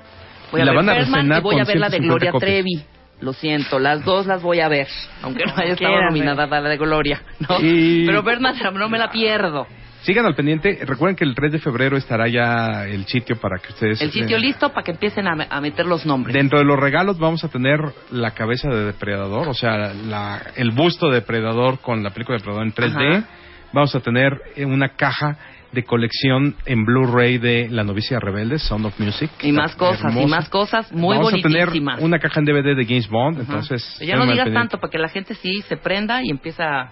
Voy 0.52 0.62
a 0.62 0.66
La 0.66 0.72
ver 0.72 0.78
van 0.78 0.90
a 0.90 0.94
Birdman 0.96 1.38
y 1.38 1.42
voy 1.42 1.60
a 1.60 1.64
ver 1.64 1.78
la 1.80 1.90
de 1.90 1.98
150 1.98 2.08
Gloria 2.08 2.32
copias. 2.32 2.50
Trevi. 2.50 2.84
Lo 3.22 3.32
siento, 3.32 3.80
las 3.80 4.04
dos 4.04 4.26
las 4.26 4.42
voy 4.42 4.60
a 4.60 4.68
ver, 4.68 4.88
aunque 5.22 5.46
no 5.46 5.54
haya 5.56 5.74
estado 5.74 6.02
nominada 6.02 6.48
la 6.48 6.70
de 6.70 6.78
Gloria, 6.78 7.22
¿no? 7.48 7.60
Y- 7.62 8.06
Pero 8.06 8.24
Birdman 8.24 8.56
no 8.74 8.90
me 8.90 9.00
la 9.00 9.10
pierdo. 9.10 9.68
Sigan 10.06 10.26
al 10.26 10.36
pendiente. 10.36 10.80
Recuerden 10.86 11.15
que 11.15 11.24
el 11.24 11.34
3 11.34 11.52
de 11.54 11.60
febrero 11.60 11.98
estará 11.98 12.28
ya 12.28 12.86
el 12.86 13.06
sitio 13.08 13.38
para 13.38 13.58
que 13.58 13.74
ustedes... 13.74 14.02
El 14.02 14.12
sitio 14.12 14.38
listo 14.38 14.70
para 14.70 14.84
que 14.84 14.91
empiecen 14.91 15.28
a, 15.28 15.48
a 15.50 15.62
meter 15.62 15.86
los 15.86 16.06
nombres. 16.06 16.34
Dentro 16.36 16.60
de 16.60 16.65
los 16.65 16.80
regalos 16.80 17.18
vamos 17.18 17.44
a 17.44 17.50
tener 17.50 17.80
la 18.12 18.32
cabeza 18.32 18.70
de 18.70 18.86
Depredador, 18.86 19.48
o 19.48 19.54
sea, 19.54 19.94
la- 19.94 20.41
el 20.56 20.72
busto 20.72 21.08
de 21.10 21.15
Depredador 21.15 21.80
con 21.80 22.04
la 22.04 22.12
película 22.12 22.38
de 22.38 22.44
Depredador 22.44 22.65
en 22.68 22.74
3D. 22.74 23.18
Ajá. 23.18 23.28
Vamos 23.74 23.96
a 23.96 24.00
tener 24.00 24.32
eh, 24.56 24.63
una 24.65 24.89
caja 24.89 25.38
de 25.72 25.84
colección 25.84 26.56
en 26.65 26.86
Blu-ray 26.86 27.38
de 27.38 27.68
La 27.70 27.84
novicia 27.84 28.18
rebelde, 28.20 28.60
Sound 28.60 28.86
of 28.86 28.98
Music. 29.00 29.30
Y 29.41 29.52
más 29.52 29.76
cosas, 29.76 30.15
y 30.15 30.26
más 30.26 30.48
cosas 30.48 30.89
muy 30.94 31.18
Vamos 31.18 31.34
a 31.34 31.38
tener 31.38 31.68
una 32.00 32.20
caja 32.20 32.39
en 32.39 32.46
DVD 32.46 32.76
de 32.78 32.86
James 32.86 33.10
Bond, 33.10 33.39
entonces... 33.41 33.98
ya 34.00 34.15
no 34.15 34.26
digas 34.26 34.54
tanto 34.54 34.78
para 34.80 34.89
que 34.89 34.98
la 35.00 35.10
gente 35.10 35.34
sí 35.36 35.62
se 35.63 35.76
prenda 35.76 36.22
y 36.24 36.30
empieza, 36.30 36.89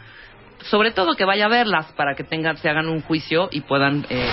sobre 0.63 0.91
todo 0.91 1.15
que 1.15 1.25
vaya 1.25 1.45
a 1.45 1.49
verlas 1.49 1.91
para 1.93 2.15
que 2.15 2.23
tengan, 2.23 2.57
se 2.57 2.69
hagan 2.69 2.87
un 2.87 3.01
juicio 3.01 3.49
y 3.51 3.61
puedan 3.61 4.05
eh, 4.09 4.27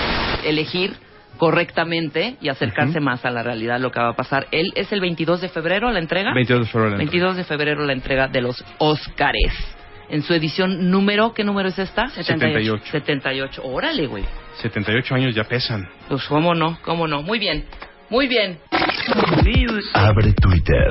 elegir 0.44 0.94
correctamente 1.36 2.36
y 2.40 2.50
acercarse 2.50 3.00
más 3.00 3.24
a 3.24 3.30
la 3.30 3.42
realidad 3.42 3.80
lo 3.80 3.90
que 3.90 3.98
va 3.98 4.10
a 4.10 4.16
pasar. 4.16 4.46
Él 4.50 4.72
es 4.74 4.92
el 4.92 5.00
22 5.00 5.40
de 5.40 5.48
febrero 5.48 5.90
la 5.90 5.98
entrega. 5.98 6.34
22 6.34 6.66
de 6.66 6.72
febrero. 6.72 6.96
22 6.98 7.36
de 7.36 7.44
febrero 7.44 7.84
la 7.86 7.94
entrega 7.94 8.28
de 8.28 8.42
los 8.42 8.62
Óscares. 8.78 9.54
En 10.10 10.22
su 10.22 10.34
edición 10.34 10.90
número, 10.90 11.32
¿qué 11.32 11.44
número 11.44 11.68
es 11.68 11.78
esta? 11.78 12.08
78. 12.08 12.84
78. 12.90 13.62
Órale, 13.64 14.06
güey. 14.06 14.24
78 14.60 15.14
años 15.14 15.34
ya 15.34 15.44
pesan. 15.44 15.88
Pues 16.08 16.24
cómo 16.24 16.54
no, 16.54 16.78
cómo 16.82 17.06
no. 17.06 17.22
Muy 17.22 17.38
bien, 17.38 17.64
muy 18.10 18.26
bien. 18.26 18.58
Abre 19.94 20.32
Twitter. 20.32 20.90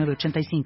906985. 0.05 0.63